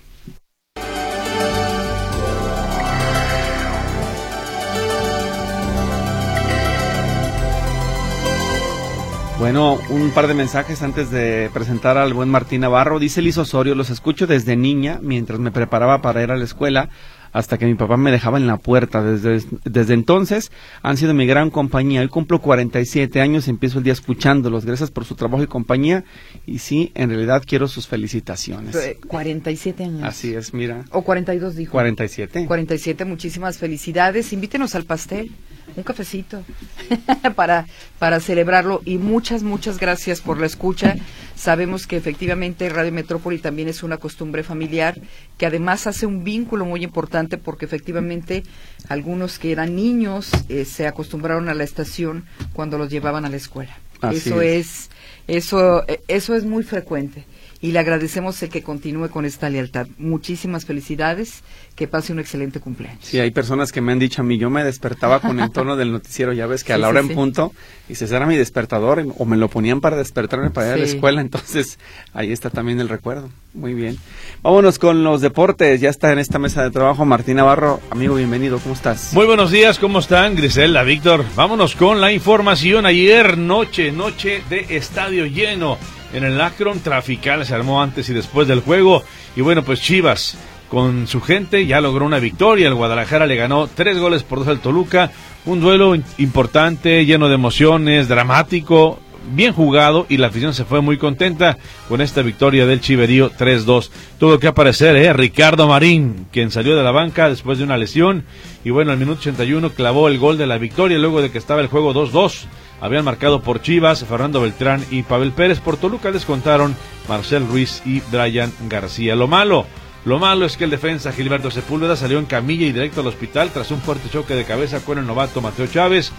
Bueno, 9.52 9.78
un 9.90 10.12
par 10.12 10.28
de 10.28 10.32
mensajes 10.32 10.80
antes 10.80 11.10
de 11.10 11.50
presentar 11.52 11.98
al 11.98 12.14
buen 12.14 12.30
Martín 12.30 12.62
Navarro. 12.62 12.98
Dice 12.98 13.20
Liz 13.20 13.36
Osorio, 13.36 13.74
los 13.74 13.90
escucho 13.90 14.26
desde 14.26 14.56
niña 14.56 14.98
mientras 15.02 15.40
me 15.40 15.50
preparaba 15.50 16.00
para 16.00 16.22
ir 16.22 16.30
a 16.30 16.38
la 16.38 16.44
escuela 16.44 16.88
hasta 17.32 17.58
que 17.58 17.66
mi 17.66 17.74
papá 17.74 17.98
me 17.98 18.10
dejaba 18.10 18.38
en 18.38 18.46
la 18.46 18.56
puerta. 18.56 19.02
Desde, 19.02 19.46
desde 19.66 19.92
entonces 19.92 20.50
han 20.80 20.96
sido 20.96 21.12
mi 21.12 21.26
gran 21.26 21.50
compañía. 21.50 22.00
Hoy 22.00 22.08
cumplo 22.08 22.40
47 22.40 23.20
años 23.20 23.46
y 23.46 23.50
empiezo 23.50 23.76
el 23.76 23.84
día 23.84 23.92
escuchándolos. 23.92 24.64
Gracias 24.64 24.90
por 24.90 25.04
su 25.04 25.16
trabajo 25.16 25.42
y 25.42 25.48
compañía. 25.48 26.02
Y 26.46 26.60
sí, 26.60 26.90
en 26.94 27.10
realidad 27.10 27.42
quiero 27.46 27.68
sus 27.68 27.86
felicitaciones. 27.86 28.74
47 29.06 29.84
años. 29.84 30.02
Así 30.04 30.32
es, 30.32 30.54
mira. 30.54 30.86
O 30.92 31.02
42 31.02 31.56
dijo. 31.56 31.72
47. 31.72 32.46
47, 32.46 33.04
muchísimas 33.04 33.58
felicidades. 33.58 34.32
Invítenos 34.32 34.74
al 34.74 34.84
pastel 34.84 35.30
un 35.76 35.82
cafecito 35.82 36.44
para, 37.36 37.66
para 37.98 38.20
celebrarlo 38.20 38.80
y 38.84 38.98
muchas, 38.98 39.42
muchas 39.42 39.78
gracias 39.78 40.20
por 40.20 40.38
la 40.38 40.46
escucha. 40.46 40.96
Sabemos 41.34 41.86
que 41.86 41.96
efectivamente 41.96 42.68
Radio 42.68 42.92
Metrópoli 42.92 43.38
también 43.38 43.68
es 43.68 43.82
una 43.82 43.96
costumbre 43.96 44.42
familiar 44.42 45.00
que 45.38 45.46
además 45.46 45.86
hace 45.86 46.06
un 46.06 46.24
vínculo 46.24 46.64
muy 46.64 46.84
importante 46.84 47.38
porque 47.38 47.64
efectivamente 47.64 48.42
algunos 48.88 49.38
que 49.38 49.52
eran 49.52 49.74
niños 49.74 50.30
eh, 50.48 50.64
se 50.64 50.86
acostumbraron 50.86 51.48
a 51.48 51.54
la 51.54 51.64
estación 51.64 52.26
cuando 52.52 52.78
los 52.78 52.90
llevaban 52.90 53.24
a 53.24 53.28
la 53.28 53.36
escuela. 53.36 53.76
eso 54.12 54.40
es. 54.42 54.90
eso, 55.26 55.86
eh, 55.88 56.00
eso 56.08 56.34
es 56.34 56.44
muy 56.44 56.62
frecuente 56.62 57.24
y 57.62 57.70
le 57.70 57.78
agradecemos 57.78 58.42
el 58.42 58.50
que 58.50 58.62
continúe 58.62 59.08
con 59.08 59.24
esta 59.24 59.48
lealtad. 59.48 59.86
Muchísimas 59.96 60.66
felicidades, 60.66 61.44
que 61.76 61.86
pase 61.86 62.12
un 62.12 62.18
excelente 62.18 62.58
cumpleaños. 62.58 63.04
Sí, 63.04 63.20
hay 63.20 63.30
personas 63.30 63.70
que 63.70 63.80
me 63.80 63.92
han 63.92 64.00
dicho 64.00 64.20
a 64.20 64.24
mí, 64.24 64.36
yo 64.36 64.50
me 64.50 64.64
despertaba 64.64 65.20
con 65.20 65.38
el 65.38 65.50
tono 65.52 65.76
del 65.76 65.92
noticiero, 65.92 66.32
ya 66.32 66.46
ves 66.46 66.64
que 66.64 66.72
a 66.72 66.78
la 66.78 66.88
hora 66.88 66.98
en 67.00 67.08
punto, 67.10 67.52
y 67.88 67.94
se 67.94 68.04
era 68.14 68.26
mi 68.26 68.36
despertador, 68.36 69.06
o 69.16 69.24
me 69.24 69.36
lo 69.36 69.48
ponían 69.48 69.80
para 69.80 69.96
despertarme 69.96 70.50
para 70.50 70.66
ir 70.66 70.72
a 70.74 70.76
la 70.76 70.84
escuela, 70.84 71.20
entonces 71.20 71.78
ahí 72.12 72.32
está 72.32 72.50
también 72.50 72.80
el 72.80 72.88
recuerdo. 72.88 73.30
Muy 73.54 73.74
bien. 73.74 73.96
Vámonos 74.42 74.80
con 74.80 75.04
los 75.04 75.20
deportes, 75.20 75.80
ya 75.80 75.88
está 75.88 76.12
en 76.12 76.18
esta 76.18 76.40
mesa 76.40 76.64
de 76.64 76.72
trabajo 76.72 77.04
Martín 77.04 77.36
Navarro, 77.36 77.80
amigo, 77.90 78.16
bienvenido, 78.16 78.58
¿cómo 78.58 78.74
estás? 78.74 79.14
Muy 79.14 79.26
buenos 79.26 79.52
días, 79.52 79.78
¿cómo 79.78 80.00
están? 80.00 80.34
Grisela, 80.34 80.82
Víctor, 80.82 81.24
vámonos 81.36 81.76
con 81.76 82.00
la 82.00 82.12
información. 82.12 82.86
Ayer, 82.86 83.38
noche, 83.38 83.92
noche 83.92 84.42
de 84.50 84.66
estadio 84.76 85.26
lleno 85.26 85.78
en 86.12 86.24
el 86.24 86.40
Akron 86.40 86.80
Trafical, 86.80 87.44
se 87.46 87.54
armó 87.54 87.82
antes 87.82 88.08
y 88.08 88.14
después 88.14 88.48
del 88.48 88.60
juego, 88.60 89.02
y 89.36 89.40
bueno, 89.40 89.62
pues 89.62 89.80
Chivas 89.80 90.36
con 90.72 91.06
su 91.06 91.20
gente 91.20 91.66
ya 91.66 91.82
logró 91.82 92.06
una 92.06 92.18
victoria. 92.18 92.68
El 92.68 92.74
Guadalajara 92.74 93.26
le 93.26 93.36
ganó 93.36 93.66
tres 93.66 93.98
goles 93.98 94.22
por 94.22 94.38
dos 94.38 94.48
al 94.48 94.60
Toluca. 94.60 95.10
Un 95.44 95.60
duelo 95.60 95.94
importante, 96.16 97.04
lleno 97.04 97.28
de 97.28 97.34
emociones, 97.34 98.08
dramático, 98.08 98.98
bien 99.34 99.52
jugado 99.52 100.06
y 100.08 100.16
la 100.16 100.28
afición 100.28 100.54
se 100.54 100.64
fue 100.64 100.80
muy 100.80 100.98
contenta 100.98 101.58
con 101.88 102.00
esta 102.00 102.22
victoria 102.22 102.66
del 102.66 102.80
Chiverío 102.80 103.30
3-2. 103.30 103.90
Tuvo 104.18 104.38
que 104.38 104.48
aparecer 104.48 104.96
¿eh? 104.96 105.12
Ricardo 105.12 105.68
Marín, 105.68 106.26
quien 106.32 106.50
salió 106.50 106.76
de 106.76 106.82
la 106.82 106.90
banca 106.90 107.28
después 107.28 107.58
de 107.58 107.64
una 107.64 107.78
lesión 107.78 108.24
y 108.64 108.70
bueno, 108.70 108.92
al 108.92 108.98
minuto 108.98 109.20
81 109.20 109.70
clavó 109.70 110.08
el 110.08 110.18
gol 110.18 110.38
de 110.38 110.46
la 110.46 110.58
victoria 110.58 110.98
luego 110.98 111.22
de 111.22 111.30
que 111.30 111.38
estaba 111.38 111.60
el 111.60 111.68
juego 111.68 111.94
2-2. 111.94 112.46
Habían 112.80 113.04
marcado 113.04 113.42
por 113.42 113.62
Chivas, 113.62 114.04
Fernando 114.04 114.40
Beltrán 114.40 114.84
y 114.90 115.04
Pavel 115.04 115.30
Pérez. 115.30 115.60
Por 115.60 115.76
Toluca 115.76 116.10
descontaron 116.10 116.74
Marcel 117.08 117.46
Ruiz 117.46 117.80
y 117.86 118.00
Brian 118.10 118.52
García. 118.68 119.14
Lo 119.14 119.28
malo, 119.28 119.66
lo 120.04 120.18
malo 120.18 120.44
es 120.46 120.56
que 120.56 120.64
el 120.64 120.70
defensa 120.70 121.12
Gilberto 121.12 121.50
Sepúlveda 121.52 121.94
salió 121.94 122.18
en 122.18 122.24
camilla 122.24 122.66
y 122.66 122.72
directo 122.72 123.00
al 123.00 123.06
hospital 123.06 123.50
tras 123.52 123.70
un 123.70 123.80
fuerte 123.80 124.10
choque 124.10 124.34
de 124.34 124.44
cabeza 124.44 124.80
con 124.80 124.98
el 124.98 125.06
novato 125.06 125.40
Mateo 125.40 125.68
Chávez. 125.68 126.12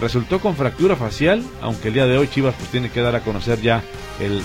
Resultó 0.00 0.40
con 0.40 0.56
fractura 0.56 0.96
facial, 0.96 1.42
aunque 1.62 1.88
el 1.88 1.94
día 1.94 2.06
de 2.06 2.18
hoy 2.18 2.28
Chivas 2.28 2.54
pues 2.58 2.70
tiene 2.70 2.90
que 2.90 3.00
dar 3.00 3.14
a 3.14 3.20
conocer 3.20 3.60
ya 3.60 3.82
el, 4.20 4.42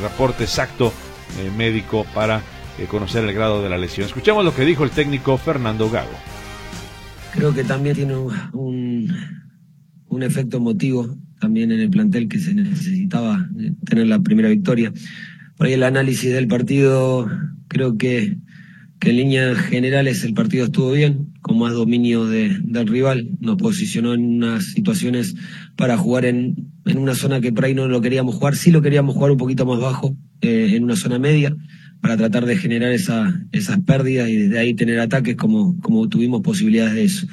reporte 0.00 0.44
exacto 0.44 0.92
eh, 1.38 1.50
médico 1.56 2.06
para 2.14 2.42
eh, 2.78 2.86
conocer 2.88 3.24
el 3.24 3.34
grado 3.34 3.62
de 3.62 3.68
la 3.68 3.78
lesión. 3.78 4.06
Escuchemos 4.06 4.44
lo 4.44 4.54
que 4.54 4.64
dijo 4.64 4.84
el 4.84 4.90
técnico 4.90 5.36
Fernando 5.38 5.90
Gago. 5.90 6.10
Creo 7.32 7.52
que 7.54 7.64
también 7.64 7.96
tiene 7.96 8.14
un, 8.16 9.12
un 10.06 10.22
efecto 10.22 10.58
emotivo 10.58 11.16
también 11.40 11.72
en 11.72 11.80
el 11.80 11.90
plantel 11.90 12.28
que 12.28 12.38
se 12.38 12.54
necesitaba 12.54 13.48
eh, 13.58 13.72
tener 13.84 14.06
la 14.06 14.20
primera 14.20 14.48
victoria. 14.48 14.92
Por 15.56 15.66
ahí 15.66 15.72
el 15.74 15.82
análisis 15.82 16.32
del 16.32 16.48
partido 16.48 17.28
Creo 17.72 17.96
que, 17.96 18.36
que 19.02 19.10
en 19.10 19.16
líneas 19.16 19.58
generales 19.58 20.22
el 20.22 20.32
partido 20.32 20.66
estuvo 20.66 20.92
bien, 20.92 21.32
con 21.40 21.58
más 21.58 21.72
dominio 21.72 22.24
de, 22.24 22.56
del 22.62 22.86
rival. 22.86 23.30
Nos 23.40 23.56
posicionó 23.56 24.14
en 24.14 24.36
unas 24.36 24.66
situaciones 24.66 25.34
para 25.76 25.96
jugar 25.96 26.24
en, 26.24 26.70
en 26.86 26.98
una 26.98 27.16
zona 27.16 27.40
que 27.40 27.52
por 27.52 27.64
ahí 27.64 27.74
no 27.74 27.88
lo 27.88 28.00
queríamos 28.00 28.36
jugar. 28.36 28.54
Sí 28.54 28.70
lo 28.70 28.80
queríamos 28.80 29.16
jugar 29.16 29.32
un 29.32 29.38
poquito 29.38 29.66
más 29.66 29.80
bajo, 29.80 30.16
eh, 30.40 30.74
en 30.76 30.84
una 30.84 30.94
zona 30.94 31.18
media, 31.18 31.52
para 32.00 32.16
tratar 32.16 32.46
de 32.46 32.56
generar 32.56 32.92
esa, 32.92 33.44
esas 33.50 33.80
pérdidas 33.80 34.28
y 34.28 34.36
desde 34.36 34.60
ahí 34.60 34.74
tener 34.74 35.00
ataques 35.00 35.34
como, 35.34 35.80
como 35.80 36.08
tuvimos 36.08 36.42
posibilidades 36.42 36.94
de 36.94 37.02
eso. 37.02 37.26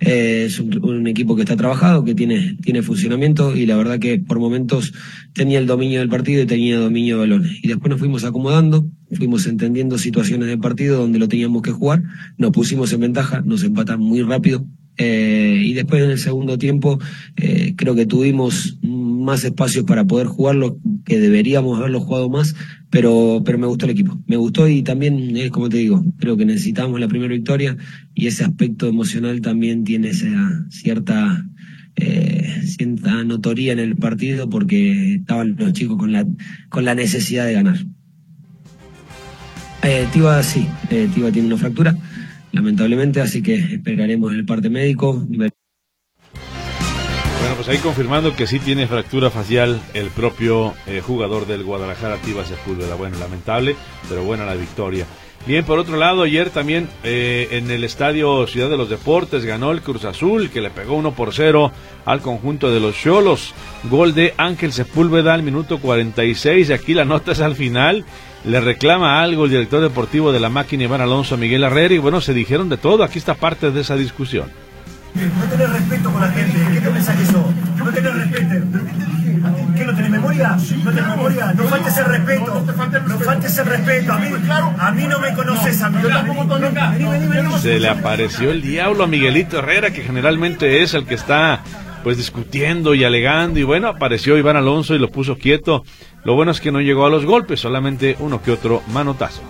Eh, 0.00 0.44
es 0.46 0.58
un, 0.60 1.06
equipo 1.06 1.36
que 1.36 1.42
está 1.42 1.56
trabajado, 1.56 2.04
que 2.04 2.14
tiene, 2.14 2.56
tiene 2.62 2.82
funcionamiento 2.82 3.56
y 3.56 3.66
la 3.66 3.76
verdad 3.76 3.98
que 3.98 4.18
por 4.18 4.38
momentos 4.38 4.92
tenía 5.32 5.58
el 5.58 5.66
dominio 5.66 6.00
del 6.00 6.08
partido 6.08 6.42
y 6.42 6.46
tenía 6.46 6.78
dominio 6.78 7.16
de 7.16 7.20
balones. 7.20 7.58
Y 7.62 7.68
después 7.68 7.90
nos 7.90 7.98
fuimos 7.98 8.24
acomodando, 8.24 8.86
fuimos 9.12 9.46
entendiendo 9.46 9.98
situaciones 9.98 10.48
del 10.48 10.58
partido 10.58 10.98
donde 10.98 11.18
lo 11.18 11.28
teníamos 11.28 11.62
que 11.62 11.70
jugar, 11.70 12.02
nos 12.36 12.50
pusimos 12.50 12.92
en 12.92 13.00
ventaja, 13.00 13.42
nos 13.42 13.62
empatan 13.62 14.00
muy 14.00 14.22
rápido. 14.22 14.66
Eh, 14.96 15.60
y 15.64 15.74
después 15.74 16.02
en 16.02 16.10
el 16.10 16.18
segundo 16.18 16.56
tiempo 16.56 17.00
eh, 17.36 17.74
creo 17.76 17.94
que 17.94 18.06
tuvimos 18.06 18.78
más 18.82 19.42
espacios 19.42 19.84
para 19.84 20.04
poder 20.04 20.26
jugarlo, 20.26 20.78
que 21.04 21.18
deberíamos 21.18 21.78
haberlo 21.78 22.00
jugado 22.00 22.28
más, 22.28 22.54
pero, 22.90 23.42
pero 23.44 23.58
me 23.58 23.66
gustó 23.66 23.86
el 23.86 23.92
equipo. 23.92 24.18
Me 24.26 24.36
gustó 24.36 24.68
y 24.68 24.82
también, 24.82 25.36
es 25.36 25.50
como 25.50 25.68
te 25.68 25.78
digo, 25.78 26.04
creo 26.18 26.36
que 26.36 26.44
necesitamos 26.44 27.00
la 27.00 27.08
primera 27.08 27.32
victoria 27.32 27.76
y 28.14 28.26
ese 28.26 28.44
aspecto 28.44 28.86
emocional 28.86 29.40
también 29.40 29.84
tiene 29.84 30.10
esa 30.10 30.66
cierta, 30.70 31.44
eh, 31.96 32.62
cierta 32.64 33.24
notoría 33.24 33.72
en 33.72 33.78
el 33.78 33.96
partido 33.96 34.48
porque 34.48 35.14
estaban 35.16 35.56
los 35.58 35.72
chicos 35.72 35.96
con 35.96 36.12
la, 36.12 36.26
con 36.68 36.84
la 36.84 36.94
necesidad 36.94 37.46
de 37.46 37.54
ganar. 37.54 37.78
Eh, 39.82 40.06
Tiva 40.12 40.42
sí, 40.42 40.66
eh, 40.90 41.10
Tiva 41.14 41.30
tiene 41.30 41.48
una 41.48 41.58
fractura, 41.58 41.94
lamentablemente, 42.54 43.20
así 43.20 43.42
que 43.42 43.54
esperaremos 43.54 44.32
el 44.32 44.46
parte 44.46 44.70
médico. 44.70 45.14
Bueno, 45.14 45.52
pues 47.56 47.68
ahí 47.68 47.78
confirmando 47.78 48.34
que 48.34 48.46
sí 48.46 48.58
tiene 48.58 48.86
fractura 48.86 49.30
facial 49.30 49.80
el 49.92 50.08
propio 50.08 50.74
eh, 50.86 51.02
jugador 51.04 51.46
del 51.46 51.64
Guadalajara, 51.64 52.16
Tiva 52.16 52.44
Sepúlveda. 52.44 52.94
Bueno, 52.94 53.18
lamentable, 53.18 53.76
pero 54.08 54.24
buena 54.24 54.46
la 54.46 54.54
victoria. 54.54 55.06
Bien, 55.46 55.62
por 55.62 55.78
otro 55.78 55.98
lado, 55.98 56.22
ayer 56.22 56.48
también 56.48 56.88
eh, 57.02 57.48
en 57.50 57.70
el 57.70 57.84
estadio 57.84 58.46
Ciudad 58.46 58.70
de 58.70 58.78
los 58.78 58.88
Deportes 58.88 59.44
ganó 59.44 59.72
el 59.72 59.82
Cruz 59.82 60.06
Azul, 60.06 60.48
que 60.48 60.62
le 60.62 60.70
pegó 60.70 60.94
1 60.94 61.14
por 61.14 61.34
0 61.34 61.70
al 62.06 62.22
conjunto 62.22 62.72
de 62.72 62.80
los 62.80 62.96
Cholos. 62.96 63.52
Gol 63.90 64.14
de 64.14 64.32
Ángel 64.38 64.72
Sepúlveda 64.72 65.34
al 65.34 65.42
minuto 65.42 65.80
46. 65.80 66.70
Y 66.70 66.72
aquí 66.72 66.94
la 66.94 67.04
nota 67.04 67.32
es 67.32 67.42
al 67.42 67.56
final. 67.56 68.06
Le 68.44 68.60
reclama 68.60 69.22
algo 69.22 69.46
el 69.46 69.50
director 69.50 69.80
deportivo 69.80 70.30
de 70.30 70.40
la 70.40 70.50
máquina 70.50 70.84
Iván 70.84 71.00
Alonso 71.00 71.36
Miguel 71.36 71.64
Herrera. 71.64 71.94
Y 71.94 71.98
bueno, 71.98 72.20
se 72.20 72.34
dijeron 72.34 72.68
de 72.68 72.76
todo. 72.76 73.02
Aquí 73.02 73.18
está 73.18 73.34
parte 73.34 73.70
de 73.70 73.80
esa 73.80 73.96
discusión. 73.96 74.50
No 75.14 75.44
tenés 75.46 75.70
respeto 75.70 76.10
con 76.10 76.20
la 76.20 76.28
gente. 76.28 76.58
¿Qué 76.72 76.80
te 76.80 76.90
pensás 76.90 77.16
que 77.16 77.26
sos? 77.26 77.44
No 77.78 77.90
tenés 77.92 78.14
respeto. 78.14 78.54
¿Qué 79.76 79.84
no 79.84 79.94
tenés 79.94 80.10
memoria? 80.10 80.56
¿No 80.84 80.90
tenés 80.90 81.08
memoria? 81.08 81.52
No 81.54 81.64
faltes 81.64 81.96
el 81.96 82.04
respeto. 82.04 82.64
No 83.06 83.18
faltes 83.20 83.58
el 83.58 83.66
respeto. 83.66 84.12
A 84.12 84.18
mí, 84.18 84.28
a 84.78 84.90
mí 84.90 85.06
no 85.06 85.20
me 85.20 85.34
conoces 85.34 85.82
a 85.82 85.90
mí. 85.90 85.98
Se 87.60 87.80
le 87.80 87.88
apareció 87.88 88.50
el 88.50 88.60
diablo 88.60 89.04
a 89.04 89.06
Miguelito 89.06 89.58
Herrera, 89.58 89.90
que 89.90 90.02
generalmente 90.02 90.82
es 90.82 90.94
el 90.94 91.06
que 91.06 91.14
está 91.14 91.62
pues 92.02 92.18
discutiendo 92.18 92.94
y 92.94 93.02
alegando 93.02 93.58
y 93.58 93.62
bueno, 93.62 93.88
apareció 93.88 94.36
Iván 94.36 94.56
Alonso 94.56 94.94
y 94.94 94.98
lo 94.98 95.10
puso 95.10 95.38
quieto. 95.38 95.84
Lo 96.24 96.34
bueno 96.34 96.52
es 96.52 96.60
que 96.60 96.72
no 96.72 96.80
llegó 96.80 97.04
a 97.04 97.10
los 97.10 97.26
golpes, 97.26 97.60
solamente 97.60 98.16
uno 98.18 98.42
que 98.42 98.50
otro 98.50 98.82
manotazo. 98.92 99.42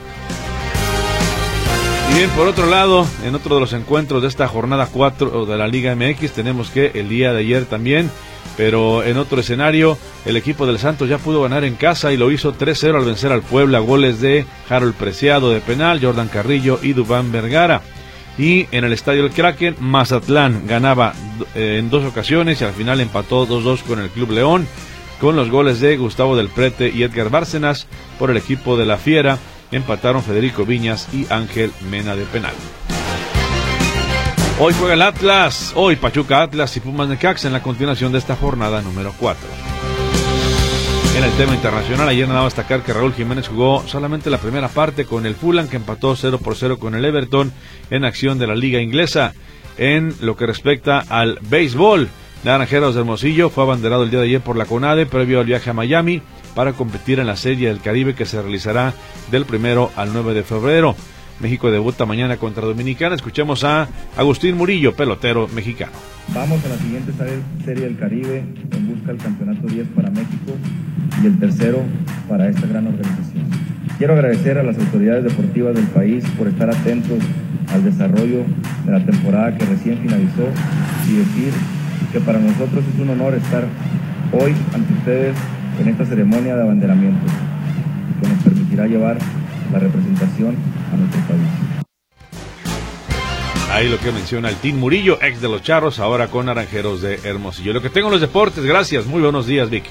Y 2.11 2.15
bien, 2.19 2.31
por 2.31 2.49
otro 2.49 2.67
lado, 2.67 3.07
en 3.25 3.35
otro 3.35 3.55
de 3.55 3.61
los 3.61 3.73
encuentros 3.73 4.23
de 4.23 4.29
esta 4.29 4.47
jornada 4.49 4.89
4 4.93 5.47
de 5.47 5.57
la 5.57 5.69
Liga 5.69 5.95
MX, 5.95 6.33
tenemos 6.33 6.71
que 6.71 6.91
el 6.95 7.09
día 7.09 7.33
de 7.33 7.41
ayer 7.41 7.65
también, 7.65 8.11
pero 8.57 9.03
en 9.05 9.17
otro 9.17 9.41
escenario, 9.41 9.97
el 10.25 10.37
equipo 10.37 10.67
del 10.67 10.79
Santos 10.79 11.09
ya 11.09 11.19
pudo 11.19 11.43
ganar 11.43 11.65
en 11.65 11.77
casa 11.77 12.13
y 12.13 12.17
lo 12.17 12.31
hizo 12.31 12.55
3-0 12.55 12.97
al 12.97 13.05
vencer 13.05 13.33
al 13.33 13.43
Puebla, 13.43 13.79
goles 13.79 14.21
de 14.21 14.45
Harold 14.69 14.95
Preciado 14.95 15.51
de 15.51 15.61
penal, 15.61 16.01
Jordan 16.03 16.29
Carrillo 16.29 16.79
y 16.83 16.93
Dubán 16.93 17.33
Vergara. 17.33 17.83
Y 18.37 18.67
en 18.73 18.85
el 18.85 18.93
estadio 18.93 19.23
del 19.23 19.33
Kraken, 19.33 19.77
Mazatlán 19.79 20.67
ganaba 20.67 21.15
eh, 21.55 21.77
en 21.79 21.89
dos 21.89 22.05
ocasiones 22.05 22.61
y 22.61 22.65
al 22.65 22.73
final 22.73 23.01
empató 23.01 23.47
2-2 23.47 23.83
con 23.83 24.01
el 24.01 24.11
Club 24.11 24.33
León, 24.33 24.67
con 25.21 25.37
los 25.37 25.51
goles 25.51 25.81
de 25.81 25.97
Gustavo 25.97 26.37
del 26.37 26.49
Prete 26.49 26.91
y 26.91 27.03
Edgar 27.03 27.31
Bárcenas 27.31 27.87
por 28.19 28.31
el 28.31 28.37
equipo 28.37 28.77
de 28.77 28.87
la 28.87 28.97
Fiera 28.97 29.39
empataron 29.71 30.23
Federico 30.23 30.65
Viñas 30.65 31.09
y 31.13 31.27
Ángel 31.33 31.73
Mena 31.91 32.17
de 32.17 32.25
penal. 32.25 32.55
Hoy 34.61 34.73
juega 34.79 34.95
el 34.95 35.03
Atlas, 35.03 35.73
hoy 35.75 35.97
Pachuca 35.97 36.43
Atlas 36.43 36.77
y 36.77 36.81
Pumas 36.81 37.09
Necaxa 37.09 37.49
en 37.49 37.53
la 37.53 37.63
continuación 37.63 38.13
de 38.13 38.19
esta 38.19 38.37
jornada 38.37 38.83
número 38.83 39.13
4. 39.19 39.49
En 41.17 41.23
el 41.23 41.31
tema 41.33 41.55
internacional, 41.55 42.09
ayer 42.09 42.27
nada 42.27 42.43
más 42.43 42.55
destacar 42.55 42.83
que 42.83 42.93
Raúl 42.93 43.15
Jiménez 43.15 43.47
jugó 43.47 43.85
solamente 43.87 44.31
la 44.31 44.39
primera 44.39 44.69
parte 44.69 45.05
con 45.05 45.27
el 45.27 45.37
Fulham, 45.37 45.69
que 45.69 45.77
empató 45.77 46.17
0 46.17 46.39
por 46.39 46.57
0 46.57 46.79
con 46.79 46.95
el 46.95 47.05
Everton 47.05 47.53
en 47.91 48.05
acción 48.05 48.39
de 48.39 48.49
la 48.49 48.57
Liga 48.57 48.81
Inglesa. 48.81 49.33
En 49.77 50.15
lo 50.21 50.37
que 50.37 50.47
respecta 50.47 50.99
al 51.01 51.39
béisbol, 51.43 52.09
Naranjeros 52.45 52.95
de 52.95 53.01
Hermosillo 53.01 53.49
fue 53.49 53.65
abanderado 53.65 54.03
el 54.03 54.11
día 54.11 54.21
de 54.21 54.27
ayer 54.27 54.41
por 54.43 54.57
la 54.57 54.67
CONADE 54.67 55.07
previo 55.07 55.41
al 55.41 55.47
viaje 55.47 55.71
a 55.71 55.73
Miami 55.73 56.21
para 56.55 56.75
competir 56.75 57.19
en 57.19 57.27
la 57.27 57.37
Serie 57.37 57.69
del 57.69 57.81
Caribe 57.81 58.15
que 58.15 58.27
se 58.27 58.41
realizará 58.41 58.93
del 59.31 59.47
primero 59.47 59.91
al 59.97 60.13
9 60.13 60.35
de 60.35 60.43
febrero. 60.43 60.95
México 61.41 61.71
debuta 61.71 62.05
mañana 62.05 62.37
contra 62.37 62.67
Dominicana. 62.67 63.15
Escuchemos 63.15 63.65
a 63.65 63.89
Agustín 64.19 64.59
Murillo, 64.59 64.95
pelotero 64.95 65.49
mexicano. 65.49 65.93
Vamos 66.35 66.63
a 66.67 66.69
la 66.69 66.77
siguiente 66.77 67.13
Serie 67.65 67.85
del 67.85 67.97
Caribe 67.97 68.45
en 68.73 68.89
busca 68.89 69.07
del 69.07 69.23
campeonato 69.23 69.67
10 69.67 69.89
para 69.97 70.11
México 70.11 70.53
y 71.23 71.27
el 71.27 71.39
tercero 71.39 71.79
para 72.29 72.47
esta 72.51 72.67
gran 72.67 72.87
organización. 72.87 73.47
Quiero 73.97 74.13
agradecer 74.13 74.59
a 74.59 74.63
las 74.63 74.79
autoridades 74.79 75.25
deportivas 75.25 75.75
del 75.75 75.87
país 75.87 76.23
por 76.37 76.49
estar 76.49 76.69
atentos 76.69 77.21
al 77.73 77.85
desarrollo 77.85 78.45
de 78.85 78.93
la 78.93 79.03
temporada 79.03 79.57
que 79.57 79.65
recién 79.65 79.99
finalizó 79.99 80.47
y 81.09 81.17
decir 81.17 81.53
que 82.15 82.21
para 82.21 82.39
nosotros 82.39 82.85
es 82.95 83.01
un 83.01 83.11
honor 83.11 83.35
estar 83.35 83.65
hoy 84.31 84.55
ante 84.73 84.93
ustedes 84.93 85.37
en 85.81 85.89
esta 85.89 86.07
ceremonia 86.07 86.55
de 86.55 86.63
abanderamiento 86.63 87.27
que 88.23 88.29
nos 88.29 88.39
permitirá 88.45 88.87
llevar 88.87 89.19
la 89.73 89.81
representación 89.81 90.55
a 90.93 90.97
nuestro 90.97 91.21
país. 91.23 91.43
Ahí 93.73 93.89
lo 93.89 93.99
que 93.99 94.13
menciona 94.13 94.49
el 94.49 94.55
Team 94.55 94.77
Murillo, 94.77 95.19
ex 95.21 95.41
de 95.41 95.49
los 95.49 95.63
Charros, 95.63 95.99
ahora 95.99 96.29
con 96.29 96.47
Naranjeros 96.47 97.03
de 97.03 97.19
Hermosillo. 97.25 97.73
Lo 97.73 97.83
que 97.83 97.91
tengo 97.91 98.07
en 98.07 98.13
los 98.13 98.21
deportes, 98.21 98.65
gracias. 98.65 99.07
Muy 99.07 99.21
buenos 99.21 99.49
días, 99.49 99.69
Vic. 99.69 99.83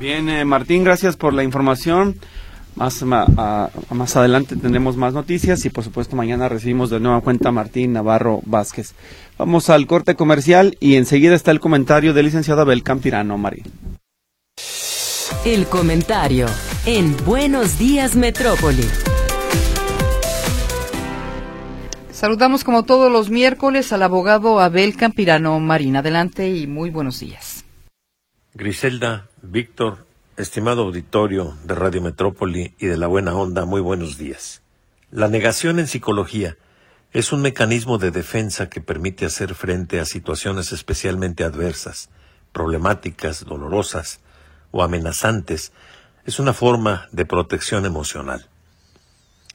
Bien, 0.00 0.28
eh, 0.28 0.44
Martín, 0.44 0.82
gracias 0.82 1.16
por 1.16 1.32
la 1.34 1.44
información. 1.44 2.16
Más, 2.80 3.02
más 3.02 4.16
adelante 4.16 4.56
tendremos 4.56 4.96
más 4.96 5.12
noticias 5.12 5.66
y 5.66 5.68
por 5.68 5.84
supuesto 5.84 6.16
mañana 6.16 6.48
recibimos 6.48 6.88
de 6.88 6.98
nueva 6.98 7.20
cuenta 7.20 7.50
a 7.50 7.52
Martín 7.52 7.92
Navarro 7.92 8.40
Vázquez. 8.46 8.94
Vamos 9.36 9.68
al 9.68 9.86
corte 9.86 10.14
comercial 10.14 10.78
y 10.80 10.94
enseguida 10.94 11.34
está 11.34 11.50
el 11.50 11.60
comentario 11.60 12.14
del 12.14 12.24
licenciado 12.24 12.62
Abel 12.62 12.82
Campirano, 12.82 13.36
Marín. 13.36 13.64
El 15.44 15.66
comentario 15.66 16.46
en 16.86 17.14
Buenos 17.26 17.78
Días 17.78 18.16
Metrópoli. 18.16 18.86
Saludamos 22.10 22.64
como 22.64 22.84
todos 22.84 23.12
los 23.12 23.28
miércoles 23.28 23.92
al 23.92 24.02
abogado 24.04 24.58
Abel 24.58 24.96
Campirano 24.96 25.60
Marín. 25.60 25.96
Adelante 25.96 26.48
y 26.48 26.66
muy 26.66 26.88
buenos 26.88 27.20
días. 27.20 27.62
Griselda, 28.54 29.28
Víctor, 29.42 30.06
estimado 30.40 30.82
auditorio 30.82 31.54
de 31.64 31.74
Radio 31.74 32.00
Metrópoli 32.00 32.74
y 32.78 32.86
de 32.86 32.96
la 32.96 33.06
Buena 33.06 33.34
Onda, 33.34 33.66
muy 33.66 33.82
buenos 33.82 34.16
días. 34.16 34.62
La 35.10 35.28
negación 35.28 35.78
en 35.78 35.86
psicología 35.86 36.56
es 37.12 37.32
un 37.32 37.42
mecanismo 37.42 37.98
de 37.98 38.10
defensa 38.10 38.70
que 38.70 38.80
permite 38.80 39.26
hacer 39.26 39.54
frente 39.54 40.00
a 40.00 40.06
situaciones 40.06 40.72
especialmente 40.72 41.44
adversas, 41.44 42.08
problemáticas, 42.52 43.44
dolorosas 43.44 44.20
o 44.70 44.82
amenazantes. 44.82 45.72
Es 46.24 46.38
una 46.38 46.54
forma 46.54 47.08
de 47.12 47.26
protección 47.26 47.84
emocional. 47.84 48.48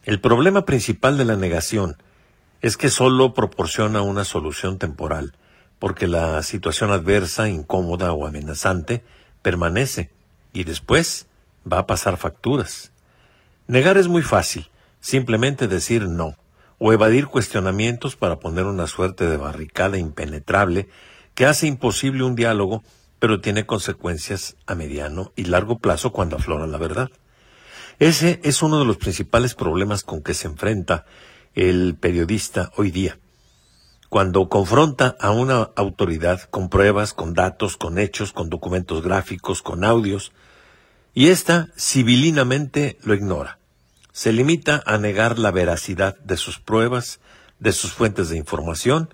El 0.04 0.22
problema 0.22 0.66
principal 0.66 1.18
de 1.18 1.26
la 1.26 1.36
negación 1.36 1.98
es 2.62 2.78
que 2.78 2.90
solo 2.90 3.34
proporciona 3.34 4.04
una 4.04 4.24
solución 4.24 4.78
temporal, 4.78 5.34
porque 5.80 6.06
la 6.06 6.44
situación 6.44 6.92
adversa, 6.92 7.50
incómoda 7.50 8.14
o 8.14 8.28
amenazante 8.28 9.04
permanece 9.42 10.12
y 10.56 10.64
después 10.64 11.28
va 11.72 11.80
a 11.80 11.86
pasar 11.86 12.18
facturas. 12.18 12.92
Negar 13.68 13.98
es 13.98 14.08
muy 14.08 14.22
fácil, 14.22 14.70
simplemente 15.02 15.68
decir 15.68 16.08
no, 16.08 16.36
o 16.80 16.94
evadir 16.94 17.28
cuestionamientos 17.28 18.16
para 18.16 18.40
poner 18.40 18.66
una 18.66 18.88
suerte 18.88 19.28
de 19.28 19.38
barricada 19.38 19.98
impenetrable 19.98 20.88
que 21.36 21.46
hace 21.46 21.68
imposible 21.68 22.24
un 22.24 22.36
diálogo, 22.36 22.84
pero 23.20 23.42
tiene 23.42 23.66
consecuencias 23.66 24.56
a 24.66 24.76
mediano 24.76 25.34
y 25.36 25.46
largo 25.46 25.78
plazo 25.80 26.12
cuando 26.12 26.38
aflora 26.38 26.68
la 26.68 26.78
verdad. 26.78 27.12
Ese 28.00 28.40
es 28.44 28.62
uno 28.62 28.80
de 28.80 28.86
los 28.86 28.98
principales 28.98 29.56
problemas 29.56 30.04
con 30.04 30.22
que 30.22 30.34
se 30.34 30.48
enfrenta 30.48 31.06
el 31.54 31.96
periodista 32.00 32.72
hoy 32.78 32.92
día. 32.92 33.18
Cuando 34.10 34.48
confronta 34.48 35.18
a 35.20 35.32
una 35.32 35.72
autoridad 35.76 36.42
con 36.50 36.70
pruebas, 36.70 37.14
con 37.14 37.34
datos, 37.34 37.76
con 37.76 37.98
hechos, 37.98 38.32
con 38.32 38.50
documentos 38.50 39.02
gráficos, 39.02 39.62
con 39.62 39.84
audios, 39.84 40.32
y 41.16 41.30
ésta 41.30 41.70
civilinamente 41.78 43.00
lo 43.02 43.16
ignora. 43.16 43.58
Se 44.12 44.34
limita 44.34 44.84
a 44.86 44.98
negar 44.98 45.40
la 45.40 45.50
veracidad 45.50 46.18
de 46.20 46.38
sus 46.38 46.60
pruebas, 46.60 47.20
de 47.60 47.72
sus 47.72 47.94
fuentes 47.94 48.30
de 48.30 48.38
información, 48.38 49.14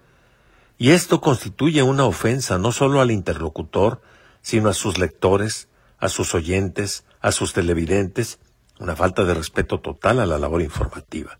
y 0.77 0.91
esto 0.91 1.21
constituye 1.21 1.83
una 1.83 2.05
ofensa 2.05 2.57
no 2.57 2.71
solo 2.71 3.01
al 3.01 3.11
interlocutor, 3.11 4.01
sino 4.41 4.69
a 4.69 4.73
sus 4.73 4.97
lectores, 4.97 5.69
a 5.99 6.09
sus 6.09 6.33
oyentes, 6.33 7.05
a 7.21 7.31
sus 7.31 7.53
televidentes, 7.53 8.39
una 8.79 8.95
falta 8.95 9.23
de 9.23 9.35
respeto 9.35 9.79
total 9.79 10.19
a 10.19 10.25
la 10.25 10.39
labor 10.39 10.63
informativa. 10.63 11.37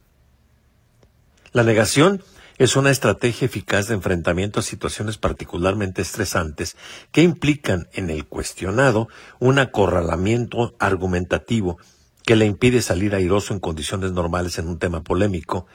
La 1.54 1.64
negación 1.64 2.24
es 2.62 2.76
una 2.76 2.92
estrategia 2.92 3.48
eficaz 3.48 3.88
de 3.88 3.96
enfrentamiento 3.96 4.60
a 4.60 4.64
situaciones 4.64 5.18
particularmente 5.18 6.04
estresantes 6.04 6.78
que 7.12 7.24
implican 7.24 7.88
en 7.92 8.12
el 8.12 8.28
cuestionado 8.28 9.08
un 9.40 9.58
acorralamiento 9.58 10.76
argumentativo 10.78 11.80
que 12.24 12.36
le 12.36 12.46
impide 12.46 12.84
salir 12.84 13.16
airoso 13.16 13.56
en 13.56 13.60
condiciones 13.60 14.12
normales 14.12 14.60
en 14.60 14.68
un 14.68 14.78
tema 14.78 15.02
polémico, 15.02 15.66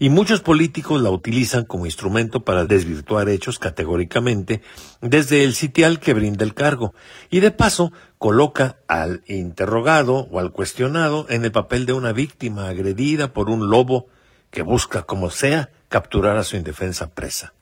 y 0.00 0.10
muchos 0.10 0.40
políticos 0.40 1.00
la 1.00 1.10
utilizan 1.10 1.64
como 1.64 1.86
instrumento 1.86 2.44
para 2.44 2.64
desvirtuar 2.64 3.28
hechos 3.28 3.60
categóricamente 3.60 4.62
desde 5.00 5.44
el 5.44 5.54
sitial 5.54 6.00
que 6.00 6.12
brinda 6.12 6.44
el 6.44 6.54
cargo, 6.54 6.92
y 7.30 7.38
de 7.38 7.52
paso 7.52 7.92
coloca 8.18 8.78
al 8.88 9.22
interrogado 9.28 10.26
o 10.32 10.40
al 10.40 10.50
cuestionado 10.50 11.24
en 11.28 11.44
el 11.44 11.52
papel 11.52 11.86
de 11.86 11.92
una 11.92 12.12
víctima 12.12 12.68
agredida 12.68 13.32
por 13.32 13.48
un 13.48 13.70
lobo 13.70 14.08
que 14.50 14.62
busca, 14.62 15.02
como 15.02 15.30
sea, 15.30 15.70
capturar 15.92 16.38
a 16.38 16.42
su 16.42 16.56
indefensa 16.56 17.10
presa. 17.10 17.52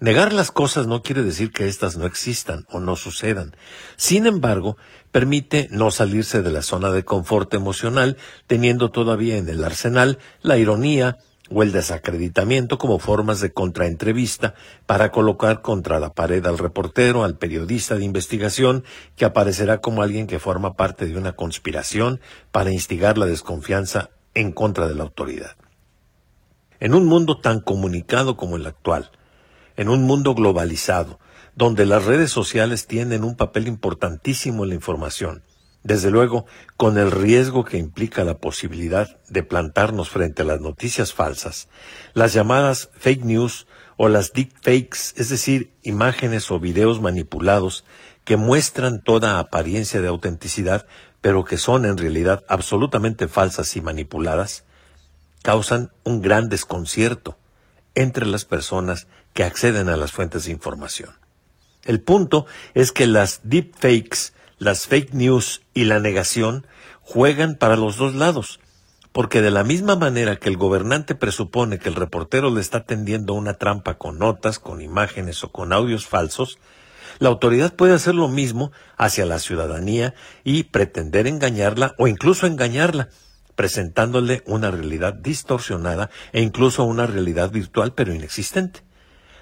Negar 0.00 0.32
las 0.32 0.50
cosas 0.50 0.86
no 0.86 1.02
quiere 1.02 1.22
decir 1.22 1.52
que 1.52 1.68
éstas 1.68 1.96
no 1.98 2.06
existan 2.06 2.66
o 2.70 2.80
no 2.80 2.96
sucedan. 2.96 3.54
Sin 3.96 4.26
embargo, 4.26 4.78
permite 5.12 5.68
no 5.70 5.90
salirse 5.90 6.40
de 6.40 6.50
la 6.50 6.62
zona 6.62 6.90
de 6.90 7.04
confort 7.04 7.52
emocional, 7.52 8.16
teniendo 8.46 8.90
todavía 8.90 9.36
en 9.36 9.48
el 9.50 9.62
arsenal 9.62 10.18
la 10.40 10.56
ironía 10.56 11.18
o 11.50 11.62
el 11.62 11.72
desacreditamiento 11.72 12.78
como 12.78 12.98
formas 12.98 13.40
de 13.40 13.52
contraentrevista 13.52 14.54
para 14.86 15.12
colocar 15.12 15.60
contra 15.60 16.00
la 16.00 16.14
pared 16.14 16.44
al 16.46 16.56
reportero, 16.56 17.22
al 17.22 17.36
periodista 17.36 17.96
de 17.96 18.04
investigación, 18.04 18.82
que 19.14 19.26
aparecerá 19.26 19.82
como 19.82 20.02
alguien 20.02 20.26
que 20.26 20.38
forma 20.38 20.72
parte 20.74 21.04
de 21.06 21.18
una 21.18 21.32
conspiración 21.32 22.18
para 22.50 22.72
instigar 22.72 23.18
la 23.18 23.26
desconfianza 23.26 24.08
en 24.32 24.52
contra 24.52 24.88
de 24.88 24.94
la 24.94 25.02
autoridad. 25.02 25.54
En 26.80 26.94
un 26.94 27.06
mundo 27.06 27.40
tan 27.40 27.60
comunicado 27.60 28.36
como 28.36 28.56
el 28.56 28.66
actual, 28.66 29.10
en 29.76 29.88
un 29.88 30.02
mundo 30.04 30.34
globalizado, 30.34 31.18
donde 31.54 31.86
las 31.86 32.04
redes 32.04 32.30
sociales 32.30 32.86
tienen 32.86 33.24
un 33.24 33.36
papel 33.36 33.68
importantísimo 33.68 34.64
en 34.64 34.70
la 34.70 34.74
información, 34.74 35.42
desde 35.82 36.10
luego 36.10 36.46
con 36.76 36.98
el 36.98 37.10
riesgo 37.10 37.64
que 37.64 37.78
implica 37.78 38.24
la 38.24 38.38
posibilidad 38.38 39.18
de 39.28 39.42
plantarnos 39.42 40.08
frente 40.08 40.42
a 40.42 40.46
las 40.46 40.60
noticias 40.60 41.12
falsas, 41.12 41.68
las 42.12 42.32
llamadas 42.32 42.90
fake 42.94 43.24
news 43.24 43.66
o 43.96 44.08
las 44.08 44.32
deepfakes, 44.32 45.14
es 45.16 45.28
decir, 45.28 45.72
imágenes 45.82 46.50
o 46.50 46.58
videos 46.58 47.00
manipulados 47.00 47.84
que 48.24 48.36
muestran 48.36 49.02
toda 49.02 49.38
apariencia 49.38 50.00
de 50.00 50.08
autenticidad, 50.08 50.86
pero 51.20 51.44
que 51.44 51.58
son 51.58 51.84
en 51.84 51.98
realidad 51.98 52.42
absolutamente 52.48 53.28
falsas 53.28 53.76
y 53.76 53.80
manipuladas, 53.80 54.64
causan 55.44 55.92
un 56.04 56.22
gran 56.22 56.48
desconcierto 56.48 57.36
entre 57.94 58.24
las 58.24 58.46
personas 58.46 59.08
que 59.34 59.44
acceden 59.44 59.90
a 59.90 59.96
las 59.98 60.10
fuentes 60.10 60.46
de 60.46 60.52
información. 60.52 61.10
El 61.84 62.00
punto 62.00 62.46
es 62.72 62.92
que 62.92 63.06
las 63.06 63.40
deepfakes, 63.44 64.32
las 64.58 64.86
fake 64.86 65.12
news 65.12 65.60
y 65.74 65.84
la 65.84 66.00
negación 66.00 66.66
juegan 67.02 67.56
para 67.56 67.76
los 67.76 67.98
dos 67.98 68.14
lados, 68.14 68.58
porque 69.12 69.42
de 69.42 69.50
la 69.50 69.64
misma 69.64 69.96
manera 69.96 70.36
que 70.36 70.48
el 70.48 70.56
gobernante 70.56 71.14
presupone 71.14 71.78
que 71.78 71.90
el 71.90 71.94
reportero 71.94 72.48
le 72.48 72.62
está 72.62 72.84
tendiendo 72.84 73.34
una 73.34 73.52
trampa 73.52 73.98
con 73.98 74.18
notas, 74.18 74.58
con 74.58 74.80
imágenes 74.80 75.44
o 75.44 75.52
con 75.52 75.74
audios 75.74 76.06
falsos, 76.06 76.58
la 77.18 77.28
autoridad 77.28 77.74
puede 77.74 77.92
hacer 77.92 78.14
lo 78.14 78.28
mismo 78.28 78.72
hacia 78.96 79.26
la 79.26 79.38
ciudadanía 79.38 80.14
y 80.42 80.64
pretender 80.64 81.26
engañarla 81.26 81.94
o 81.98 82.08
incluso 82.08 82.46
engañarla, 82.46 83.10
presentándole 83.56 84.42
una 84.46 84.70
realidad 84.70 85.14
distorsionada 85.14 86.10
e 86.32 86.42
incluso 86.42 86.84
una 86.84 87.06
realidad 87.06 87.50
virtual 87.50 87.92
pero 87.94 88.12
inexistente. 88.12 88.80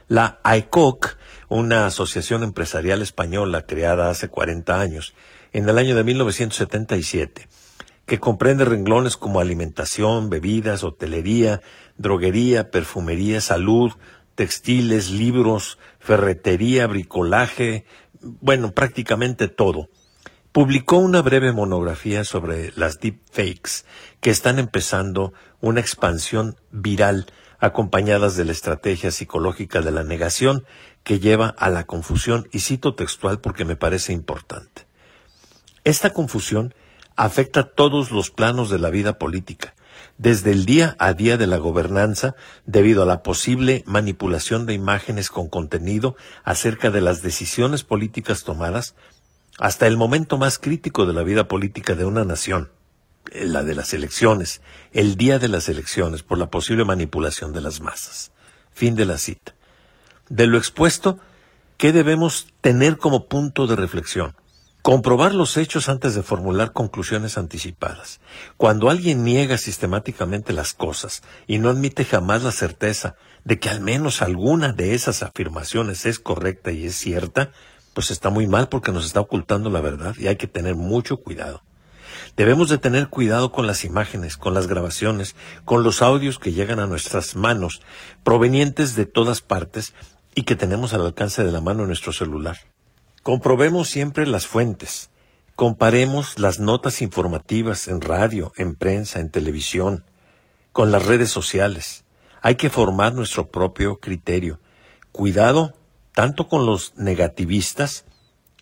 La 0.08 0.40
AECOC, 0.42 1.16
una 1.48 1.86
asociación 1.86 2.42
empresarial 2.42 3.02
española 3.02 3.66
creada 3.66 4.10
hace 4.10 4.28
40 4.28 4.80
años, 4.80 5.14
en 5.52 5.68
el 5.68 5.78
año 5.78 5.94
de 5.94 6.04
1977, 6.04 7.48
que 8.06 8.18
comprende 8.18 8.64
renglones 8.64 9.16
como 9.16 9.40
alimentación, 9.40 10.28
bebidas, 10.28 10.82
hotelería, 10.82 11.62
droguería, 11.96 12.70
perfumería, 12.70 13.40
salud, 13.40 13.92
textiles, 14.34 15.10
libros, 15.10 15.78
ferretería, 15.98 16.86
bricolaje, 16.86 17.84
bueno, 18.20 18.72
prácticamente 18.72 19.48
todo. 19.48 19.88
Publicó 20.52 20.98
una 20.98 21.22
breve 21.22 21.50
monografía 21.52 22.24
sobre 22.24 22.72
las 22.76 23.00
deepfakes 23.00 23.86
que 24.20 24.28
están 24.28 24.58
empezando 24.58 25.32
una 25.62 25.80
expansión 25.80 26.56
viral 26.70 27.24
acompañadas 27.58 28.36
de 28.36 28.44
la 28.44 28.52
estrategia 28.52 29.10
psicológica 29.12 29.80
de 29.80 29.92
la 29.92 30.04
negación 30.04 30.66
que 31.04 31.20
lleva 31.20 31.54
a 31.56 31.70
la 31.70 31.84
confusión, 31.84 32.48
y 32.52 32.60
cito 32.60 32.94
textual 32.94 33.40
porque 33.40 33.64
me 33.64 33.76
parece 33.76 34.12
importante. 34.12 34.86
Esta 35.84 36.10
confusión 36.10 36.74
afecta 37.16 37.70
todos 37.70 38.10
los 38.10 38.30
planos 38.30 38.68
de 38.68 38.78
la 38.78 38.90
vida 38.90 39.18
política, 39.18 39.74
desde 40.18 40.52
el 40.52 40.66
día 40.66 40.96
a 40.98 41.14
día 41.14 41.38
de 41.38 41.46
la 41.46 41.56
gobernanza 41.56 42.34
debido 42.66 43.04
a 43.04 43.06
la 43.06 43.22
posible 43.22 43.84
manipulación 43.86 44.66
de 44.66 44.74
imágenes 44.74 45.30
con 45.30 45.48
contenido 45.48 46.14
acerca 46.44 46.90
de 46.90 47.00
las 47.00 47.22
decisiones 47.22 47.84
políticas 47.84 48.44
tomadas 48.44 48.94
hasta 49.58 49.86
el 49.86 49.96
momento 49.96 50.38
más 50.38 50.58
crítico 50.58 51.06
de 51.06 51.12
la 51.12 51.22
vida 51.22 51.48
política 51.48 51.94
de 51.94 52.04
una 52.04 52.24
nación, 52.24 52.70
eh, 53.30 53.44
la 53.44 53.62
de 53.62 53.74
las 53.74 53.92
elecciones, 53.94 54.60
el 54.92 55.16
día 55.16 55.38
de 55.38 55.48
las 55.48 55.68
elecciones, 55.68 56.22
por 56.22 56.38
la 56.38 56.50
posible 56.50 56.84
manipulación 56.84 57.52
de 57.52 57.60
las 57.60 57.80
masas. 57.80 58.32
Fin 58.72 58.96
de 58.96 59.04
la 59.04 59.18
cita. 59.18 59.54
De 60.28 60.46
lo 60.46 60.56
expuesto, 60.56 61.18
¿qué 61.76 61.92
debemos 61.92 62.48
tener 62.60 62.96
como 62.96 63.26
punto 63.26 63.66
de 63.66 63.76
reflexión? 63.76 64.34
Comprobar 64.80 65.32
los 65.32 65.56
hechos 65.56 65.88
antes 65.88 66.14
de 66.14 66.24
formular 66.24 66.72
conclusiones 66.72 67.38
anticipadas. 67.38 68.20
Cuando 68.56 68.90
alguien 68.90 69.22
niega 69.22 69.56
sistemáticamente 69.56 70.52
las 70.52 70.72
cosas 70.72 71.22
y 71.46 71.58
no 71.58 71.68
admite 71.68 72.04
jamás 72.04 72.42
la 72.42 72.50
certeza 72.50 73.14
de 73.44 73.60
que 73.60 73.68
al 73.68 73.80
menos 73.80 74.22
alguna 74.22 74.72
de 74.72 74.94
esas 74.94 75.22
afirmaciones 75.22 76.04
es 76.06 76.18
correcta 76.18 76.72
y 76.72 76.86
es 76.86 76.96
cierta, 76.96 77.52
pues 77.94 78.10
está 78.10 78.30
muy 78.30 78.46
mal 78.46 78.68
porque 78.68 78.92
nos 78.92 79.04
está 79.04 79.20
ocultando 79.20 79.70
la 79.70 79.80
verdad 79.80 80.14
y 80.18 80.28
hay 80.28 80.36
que 80.36 80.46
tener 80.46 80.74
mucho 80.74 81.18
cuidado. 81.18 81.62
Debemos 82.36 82.68
de 82.68 82.78
tener 82.78 83.08
cuidado 83.08 83.52
con 83.52 83.66
las 83.66 83.84
imágenes, 83.84 84.36
con 84.36 84.54
las 84.54 84.66
grabaciones, 84.66 85.36
con 85.64 85.82
los 85.82 86.00
audios 86.00 86.38
que 86.38 86.52
llegan 86.52 86.80
a 86.80 86.86
nuestras 86.86 87.36
manos, 87.36 87.82
provenientes 88.24 88.94
de 88.94 89.06
todas 89.06 89.40
partes 89.42 89.92
y 90.34 90.44
que 90.44 90.56
tenemos 90.56 90.94
al 90.94 91.04
alcance 91.04 91.44
de 91.44 91.52
la 91.52 91.60
mano 91.60 91.82
en 91.82 91.88
nuestro 91.88 92.12
celular. 92.12 92.58
Comprobemos 93.22 93.88
siempre 93.88 94.26
las 94.26 94.46
fuentes. 94.46 95.10
Comparemos 95.56 96.38
las 96.38 96.58
notas 96.58 97.02
informativas 97.02 97.86
en 97.86 98.00
radio, 98.00 98.52
en 98.56 98.74
prensa, 98.74 99.20
en 99.20 99.30
televisión, 99.30 100.04
con 100.72 100.90
las 100.90 101.04
redes 101.04 101.30
sociales. 101.30 102.04
Hay 102.40 102.54
que 102.54 102.70
formar 102.70 103.14
nuestro 103.14 103.50
propio 103.50 104.00
criterio. 104.00 104.58
Cuidado 105.12 105.74
tanto 106.14 106.48
con 106.48 106.66
los 106.66 106.94
negativistas 106.96 108.04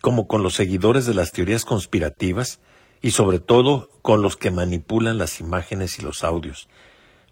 como 0.01 0.27
con 0.27 0.43
los 0.43 0.55
seguidores 0.55 1.05
de 1.05 1.13
las 1.13 1.31
teorías 1.31 1.65
conspirativas 1.65 2.59
y 3.01 3.11
sobre 3.11 3.39
todo 3.39 3.89
con 4.01 4.21
los 4.21 4.35
que 4.35 4.51
manipulan 4.51 5.17
las 5.17 5.39
imágenes 5.39 5.99
y 5.99 6.01
los 6.01 6.23
audios. 6.23 6.67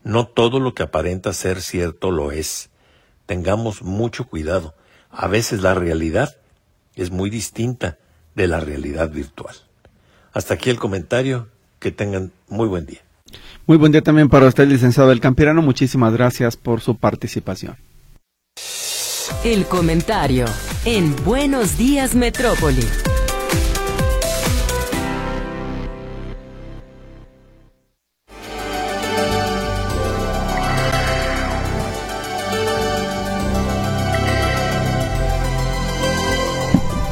No 0.04 0.28
todo 0.28 0.60
lo 0.60 0.74
que 0.74 0.84
aparenta 0.84 1.34
ser 1.34 1.62
cierto 1.62 2.12
lo 2.12 2.32
es. 2.32 2.70
Tengamos 3.26 3.82
mucho 3.82 4.28
cuidado. 4.28 4.76
A 5.10 5.28
veces 5.28 5.62
la 5.62 5.74
realidad 5.74 6.38
es 6.96 7.12
muy 7.12 7.30
distinta 7.30 7.98
de 8.36 8.48
la 8.48 8.60
realidad 8.60 9.10
virtual. 9.10 9.56
Hasta 10.34 10.54
aquí 10.56 10.70
el 10.70 10.80
comentario. 10.80 11.48
Que 11.80 11.92
tengan 11.92 12.34
muy 12.50 12.68
buen 12.68 12.86
día. 12.86 13.00
Muy 13.66 13.78
buen 13.78 13.94
día 13.94 14.02
también 14.02 14.28
para 14.28 14.48
usted, 14.48 14.68
licenciado 14.68 15.10
del 15.10 15.22
Campirano. 15.22 15.62
Muchísimas 15.62 16.12
gracias 16.12 16.58
por 16.58 16.82
su 16.82 16.98
participación. 16.98 17.78
El 19.46 19.68
comentario 19.68 20.48
en 20.84 21.16
Buenos 21.24 21.78
Días 21.78 22.14
Metrópoli. 22.14 22.84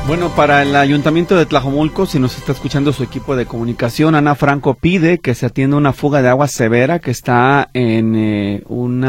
Bueno, 0.06 0.30
para 0.36 0.64
el 0.64 0.76
Ayuntamiento 0.76 1.38
de 1.38 1.46
Tlajomulco, 1.46 2.06
si 2.06 2.20
nos 2.20 2.38
está 2.38 2.52
escuchando 2.52 2.92
su 2.92 3.04
equipo 3.04 3.38
de 3.38 3.46
comunicación, 3.46 4.16
Ana 4.16 4.36
Franco 4.36 4.74
pide 4.74 5.20
que 5.20 5.34
se 5.34 5.46
atienda 5.46 5.78
una 5.78 5.94
fuga 5.94 6.22
de 6.22 6.28
agua 6.28 6.50
severa 6.50 7.00
que 7.00 7.12
está 7.12 7.70
en 7.74 8.16
eh, 8.18 8.64
un 8.68 9.06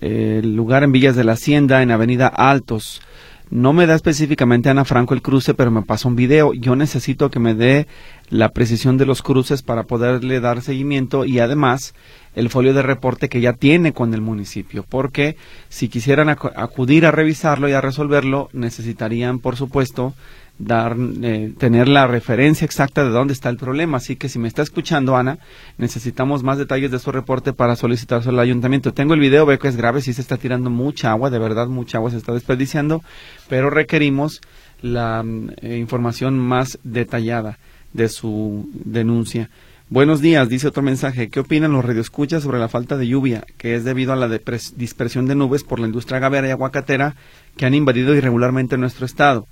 eh, 0.00 0.40
lugar 0.44 0.82
en 0.82 0.92
Villas 0.92 1.16
de 1.16 1.24
la 1.24 1.32
Hacienda, 1.32 1.82
en 1.82 1.90
Avenida 1.90 2.26
Altos. 2.26 3.02
No 3.50 3.72
me 3.72 3.86
da 3.86 3.94
específicamente 3.94 4.70
Ana 4.70 4.84
Franco 4.84 5.14
el 5.14 5.22
cruce, 5.22 5.54
pero 5.54 5.70
me 5.70 5.82
pasa 5.82 6.08
un 6.08 6.16
video. 6.16 6.54
Yo 6.54 6.76
necesito 6.76 7.30
que 7.30 7.38
me 7.38 7.54
dé 7.54 7.86
la 8.30 8.48
precisión 8.48 8.96
de 8.96 9.06
los 9.06 9.22
cruces 9.22 9.62
para 9.62 9.84
poderle 9.84 10.40
dar 10.40 10.62
seguimiento 10.62 11.24
y 11.24 11.38
además 11.38 11.94
el 12.34 12.48
folio 12.48 12.74
de 12.74 12.82
reporte 12.82 13.28
que 13.28 13.40
ya 13.40 13.52
tiene 13.52 13.92
con 13.92 14.14
el 14.14 14.22
municipio, 14.22 14.84
porque 14.88 15.36
si 15.68 15.88
quisieran 15.88 16.30
acudir 16.30 17.06
a 17.06 17.10
revisarlo 17.10 17.68
y 17.68 17.72
a 17.72 17.80
resolverlo, 17.80 18.48
necesitarían, 18.52 19.38
por 19.38 19.56
supuesto, 19.56 20.14
dar, 20.58 20.96
eh, 21.22 21.52
tener 21.58 21.88
la 21.88 22.06
referencia 22.06 22.64
exacta 22.64 23.04
de 23.04 23.10
dónde 23.10 23.32
está 23.32 23.48
el 23.48 23.56
problema. 23.56 23.96
Así 23.96 24.16
que 24.16 24.28
si 24.28 24.38
me 24.38 24.48
está 24.48 24.62
escuchando, 24.62 25.16
Ana, 25.16 25.38
necesitamos 25.78 26.42
más 26.42 26.58
detalles 26.58 26.90
de 26.90 26.98
su 26.98 27.12
reporte 27.12 27.52
para 27.52 27.76
solicitarse 27.76 28.28
al 28.28 28.38
ayuntamiento. 28.38 28.92
Tengo 28.92 29.14
el 29.14 29.20
video, 29.20 29.46
veo 29.46 29.58
que 29.58 29.68
es 29.68 29.76
grave, 29.76 30.00
sí 30.00 30.12
se 30.12 30.20
está 30.20 30.36
tirando 30.36 30.70
mucha 30.70 31.10
agua, 31.10 31.30
de 31.30 31.38
verdad 31.38 31.66
mucha 31.66 31.98
agua 31.98 32.10
se 32.10 32.16
está 32.16 32.32
desperdiciando, 32.32 33.02
pero 33.48 33.70
requerimos 33.70 34.40
la 34.82 35.24
eh, 35.62 35.76
información 35.78 36.38
más 36.38 36.78
detallada 36.84 37.58
de 37.92 38.08
su 38.08 38.68
denuncia. 38.72 39.50
Buenos 39.90 40.20
días, 40.20 40.48
dice 40.48 40.68
otro 40.68 40.82
mensaje. 40.82 41.28
¿Qué 41.28 41.40
opinan 41.40 41.72
los 41.72 41.84
radioescuchas 41.84 42.42
sobre 42.42 42.58
la 42.58 42.68
falta 42.68 42.96
de 42.96 43.06
lluvia, 43.06 43.44
que 43.58 43.74
es 43.74 43.84
debido 43.84 44.12
a 44.12 44.16
la 44.16 44.28
dispersión 44.28 45.26
de 45.26 45.34
nubes 45.34 45.62
por 45.62 45.78
la 45.78 45.86
industria 45.86 46.18
gavera 46.18 46.48
y 46.48 46.50
aguacatera 46.50 47.14
que 47.56 47.66
han 47.66 47.74
invadido 47.74 48.14
irregularmente 48.14 48.78
nuestro 48.78 49.04
estado? 49.04 49.46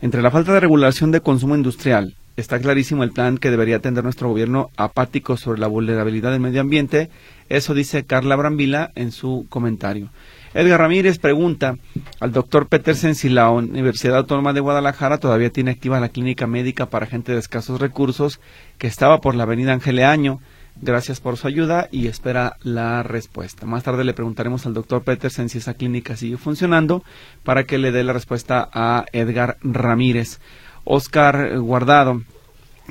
Entre 0.00 0.22
la 0.22 0.30
falta 0.30 0.52
de 0.52 0.60
regulación 0.60 1.10
de 1.10 1.20
consumo 1.20 1.56
industrial, 1.56 2.14
está 2.36 2.60
clarísimo 2.60 3.02
el 3.02 3.10
plan 3.10 3.36
que 3.36 3.50
debería 3.50 3.76
atender 3.76 4.04
nuestro 4.04 4.28
gobierno 4.28 4.70
apático 4.76 5.36
sobre 5.36 5.58
la 5.58 5.66
vulnerabilidad 5.66 6.30
del 6.30 6.38
medio 6.38 6.60
ambiente. 6.60 7.10
Eso 7.48 7.74
dice 7.74 8.04
Carla 8.04 8.36
Brambila 8.36 8.92
en 8.94 9.10
su 9.10 9.46
comentario. 9.48 10.10
Edgar 10.54 10.78
Ramírez 10.78 11.18
pregunta 11.18 11.74
al 12.20 12.30
doctor 12.30 12.68
Petersen 12.68 13.16
si 13.16 13.28
la 13.28 13.50
Universidad 13.50 14.18
Autónoma 14.18 14.52
de 14.52 14.60
Guadalajara 14.60 15.18
todavía 15.18 15.50
tiene 15.50 15.72
activa 15.72 15.98
la 15.98 16.10
clínica 16.10 16.46
médica 16.46 16.86
para 16.86 17.06
gente 17.06 17.32
de 17.32 17.38
escasos 17.38 17.80
recursos 17.80 18.40
que 18.78 18.86
estaba 18.86 19.20
por 19.20 19.34
la 19.34 19.42
avenida 19.42 19.72
Angeleaño. 19.72 20.38
Gracias 20.80 21.20
por 21.20 21.36
su 21.36 21.48
ayuda 21.48 21.88
y 21.90 22.06
espera 22.06 22.56
la 22.62 23.02
respuesta. 23.02 23.66
Más 23.66 23.82
tarde 23.82 24.04
le 24.04 24.14
preguntaremos 24.14 24.64
al 24.64 24.74
doctor 24.74 25.02
Petersen 25.02 25.48
si 25.48 25.58
esa 25.58 25.74
clínica 25.74 26.16
sigue 26.16 26.36
funcionando 26.36 27.02
para 27.42 27.64
que 27.64 27.78
le 27.78 27.90
dé 27.90 28.04
la 28.04 28.12
respuesta 28.12 28.68
a 28.72 29.04
Edgar 29.12 29.58
Ramírez. 29.62 30.38
Oscar 30.84 31.58
Guardado 31.58 32.22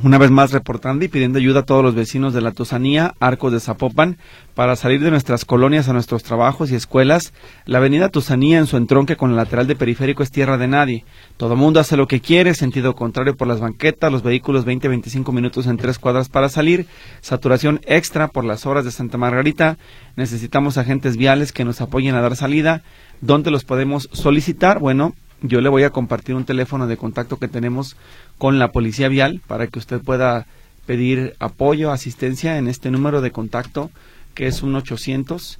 una 0.04 0.20
vez 0.20 0.30
más 0.30 0.52
reportando 0.52 1.06
y 1.06 1.08
pidiendo 1.08 1.40
ayuda 1.40 1.62
a 1.62 1.66
todos 1.66 1.84
los 1.84 1.96
vecinos 1.96 2.34
de 2.34 2.42
la 2.42 2.52
Tusanía, 2.52 3.16
Arcos 3.20 3.52
de 3.52 3.60
Zapopan, 3.60 4.18
para 4.54 4.76
salir 4.76 5.02
de 5.02 5.10
nuestras 5.10 5.44
colonias 5.44 5.90
a 5.90 5.94
nuestros 5.94 6.22
trabajos 6.22 6.70
y 6.72 6.76
escuelas. 6.76 7.34
La 7.66 7.80
avenida 7.80 8.10
Tusanía 8.10 8.60
en 8.60 8.68
su 8.68 8.78
entronque 8.78 9.16
con 9.16 9.32
el 9.32 9.38
lateral 9.38 9.66
de 9.66 9.76
periférico 9.76 10.22
es 10.22 10.30
tierra 10.30 10.58
de 10.58 10.68
nadie. 10.68 11.04
Todo 11.38 11.56
mundo 11.56 11.80
hace 11.80 11.98
lo 11.98 12.08
que 12.08 12.22
quiere, 12.22 12.54
sentido 12.54 12.94
contrario 12.94 13.36
por 13.36 13.48
las 13.48 13.60
banquetas, 13.60 14.12
los 14.12 14.22
vehículos 14.22 14.68
20-25 14.68 15.34
minutos 15.34 15.66
en 15.66 15.78
tres 15.78 15.98
cuadras 15.98 16.30
para 16.30 16.50
salir, 16.50 16.86
saturación 17.22 17.82
extra 17.86 18.28
por 18.28 18.46
las 18.46 18.68
horas 18.68 18.86
de 18.86 18.92
Santa 18.92 19.18
Margarita. 19.18 19.78
Necesitamos 20.16 20.78
agentes 20.78 21.18
viales 21.18 21.52
que 21.52 21.66
nos 21.66 21.82
apoyen 21.82 22.14
a 22.14 22.22
dar 22.22 22.36
salida. 22.36 22.84
¿Dónde 23.22 23.50
los 23.50 23.66
podemos 23.66 24.10
solicitar? 24.14 24.78
Bueno, 24.78 25.16
yo 25.42 25.62
le 25.62 25.70
voy 25.70 25.84
a 25.84 25.92
compartir 25.92 26.36
un 26.36 26.46
teléfono 26.46 26.88
de 26.88 26.98
contacto 26.98 27.38
que 27.38 27.48
tenemos 27.48 27.96
con 28.38 28.60
la 28.60 28.72
Policía 28.72 29.08
Vial 29.08 29.42
para 29.48 29.68
que 29.68 29.80
usted 29.80 30.02
pueda 30.02 30.46
pedir 30.86 31.36
apoyo, 31.40 31.92
asistencia 31.92 32.58
en 32.58 32.68
este 32.68 32.92
número 32.92 33.22
de 33.22 33.32
contacto 33.32 33.92
que 34.34 34.48
es 34.48 34.62
un 34.62 34.76
800. 34.76 35.60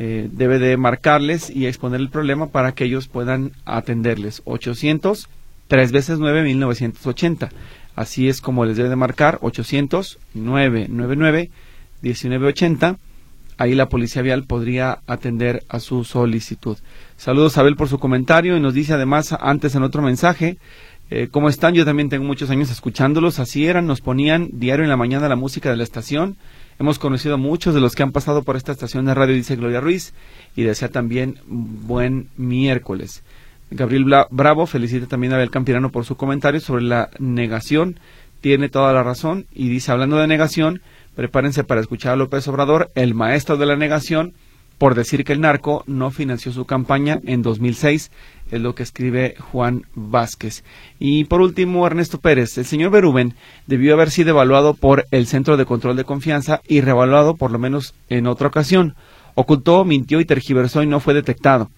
Eh, 0.00 0.28
debe 0.30 0.58
de 0.58 0.76
marcarles 0.76 1.50
y 1.50 1.66
exponer 1.66 2.00
el 2.00 2.08
problema 2.08 2.48
para 2.48 2.72
que 2.72 2.84
ellos 2.84 3.08
puedan 3.08 3.52
atenderles. 3.64 4.42
800 4.44 5.28
3 5.68 5.92
veces 5.92 6.18
9 6.18 6.42
1980. 6.42 7.50
Así 7.94 8.28
es 8.28 8.40
como 8.40 8.64
les 8.64 8.76
debe 8.76 8.88
de 8.88 8.96
marcar 8.96 9.38
800 9.42 10.18
999 10.34 11.50
1980 12.02 12.96
ahí 13.58 13.74
la 13.74 13.88
policía 13.88 14.22
vial 14.22 14.44
podría 14.44 15.00
atender 15.06 15.64
a 15.68 15.80
su 15.80 16.04
solicitud. 16.04 16.78
Saludos 17.16 17.58
a 17.58 17.60
Abel 17.60 17.76
por 17.76 17.88
su 17.88 17.98
comentario 17.98 18.56
y 18.56 18.60
nos 18.60 18.72
dice 18.72 18.94
además 18.94 19.34
antes 19.38 19.74
en 19.74 19.82
otro 19.82 20.00
mensaje, 20.00 20.56
eh, 21.10 21.28
¿cómo 21.30 21.48
están? 21.48 21.74
Yo 21.74 21.84
también 21.84 22.08
tengo 22.08 22.24
muchos 22.24 22.50
años 22.50 22.70
escuchándolos, 22.70 23.38
así 23.38 23.66
eran, 23.66 23.86
nos 23.86 24.00
ponían 24.00 24.48
diario 24.52 24.84
en 24.84 24.90
la 24.90 24.96
mañana 24.96 25.28
la 25.28 25.36
música 25.36 25.70
de 25.70 25.76
la 25.76 25.82
estación. 25.82 26.36
Hemos 26.78 26.98
conocido 26.98 27.34
a 27.34 27.38
muchos 27.38 27.74
de 27.74 27.80
los 27.80 27.94
que 27.94 28.04
han 28.04 28.12
pasado 28.12 28.44
por 28.44 28.56
esta 28.56 28.70
estación 28.70 29.04
de 29.06 29.14
radio, 29.14 29.34
dice 29.34 29.56
Gloria 29.56 29.80
Ruiz, 29.80 30.14
y 30.54 30.62
desea 30.62 30.88
también 30.88 31.40
buen 31.46 32.28
miércoles. 32.36 33.24
Gabriel 33.70 34.04
Bravo 34.30 34.66
felicita 34.66 35.06
también 35.06 35.32
a 35.32 35.36
Abel 35.36 35.50
Campirano 35.50 35.90
por 35.90 36.04
su 36.04 36.16
comentario 36.16 36.60
sobre 36.60 36.84
la 36.84 37.10
negación. 37.18 37.98
Tiene 38.40 38.68
toda 38.68 38.92
la 38.92 39.02
razón 39.02 39.46
y 39.52 39.68
dice, 39.68 39.90
hablando 39.90 40.16
de 40.18 40.28
negación, 40.28 40.80
Prepárense 41.18 41.64
para 41.64 41.80
escuchar 41.80 42.12
a 42.12 42.16
López 42.16 42.46
Obrador, 42.46 42.92
el 42.94 43.12
maestro 43.12 43.56
de 43.56 43.66
la 43.66 43.74
negación, 43.74 44.34
por 44.78 44.94
decir 44.94 45.24
que 45.24 45.32
el 45.32 45.40
narco 45.40 45.82
no 45.88 46.12
financió 46.12 46.52
su 46.52 46.64
campaña 46.64 47.18
en 47.24 47.42
2006, 47.42 48.12
es 48.52 48.60
lo 48.60 48.76
que 48.76 48.84
escribe 48.84 49.34
Juan 49.50 49.82
Vázquez. 49.96 50.62
Y 51.00 51.24
por 51.24 51.40
último, 51.40 51.84
Ernesto 51.84 52.20
Pérez. 52.20 52.56
El 52.56 52.66
señor 52.66 52.92
Beruben 52.92 53.34
debió 53.66 53.94
haber 53.94 54.12
sido 54.12 54.30
evaluado 54.30 54.74
por 54.74 55.06
el 55.10 55.26
Centro 55.26 55.56
de 55.56 55.64
Control 55.64 55.96
de 55.96 56.04
Confianza 56.04 56.60
y 56.68 56.82
revaluado 56.82 57.34
por 57.34 57.50
lo 57.50 57.58
menos 57.58 57.96
en 58.08 58.28
otra 58.28 58.46
ocasión. 58.46 58.94
Ocultó, 59.34 59.84
mintió 59.84 60.20
y 60.20 60.24
tergiversó 60.24 60.84
y 60.84 60.86
no 60.86 61.00
fue 61.00 61.14
detectado. 61.14 61.68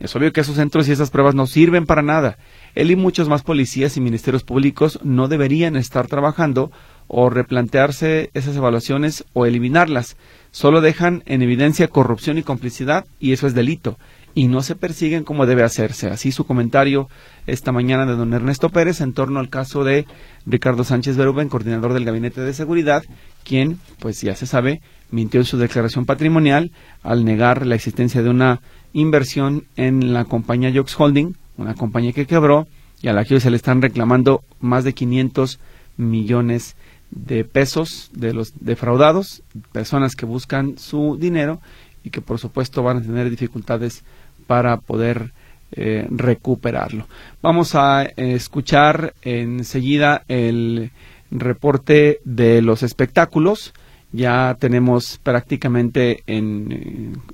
Es 0.00 0.14
obvio 0.14 0.32
que 0.32 0.42
esos 0.42 0.54
centros 0.54 0.88
y 0.88 0.92
esas 0.92 1.10
pruebas 1.10 1.34
no 1.34 1.46
sirven 1.46 1.84
para 1.84 2.02
nada. 2.02 2.38
Él 2.76 2.92
y 2.92 2.96
muchos 2.96 3.28
más 3.28 3.42
policías 3.42 3.96
y 3.96 4.00
ministerios 4.00 4.44
públicos 4.44 5.00
no 5.02 5.26
deberían 5.26 5.74
estar 5.74 6.06
trabajando 6.06 6.70
o 7.08 7.30
replantearse 7.30 8.30
esas 8.34 8.56
evaluaciones 8.56 9.24
o 9.32 9.46
eliminarlas. 9.46 10.16
Solo 10.50 10.80
dejan 10.80 11.22
en 11.26 11.42
evidencia 11.42 11.88
corrupción 11.88 12.38
y 12.38 12.42
complicidad 12.42 13.04
y 13.18 13.32
eso 13.32 13.46
es 13.46 13.54
delito 13.54 13.98
y 14.34 14.46
no 14.46 14.62
se 14.62 14.76
persiguen 14.76 15.24
como 15.24 15.46
debe 15.46 15.64
hacerse. 15.64 16.08
Así 16.08 16.30
su 16.30 16.44
comentario 16.44 17.08
esta 17.48 17.72
mañana 17.72 18.06
de 18.06 18.14
don 18.14 18.32
Ernesto 18.32 18.68
Pérez 18.68 19.00
en 19.00 19.12
torno 19.12 19.40
al 19.40 19.48
caso 19.48 19.82
de 19.82 20.06
Ricardo 20.46 20.84
Sánchez 20.84 21.16
Berúben, 21.16 21.48
coordinador 21.48 21.92
del 21.92 22.04
Gabinete 22.04 22.42
de 22.42 22.54
Seguridad, 22.54 23.02
quien, 23.42 23.80
pues 23.98 24.20
ya 24.20 24.36
se 24.36 24.46
sabe, 24.46 24.80
mintió 25.10 25.40
en 25.40 25.46
su 25.46 25.58
declaración 25.58 26.06
patrimonial 26.06 26.70
al 27.02 27.24
negar 27.24 27.66
la 27.66 27.74
existencia 27.74 28.22
de 28.22 28.30
una 28.30 28.60
inversión 28.92 29.64
en 29.76 30.12
la 30.12 30.24
compañía 30.24 30.72
Jox 30.72 30.94
Holding, 31.00 31.34
una 31.56 31.74
compañía 31.74 32.12
que 32.12 32.26
quebró 32.26 32.68
y 33.02 33.08
a 33.08 33.12
la 33.12 33.24
que 33.24 33.40
se 33.40 33.50
le 33.50 33.56
están 33.56 33.82
reclamando 33.82 34.42
más 34.60 34.84
de 34.84 34.92
500 34.92 35.58
millones 35.96 36.76
de 37.10 37.44
pesos 37.44 38.10
de 38.12 38.34
los 38.34 38.52
defraudados, 38.60 39.42
personas 39.72 40.14
que 40.14 40.26
buscan 40.26 40.78
su 40.78 41.16
dinero 41.18 41.60
y 42.04 42.10
que 42.10 42.20
por 42.20 42.38
supuesto 42.38 42.82
van 42.82 42.98
a 42.98 43.02
tener 43.02 43.30
dificultades 43.30 44.04
para 44.46 44.78
poder 44.78 45.32
eh, 45.72 46.06
recuperarlo. 46.10 47.06
Vamos 47.42 47.74
a 47.74 48.04
eh, 48.04 48.12
escuchar 48.16 49.14
enseguida 49.22 50.24
el 50.28 50.90
reporte 51.30 52.20
de 52.24 52.62
los 52.62 52.82
espectáculos. 52.82 53.74
Ya 54.12 54.56
tenemos 54.58 55.18
prácticamente 55.22 56.22
en, 56.26 56.72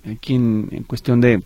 eh, 0.04 0.12
aquí 0.12 0.34
en 0.34 0.84
cuestión 0.88 1.20
de 1.20 1.42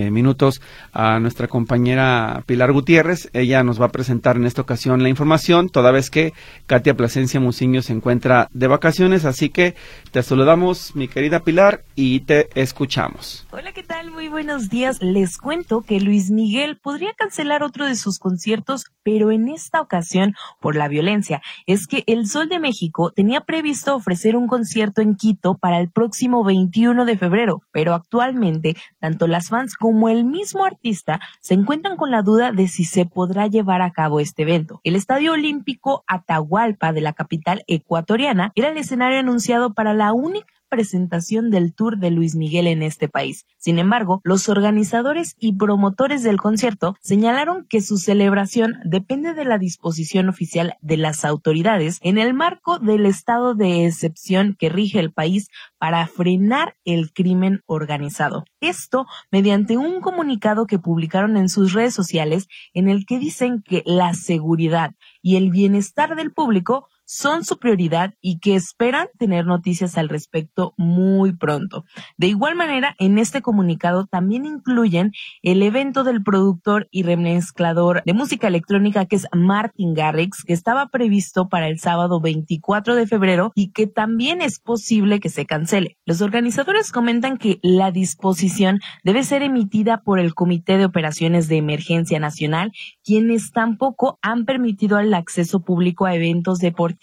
eh, 0.00 0.10
minutos 0.10 0.62
a 0.92 1.20
nuestra 1.20 1.46
compañera 1.46 2.42
Pilar 2.46 2.72
Gutiérrez. 2.72 3.28
Ella 3.32 3.62
nos 3.62 3.80
va 3.80 3.86
a 3.86 3.92
presentar 3.92 4.36
en 4.36 4.46
esta 4.46 4.62
ocasión 4.62 5.02
la 5.02 5.08
información, 5.08 5.68
toda 5.68 5.90
vez 5.90 6.10
que 6.10 6.32
Katia 6.66 6.94
Plasencia 6.94 7.38
Muciño 7.38 7.82
se 7.82 7.92
encuentra 7.92 8.48
de 8.52 8.66
vacaciones. 8.66 9.24
Así 9.24 9.50
que 9.50 9.74
te 10.10 10.22
saludamos, 10.22 10.96
mi 10.96 11.08
querida 11.08 11.40
Pilar, 11.40 11.84
y 11.94 12.20
te 12.20 12.48
escuchamos. 12.54 13.46
Hola, 13.50 13.72
¿qué 13.72 13.82
tal? 13.82 14.10
Muy 14.10 14.28
buenos 14.28 14.70
días. 14.70 15.02
Les 15.02 15.36
cuento 15.36 15.82
que 15.82 16.00
Luis 16.00 16.30
Miguel 16.30 16.78
podría 16.78 17.12
cancelar 17.12 17.62
otro 17.62 17.86
de 17.86 17.96
sus 17.96 18.18
conciertos, 18.18 18.86
pero 19.02 19.30
en 19.30 19.48
esta 19.48 19.80
ocasión 19.80 20.34
por 20.60 20.76
la 20.76 20.88
violencia. 20.88 21.42
Es 21.66 21.86
que 21.86 22.04
el 22.06 22.26
Sol 22.26 22.48
de 22.48 22.58
México 22.58 23.12
tenía 23.14 23.42
previsto 23.42 23.94
ofrecer 23.94 24.36
un 24.36 24.46
concierto 24.46 25.02
en 25.02 25.14
Quito 25.14 25.56
para 25.56 25.78
el 25.78 25.90
próximo 25.90 26.44
21 26.44 27.04
de 27.04 27.18
febrero, 27.18 27.62
pero 27.72 27.94
actualmente 27.94 28.76
tanto 28.98 29.26
las 29.26 29.48
fans 29.48 29.74
como 29.74 29.89
el 30.08 30.24
mismo 30.24 30.64
artista 30.64 31.20
se 31.40 31.54
encuentran 31.54 31.96
con 31.96 32.10
la 32.10 32.22
duda 32.22 32.52
de 32.52 32.68
si 32.68 32.84
se 32.84 33.06
podrá 33.06 33.46
llevar 33.46 33.82
a 33.82 33.92
cabo 33.92 34.20
este 34.20 34.42
evento. 34.42 34.80
El 34.84 34.96
Estadio 34.96 35.32
Olímpico 35.32 36.04
Atahualpa 36.06 36.92
de 36.92 37.00
la 37.00 37.12
capital 37.12 37.64
ecuatoriana 37.66 38.52
era 38.54 38.68
el 38.68 38.76
escenario 38.76 39.18
anunciado 39.18 39.74
para 39.74 39.94
la 39.94 40.12
única 40.12 40.59
presentación 40.70 41.50
del 41.50 41.74
tour 41.74 41.98
de 41.98 42.10
Luis 42.10 42.34
Miguel 42.34 42.66
en 42.66 42.82
este 42.82 43.08
país. 43.08 43.44
Sin 43.58 43.78
embargo, 43.78 44.22
los 44.24 44.48
organizadores 44.48 45.36
y 45.38 45.52
promotores 45.52 46.22
del 46.22 46.38
concierto 46.40 46.96
señalaron 47.02 47.66
que 47.68 47.82
su 47.82 47.98
celebración 47.98 48.76
depende 48.84 49.34
de 49.34 49.44
la 49.44 49.58
disposición 49.58 50.30
oficial 50.30 50.76
de 50.80 50.96
las 50.96 51.26
autoridades 51.26 51.98
en 52.00 52.16
el 52.16 52.32
marco 52.32 52.78
del 52.78 53.04
estado 53.04 53.54
de 53.54 53.84
excepción 53.86 54.56
que 54.58 54.70
rige 54.70 55.00
el 55.00 55.12
país 55.12 55.48
para 55.78 56.06
frenar 56.06 56.76
el 56.84 57.12
crimen 57.12 57.60
organizado. 57.66 58.44
Esto 58.60 59.06
mediante 59.30 59.76
un 59.76 60.00
comunicado 60.00 60.66
que 60.66 60.78
publicaron 60.78 61.36
en 61.36 61.48
sus 61.48 61.72
redes 61.72 61.94
sociales 61.94 62.48
en 62.72 62.88
el 62.88 63.04
que 63.04 63.18
dicen 63.18 63.62
que 63.62 63.82
la 63.84 64.14
seguridad 64.14 64.92
y 65.22 65.36
el 65.36 65.50
bienestar 65.50 66.16
del 66.16 66.32
público 66.32 66.88
son 67.10 67.44
su 67.44 67.58
prioridad 67.58 68.14
y 68.20 68.38
que 68.38 68.54
esperan 68.54 69.08
tener 69.18 69.44
noticias 69.44 69.98
al 69.98 70.08
respecto 70.08 70.74
muy 70.76 71.32
pronto. 71.32 71.84
De 72.16 72.28
igual 72.28 72.54
manera, 72.54 72.94
en 73.00 73.18
este 73.18 73.42
comunicado 73.42 74.06
también 74.06 74.46
incluyen 74.46 75.10
el 75.42 75.60
evento 75.64 76.04
del 76.04 76.22
productor 76.22 76.86
y 76.92 77.02
remezclador 77.02 78.04
de 78.06 78.12
música 78.12 78.46
electrónica 78.46 79.06
que 79.06 79.16
es 79.16 79.26
Martin 79.34 79.92
Garrix, 79.92 80.44
que 80.44 80.52
estaba 80.52 80.86
previsto 80.86 81.48
para 81.48 81.66
el 81.66 81.80
sábado 81.80 82.20
24 82.20 82.94
de 82.94 83.08
febrero 83.08 83.50
y 83.56 83.72
que 83.72 83.88
también 83.88 84.40
es 84.40 84.60
posible 84.60 85.18
que 85.18 85.30
se 85.30 85.46
cancele. 85.46 85.98
Los 86.06 86.22
organizadores 86.22 86.92
comentan 86.92 87.38
que 87.38 87.58
la 87.64 87.90
disposición 87.90 88.78
debe 89.02 89.24
ser 89.24 89.42
emitida 89.42 90.02
por 90.04 90.20
el 90.20 90.34
Comité 90.34 90.78
de 90.78 90.84
Operaciones 90.84 91.48
de 91.48 91.56
Emergencia 91.56 92.20
Nacional, 92.20 92.70
quienes 93.02 93.50
tampoco 93.50 94.20
han 94.22 94.44
permitido 94.44 95.00
el 95.00 95.12
acceso 95.12 95.64
público 95.64 96.06
a 96.06 96.14
eventos 96.14 96.60
deportivos 96.60 96.99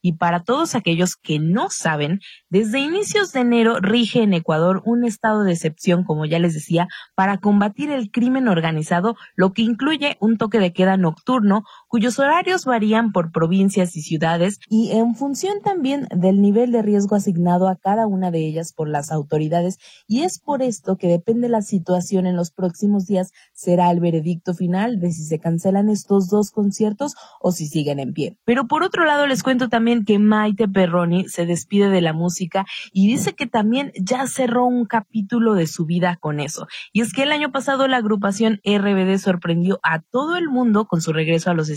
y 0.00 0.12
para 0.14 0.44
todos 0.44 0.74
aquellos 0.74 1.16
que 1.16 1.38
no 1.38 1.68
saben, 1.68 2.20
desde 2.48 2.78
inicios 2.78 3.32
de 3.32 3.40
enero 3.40 3.80
rige 3.80 4.22
en 4.22 4.34
Ecuador 4.34 4.82
un 4.84 5.04
estado 5.04 5.42
de 5.42 5.52
excepción, 5.52 6.04
como 6.04 6.26
ya 6.26 6.38
les 6.38 6.54
decía, 6.54 6.88
para 7.14 7.38
combatir 7.38 7.90
el 7.90 8.10
crimen 8.10 8.48
organizado, 8.48 9.16
lo 9.34 9.52
que 9.52 9.62
incluye 9.62 10.16
un 10.20 10.38
toque 10.38 10.58
de 10.58 10.72
queda 10.72 10.96
nocturno, 10.96 11.64
cuyos 11.92 12.18
horarios 12.18 12.64
varían 12.64 13.12
por 13.12 13.32
provincias 13.32 13.96
y 13.96 14.00
ciudades 14.00 14.58
y 14.70 14.92
en 14.92 15.14
función 15.14 15.60
también 15.62 16.08
del 16.16 16.40
nivel 16.40 16.72
de 16.72 16.80
riesgo 16.80 17.16
asignado 17.16 17.68
a 17.68 17.76
cada 17.76 18.06
una 18.06 18.30
de 18.30 18.38
ellas 18.38 18.72
por 18.72 18.88
las 18.88 19.12
autoridades. 19.12 19.76
Y 20.06 20.22
es 20.22 20.40
por 20.40 20.62
esto 20.62 20.96
que 20.96 21.06
depende 21.06 21.50
la 21.50 21.60
situación 21.60 22.26
en 22.26 22.34
los 22.34 22.50
próximos 22.50 23.04
días, 23.04 23.32
será 23.52 23.90
el 23.90 24.00
veredicto 24.00 24.54
final 24.54 25.00
de 25.00 25.12
si 25.12 25.22
se 25.24 25.38
cancelan 25.38 25.90
estos 25.90 26.30
dos 26.30 26.50
conciertos 26.50 27.12
o 27.42 27.52
si 27.52 27.66
siguen 27.66 27.98
en 27.98 28.14
pie. 28.14 28.38
Pero 28.46 28.66
por 28.66 28.84
otro 28.84 29.04
lado, 29.04 29.26
les 29.26 29.42
cuento 29.42 29.68
también 29.68 30.06
que 30.06 30.18
Maite 30.18 30.68
Perroni 30.68 31.28
se 31.28 31.44
despide 31.44 31.90
de 31.90 32.00
la 32.00 32.14
música 32.14 32.64
y 32.94 33.06
dice 33.06 33.34
que 33.34 33.46
también 33.46 33.92
ya 34.00 34.26
cerró 34.28 34.64
un 34.64 34.86
capítulo 34.86 35.52
de 35.52 35.66
su 35.66 35.84
vida 35.84 36.16
con 36.18 36.40
eso. 36.40 36.68
Y 36.94 37.02
es 37.02 37.12
que 37.12 37.24
el 37.24 37.32
año 37.32 37.52
pasado 37.52 37.86
la 37.86 37.98
agrupación 37.98 38.62
RBD 38.64 39.18
sorprendió 39.18 39.78
a 39.82 40.00
todo 40.00 40.38
el 40.38 40.48
mundo 40.48 40.86
con 40.86 41.02
su 41.02 41.12
regreso 41.12 41.50
a 41.50 41.54
los 41.54 41.68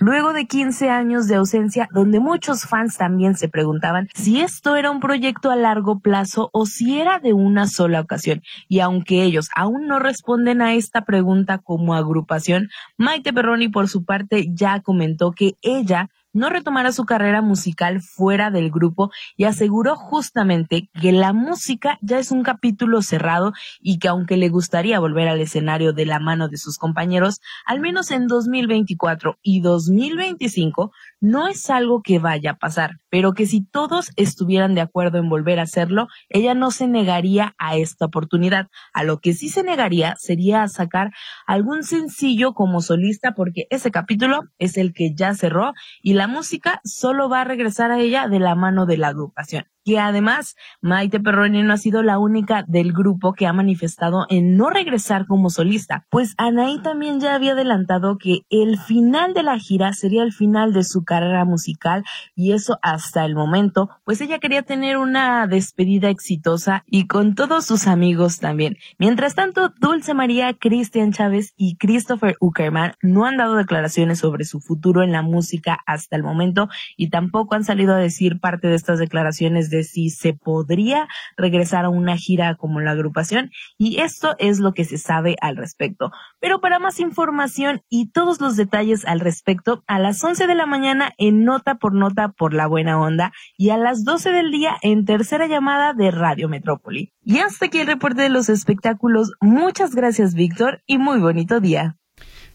luego 0.00 0.32
de 0.32 0.46
15 0.46 0.90
años 0.90 1.26
de 1.28 1.36
ausencia 1.36 1.88
donde 1.92 2.20
muchos 2.20 2.62
fans 2.62 2.96
también 2.96 3.36
se 3.36 3.48
preguntaban 3.48 4.08
si 4.14 4.40
esto 4.40 4.76
era 4.76 4.90
un 4.90 5.00
proyecto 5.00 5.50
a 5.50 5.56
largo 5.56 6.00
plazo 6.00 6.50
o 6.52 6.66
si 6.66 6.98
era 6.98 7.18
de 7.18 7.32
una 7.32 7.66
sola 7.66 8.00
ocasión. 8.00 8.42
Y 8.68 8.80
aunque 8.80 9.22
ellos 9.22 9.48
aún 9.54 9.86
no 9.86 9.98
responden 9.98 10.62
a 10.62 10.74
esta 10.74 11.04
pregunta 11.04 11.58
como 11.58 11.94
agrupación, 11.94 12.68
Maite 12.96 13.32
Perroni 13.32 13.68
por 13.68 13.88
su 13.88 14.04
parte 14.04 14.46
ya 14.50 14.80
comentó 14.80 15.32
que 15.32 15.54
ella 15.62 16.08
no 16.34 16.50
retomará 16.50 16.92
su 16.92 17.04
carrera 17.06 17.40
musical 17.40 18.02
fuera 18.02 18.50
del 18.50 18.70
grupo 18.70 19.10
y 19.36 19.44
aseguró 19.44 19.96
justamente 19.96 20.90
que 21.00 21.12
la 21.12 21.32
música 21.32 21.98
ya 22.02 22.18
es 22.18 22.30
un 22.30 22.42
capítulo 22.42 23.00
cerrado 23.00 23.52
y 23.80 23.98
que 23.98 24.08
aunque 24.08 24.36
le 24.36 24.50
gustaría 24.50 25.00
volver 25.00 25.28
al 25.28 25.40
escenario 25.40 25.92
de 25.92 26.04
la 26.04 26.18
mano 26.18 26.48
de 26.48 26.58
sus 26.58 26.76
compañeros, 26.76 27.40
al 27.64 27.80
menos 27.80 28.10
en 28.10 28.26
2024 28.26 29.38
y 29.42 29.60
2025 29.60 30.92
no 31.24 31.48
es 31.48 31.70
algo 31.70 32.02
que 32.02 32.18
vaya 32.18 32.50
a 32.50 32.56
pasar, 32.58 32.98
pero 33.08 33.32
que 33.32 33.46
si 33.46 33.64
todos 33.64 34.10
estuvieran 34.16 34.74
de 34.74 34.82
acuerdo 34.82 35.16
en 35.16 35.30
volver 35.30 35.58
a 35.58 35.62
hacerlo, 35.62 36.06
ella 36.28 36.52
no 36.54 36.70
se 36.70 36.86
negaría 36.86 37.54
a 37.56 37.76
esta 37.76 38.04
oportunidad. 38.04 38.68
A 38.92 39.04
lo 39.04 39.20
que 39.20 39.32
sí 39.32 39.48
se 39.48 39.62
negaría 39.62 40.16
sería 40.18 40.62
a 40.62 40.68
sacar 40.68 41.12
algún 41.46 41.82
sencillo 41.82 42.52
como 42.52 42.82
solista 42.82 43.32
porque 43.32 43.66
ese 43.70 43.90
capítulo 43.90 44.42
es 44.58 44.76
el 44.76 44.92
que 44.92 45.14
ya 45.14 45.34
cerró 45.34 45.72
y 46.02 46.12
la 46.12 46.28
música 46.28 46.82
solo 46.84 47.30
va 47.30 47.40
a 47.40 47.44
regresar 47.44 47.90
a 47.90 48.00
ella 48.00 48.28
de 48.28 48.40
la 48.40 48.54
mano 48.54 48.84
de 48.84 48.98
la 48.98 49.08
agrupación 49.08 49.64
que 49.84 49.98
además 49.98 50.56
Maite 50.80 51.20
Perroni 51.20 51.62
no 51.62 51.72
ha 51.72 51.76
sido 51.76 52.02
la 52.02 52.18
única 52.18 52.64
del 52.66 52.92
grupo 52.92 53.32
que 53.32 53.46
ha 53.46 53.52
manifestado 53.52 54.26
en 54.28 54.56
no 54.56 54.70
regresar 54.70 55.26
como 55.26 55.50
solista, 55.50 56.06
pues 56.10 56.34
Anaí 56.38 56.80
también 56.82 57.20
ya 57.20 57.34
había 57.34 57.52
adelantado 57.52 58.18
que 58.18 58.40
el 58.50 58.78
final 58.78 59.34
de 59.34 59.42
la 59.42 59.58
gira 59.58 59.92
sería 59.92 60.22
el 60.22 60.32
final 60.32 60.72
de 60.72 60.84
su 60.84 61.04
carrera 61.04 61.44
musical 61.44 62.04
y 62.34 62.52
eso 62.52 62.78
hasta 62.82 63.24
el 63.24 63.34
momento, 63.34 63.90
pues 64.04 64.20
ella 64.20 64.38
quería 64.38 64.62
tener 64.62 64.96
una 64.96 65.46
despedida 65.46 66.08
exitosa 66.08 66.84
y 66.86 67.06
con 67.06 67.34
todos 67.34 67.66
sus 67.66 67.86
amigos 67.86 68.38
también. 68.38 68.76
Mientras 68.98 69.34
tanto, 69.34 69.72
Dulce 69.80 70.14
María, 70.14 70.54
Cristian 70.54 71.12
Chávez 71.12 71.52
y 71.56 71.76
Christopher 71.76 72.36
Uckerman 72.40 72.94
no 73.02 73.26
han 73.26 73.36
dado 73.36 73.56
declaraciones 73.56 74.18
sobre 74.18 74.44
su 74.44 74.60
futuro 74.60 75.02
en 75.02 75.12
la 75.12 75.22
música 75.22 75.78
hasta 75.86 76.16
el 76.16 76.22
momento 76.22 76.68
y 76.96 77.10
tampoco 77.10 77.54
han 77.54 77.64
salido 77.64 77.94
a 77.94 77.98
decir 77.98 78.40
parte 78.40 78.68
de 78.68 78.74
estas 78.74 78.98
declaraciones 78.98 79.70
de 79.70 79.73
si 79.82 80.10
se 80.10 80.34
podría 80.34 81.08
regresar 81.36 81.84
a 81.84 81.88
una 81.88 82.16
gira 82.16 82.54
como 82.54 82.80
la 82.80 82.92
agrupación 82.92 83.50
y 83.78 84.00
esto 84.00 84.36
es 84.38 84.60
lo 84.60 84.72
que 84.72 84.84
se 84.84 84.98
sabe 84.98 85.36
al 85.40 85.56
respecto. 85.56 86.12
Pero 86.40 86.60
para 86.60 86.78
más 86.78 87.00
información 87.00 87.82
y 87.88 88.10
todos 88.10 88.40
los 88.40 88.56
detalles 88.56 89.04
al 89.06 89.20
respecto, 89.20 89.82
a 89.86 89.98
las 89.98 90.22
11 90.22 90.46
de 90.46 90.54
la 90.54 90.66
mañana 90.66 91.12
en 91.18 91.44
Nota 91.44 91.76
por 91.76 91.94
Nota 91.94 92.28
por 92.28 92.54
la 92.54 92.66
Buena 92.66 93.00
Onda 93.00 93.32
y 93.56 93.70
a 93.70 93.76
las 93.76 94.04
12 94.04 94.30
del 94.30 94.50
día 94.50 94.76
en 94.82 95.04
tercera 95.04 95.46
llamada 95.46 95.94
de 95.94 96.10
Radio 96.10 96.48
Metrópoli. 96.48 97.12
Y 97.22 97.38
hasta 97.38 97.66
aquí 97.66 97.78
el 97.78 97.86
reporte 97.86 98.22
de 98.22 98.30
los 98.30 98.48
espectáculos. 98.48 99.32
Muchas 99.40 99.94
gracias 99.94 100.34
Víctor 100.34 100.82
y 100.86 100.98
muy 100.98 101.18
bonito 101.18 101.60
día. 101.60 101.96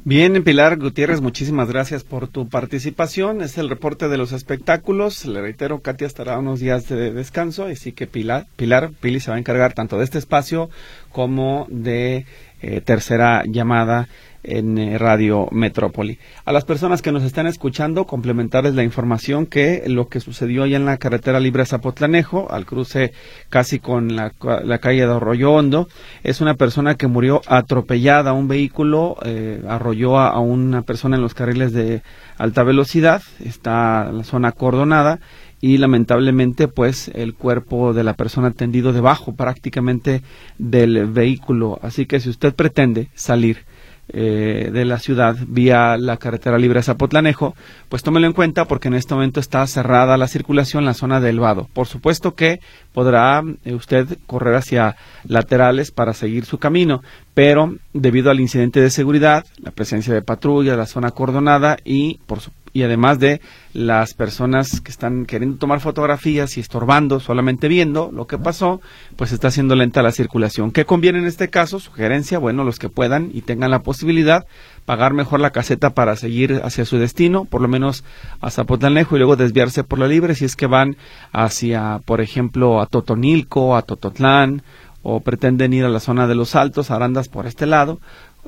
Bien, 0.06 0.42
Pilar 0.46 0.78
Gutiérrez, 0.78 1.20
muchísimas 1.20 1.68
gracias 1.68 2.06
por 2.06 2.30
tu 2.30 2.48
participación. 2.48 3.42
Es 3.42 3.58
el 3.58 3.70
reporte 3.70 4.08
de 4.08 4.18
los 4.18 4.32
espectáculos. 4.32 5.26
Le 5.26 5.42
reitero, 5.42 5.82
Katia 5.82 6.08
estará 6.08 6.40
unos 6.40 6.62
días 6.62 6.88
de 6.88 7.12
descanso, 7.12 7.66
así 7.66 7.92
que 7.92 8.08
Pilar, 8.08 8.48
Pilar, 8.56 8.92
Pili 9.02 9.20
se 9.20 9.30
va 9.30 9.36
a 9.36 9.40
encargar 9.40 9.74
tanto 9.74 9.98
de 9.98 10.06
este 10.06 10.18
espacio 10.18 10.70
como 11.12 11.68
de 11.70 12.26
eh, 12.62 12.80
tercera 12.80 13.44
llamada 13.46 14.08
en 14.50 14.78
eh, 14.78 14.98
Radio 14.98 15.48
Metrópoli. 15.52 16.20
A 16.46 16.52
las 16.52 16.66
personas 16.66 17.02
que 17.02 17.12
nos 17.12 17.24
están 17.24 17.48
escuchando, 17.48 18.06
complementarles 18.06 18.76
la 18.76 18.84
información 18.84 19.46
que 19.46 19.84
lo 19.88 20.08
que 20.08 20.20
sucedió 20.20 20.64
allá 20.64 20.78
en 20.78 20.86
la 20.86 20.98
carretera 20.98 21.40
libre 21.40 21.66
Zapotlanejo, 21.66 22.52
al 22.52 22.66
cruce 22.66 23.14
casi 23.50 23.80
con 23.80 24.16
la, 24.16 24.32
calle 24.32 25.06
de 25.06 25.14
Arroyo 25.14 25.52
Hondo, 25.52 25.88
es 26.24 26.42
una 26.42 26.56
persona 26.56 26.96
que 26.96 27.08
murió 27.08 27.42
atropellada. 27.48 28.34
Un 28.34 28.48
vehículo 28.48 29.18
eh, 29.24 29.62
arrolló 29.68 30.18
a, 30.18 30.30
a, 30.30 30.40
una 30.40 30.82
persona 30.82 31.16
en 31.16 31.22
los 31.22 31.34
carriles 31.34 31.74
de 31.74 32.02
alta 32.38 32.64
velocidad, 32.64 33.22
está 33.44 34.12
la 34.12 34.24
zona 34.24 34.50
acordonada 34.50 35.20
y 35.62 35.78
lamentablemente 35.78 36.68
pues 36.68 37.10
el 37.14 37.34
cuerpo 37.34 37.94
de 37.94 38.04
la 38.04 38.14
persona 38.14 38.52
tendido 38.52 38.94
debajo 38.94 39.36
prácticamente 39.36 40.22
del 40.58 41.06
vehículo. 41.08 41.80
Así 41.82 42.06
que 42.06 42.20
si 42.20 42.30
usted 42.30 42.56
pretende 42.56 43.10
salir 43.14 43.66
eh, 44.12 44.70
de 44.72 44.86
la 44.86 45.00
ciudad 45.00 45.36
vía 45.48 45.98
la 45.98 46.18
carretera 46.18 46.58
libre 46.58 46.82
Zapotlanejo, 46.82 47.56
pues 47.90 48.04
tómelo 48.04 48.28
en 48.28 48.34
cuenta 48.34 48.66
porque 48.66 48.88
en 48.88 48.96
este 48.96 49.14
momento 49.14 49.40
está 49.40 49.66
cerrada 49.68 50.18
la 50.18 50.28
circulación 50.28 50.82
en 50.82 50.88
la 50.88 50.94
zona 50.94 51.20
del 51.20 51.40
Vado. 51.40 51.68
Por 51.74 51.88
supuesto 51.88 52.34
que 52.34 52.60
podrá 52.94 53.44
eh, 53.66 53.74
usted 53.74 54.18
correr 54.26 54.56
hacia 54.56 54.96
laterales 55.26 55.92
para 55.92 56.14
seguir 56.14 56.46
su 56.46 56.58
camino, 56.58 57.02
pero 57.34 57.76
debido 57.94 58.32
al 58.32 58.40
incidente 58.40 58.82
de 58.82 58.90
seguridad, 58.90 59.46
la 59.58 59.72
presencia 59.72 60.14
de 60.14 60.22
patrulla, 60.22 60.76
la 60.76 60.86
zona 60.86 61.10
acordonada 61.10 61.78
y 61.84 62.20
por 62.26 62.40
su 62.40 62.52
y 62.74 62.84
además 62.84 63.20
de 63.20 63.42
las 63.74 64.14
personas 64.14 64.82
que 64.82 64.92
están 64.92 65.26
queriendo 65.26 65.58
tomar 65.58 65.80
fotografías 65.80 66.58
y 66.58 66.60
estorbando, 66.60 67.20
solamente 67.20 67.68
viendo 67.68 68.12
lo 68.12 68.28
que 68.28 68.38
pasó, 68.38 68.82
pues 69.16 69.32
está 69.32 69.50
haciendo 69.50 69.76
lenta 69.76 70.02
la 70.02 70.12
circulación. 70.12 70.72
¿Qué 70.72 70.86
conviene 70.86 71.20
en 71.20 71.26
este 71.26 71.50
caso? 71.50 71.80
Sugerencia, 71.80 72.40
bueno, 72.40 72.64
los 72.64 72.80
que 72.80 72.90
puedan 72.90 73.30
y 73.34 73.42
tengan 73.42 73.72
la 73.72 73.80
posibilidad, 73.80 74.46
pagar 74.86 75.14
mejor 75.14 75.40
la 75.40 75.52
caseta 75.52 75.92
para 75.92 76.16
seguir 76.16 76.62
hacia 76.64 76.86
su 76.86 76.98
destino, 76.98 77.46
por 77.46 77.62
lo 77.62 77.68
menos 77.68 78.04
a 78.42 78.50
Zapotlanejo 78.50 79.16
y 79.16 79.20
luego 79.20 79.36
desviarse 79.36 79.84
por 79.84 80.00
la 80.00 80.08
libre 80.08 80.36
si 80.36 80.46
es 80.46 80.56
que 80.56 80.68
van 80.68 80.98
hacia, 81.32 82.02
por 82.06 82.22
ejemplo, 82.22 82.82
a 82.82 82.88
Totonilco, 82.88 83.76
a 83.76 83.84
Tototlán 83.84 84.64
o 85.02 85.22
pretenden 85.22 85.74
ir 85.74 85.86
a 85.86 85.90
la 85.90 86.00
zona 86.00 86.28
de 86.28 86.36
los 86.36 86.56
Altos, 86.56 86.92
Arandas 86.92 87.30
por 87.30 87.48
este 87.48 87.66
lado, 87.66 88.00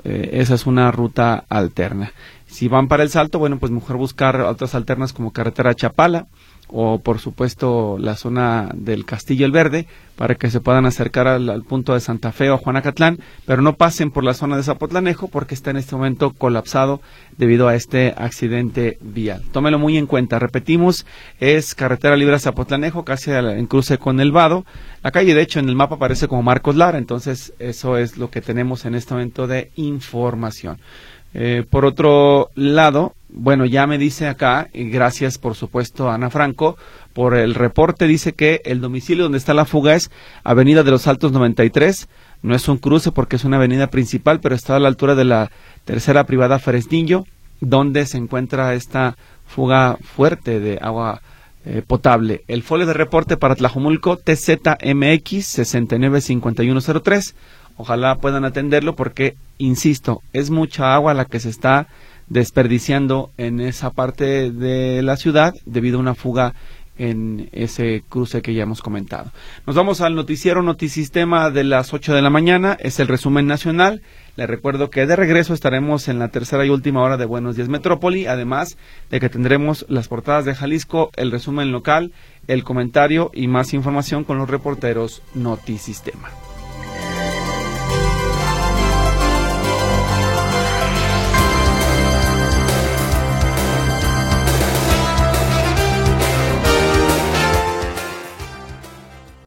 eh, 0.03 0.29
esa 0.33 0.55
es 0.55 0.65
una 0.65 0.91
ruta 0.91 1.45
alterna. 1.49 2.11
Si 2.51 2.67
van 2.67 2.89
para 2.89 3.03
el 3.03 3.09
salto, 3.09 3.39
bueno, 3.39 3.59
pues 3.59 3.71
mejor 3.71 3.95
buscar 3.95 4.41
otras 4.41 4.75
alternas 4.75 5.13
como 5.13 5.31
carretera 5.31 5.73
Chapala 5.73 6.27
o 6.67 6.99
por 6.99 7.19
supuesto 7.19 7.97
la 7.97 8.15
zona 8.15 8.69
del 8.73 9.05
Castillo 9.05 9.45
el 9.45 9.51
Verde 9.51 9.87
para 10.17 10.35
que 10.35 10.51
se 10.51 10.59
puedan 10.59 10.85
acercar 10.85 11.27
al, 11.27 11.63
punto 11.63 11.93
de 11.93 12.01
Santa 12.01 12.33
Fe 12.33 12.49
o 12.49 12.57
Juanacatlán, 12.57 13.19
pero 13.45 13.61
no 13.61 13.77
pasen 13.77 14.11
por 14.11 14.25
la 14.25 14.33
zona 14.33 14.57
de 14.57 14.63
Zapotlanejo 14.63 15.29
porque 15.29 15.55
está 15.55 15.71
en 15.71 15.77
este 15.77 15.95
momento 15.95 16.31
colapsado 16.31 17.01
debido 17.37 17.69
a 17.69 17.75
este 17.75 18.13
accidente 18.17 18.97
vial. 19.01 19.41
Tómelo 19.53 19.79
muy 19.79 19.97
en 19.97 20.05
cuenta. 20.05 20.37
Repetimos, 20.37 21.05
es 21.39 21.73
carretera 21.73 22.17
libre 22.17 22.37
Zapotlanejo, 22.37 23.05
casi 23.05 23.31
en 23.31 23.65
cruce 23.65 23.97
con 23.97 24.19
el 24.19 24.31
Vado. 24.31 24.65
La 25.03 25.11
calle, 25.11 25.33
de 25.33 25.41
hecho, 25.41 25.59
en 25.59 25.69
el 25.69 25.75
mapa 25.75 25.95
aparece 25.95 26.27
como 26.27 26.43
Marcos 26.43 26.75
Lara, 26.75 26.97
entonces 26.97 27.53
eso 27.59 27.97
es 27.97 28.17
lo 28.17 28.29
que 28.29 28.41
tenemos 28.41 28.85
en 28.85 28.93
este 28.93 29.13
momento 29.13 29.47
de 29.47 29.71
información. 29.75 30.77
Eh, 31.33 31.63
por 31.69 31.85
otro 31.85 32.49
lado, 32.55 33.13
bueno, 33.29 33.65
ya 33.65 33.87
me 33.87 33.97
dice 33.97 34.27
acá, 34.27 34.67
y 34.73 34.89
gracias 34.89 35.37
por 35.37 35.55
supuesto 35.55 36.09
Ana 36.09 36.29
Franco, 36.29 36.75
por 37.13 37.35
el 37.35 37.55
reporte 37.55 38.05
dice 38.07 38.33
que 38.33 38.61
el 38.65 38.81
domicilio 38.81 39.23
donde 39.23 39.37
está 39.37 39.53
la 39.53 39.65
fuga 39.65 39.95
es 39.95 40.11
Avenida 40.43 40.83
de 40.83 40.91
los 40.91 41.07
Altos 41.07 41.31
93, 41.31 42.09
no 42.41 42.55
es 42.55 42.67
un 42.67 42.77
cruce 42.77 43.11
porque 43.11 43.37
es 43.37 43.45
una 43.45 43.57
avenida 43.57 43.87
principal, 43.87 44.39
pero 44.41 44.55
está 44.55 44.75
a 44.75 44.79
la 44.79 44.87
altura 44.87 45.15
de 45.15 45.25
la 45.25 45.51
tercera 45.85 46.25
privada 46.25 46.59
Fresnillo, 46.59 47.25
donde 47.61 48.05
se 48.05 48.17
encuentra 48.17 48.73
esta 48.73 49.15
fuga 49.47 49.97
fuerte 50.01 50.59
de 50.59 50.79
agua 50.81 51.21
eh, 51.63 51.83
potable. 51.85 52.43
El 52.47 52.63
folio 52.63 52.87
de 52.87 52.93
reporte 52.93 53.37
para 53.37 53.55
Tlajumulco 53.55 54.17
TZMX 54.17 55.45
695103 55.45 57.35
Ojalá 57.81 58.17
puedan 58.17 58.45
atenderlo 58.45 58.95
porque, 58.95 59.33
insisto, 59.57 60.21
es 60.33 60.51
mucha 60.51 60.93
agua 60.93 61.15
la 61.15 61.25
que 61.25 61.39
se 61.39 61.49
está 61.49 61.87
desperdiciando 62.27 63.31
en 63.39 63.59
esa 63.59 63.89
parte 63.89 64.51
de 64.51 65.01
la 65.01 65.17
ciudad 65.17 65.55
debido 65.65 65.97
a 65.97 66.01
una 66.01 66.13
fuga 66.13 66.53
en 66.99 67.49
ese 67.53 68.03
cruce 68.07 68.43
que 68.43 68.53
ya 68.53 68.61
hemos 68.61 68.83
comentado. 68.83 69.31
Nos 69.65 69.75
vamos 69.75 69.99
al 70.01 70.13
noticiero 70.13 70.61
Notisistema 70.61 71.49
de 71.49 71.63
las 71.63 71.91
8 71.91 72.13
de 72.13 72.21
la 72.21 72.29
mañana, 72.29 72.77
es 72.79 72.99
el 72.99 73.07
resumen 73.07 73.47
nacional. 73.47 74.03
Les 74.35 74.47
recuerdo 74.47 74.91
que 74.91 75.07
de 75.07 75.15
regreso 75.15 75.55
estaremos 75.55 76.07
en 76.07 76.19
la 76.19 76.27
tercera 76.27 76.63
y 76.63 76.69
última 76.69 77.01
hora 77.01 77.17
de 77.17 77.25
Buenos 77.25 77.55
Días 77.55 77.67
Metrópoli, 77.67 78.27
además 78.27 78.77
de 79.09 79.19
que 79.19 79.29
tendremos 79.29 79.87
las 79.89 80.07
portadas 80.07 80.45
de 80.45 80.53
Jalisco, 80.53 81.09
el 81.15 81.31
resumen 81.31 81.71
local, 81.71 82.11
el 82.45 82.63
comentario 82.63 83.31
y 83.33 83.47
más 83.47 83.73
información 83.73 84.23
con 84.23 84.37
los 84.37 84.47
reporteros 84.47 85.23
Notisistema. 85.33 86.29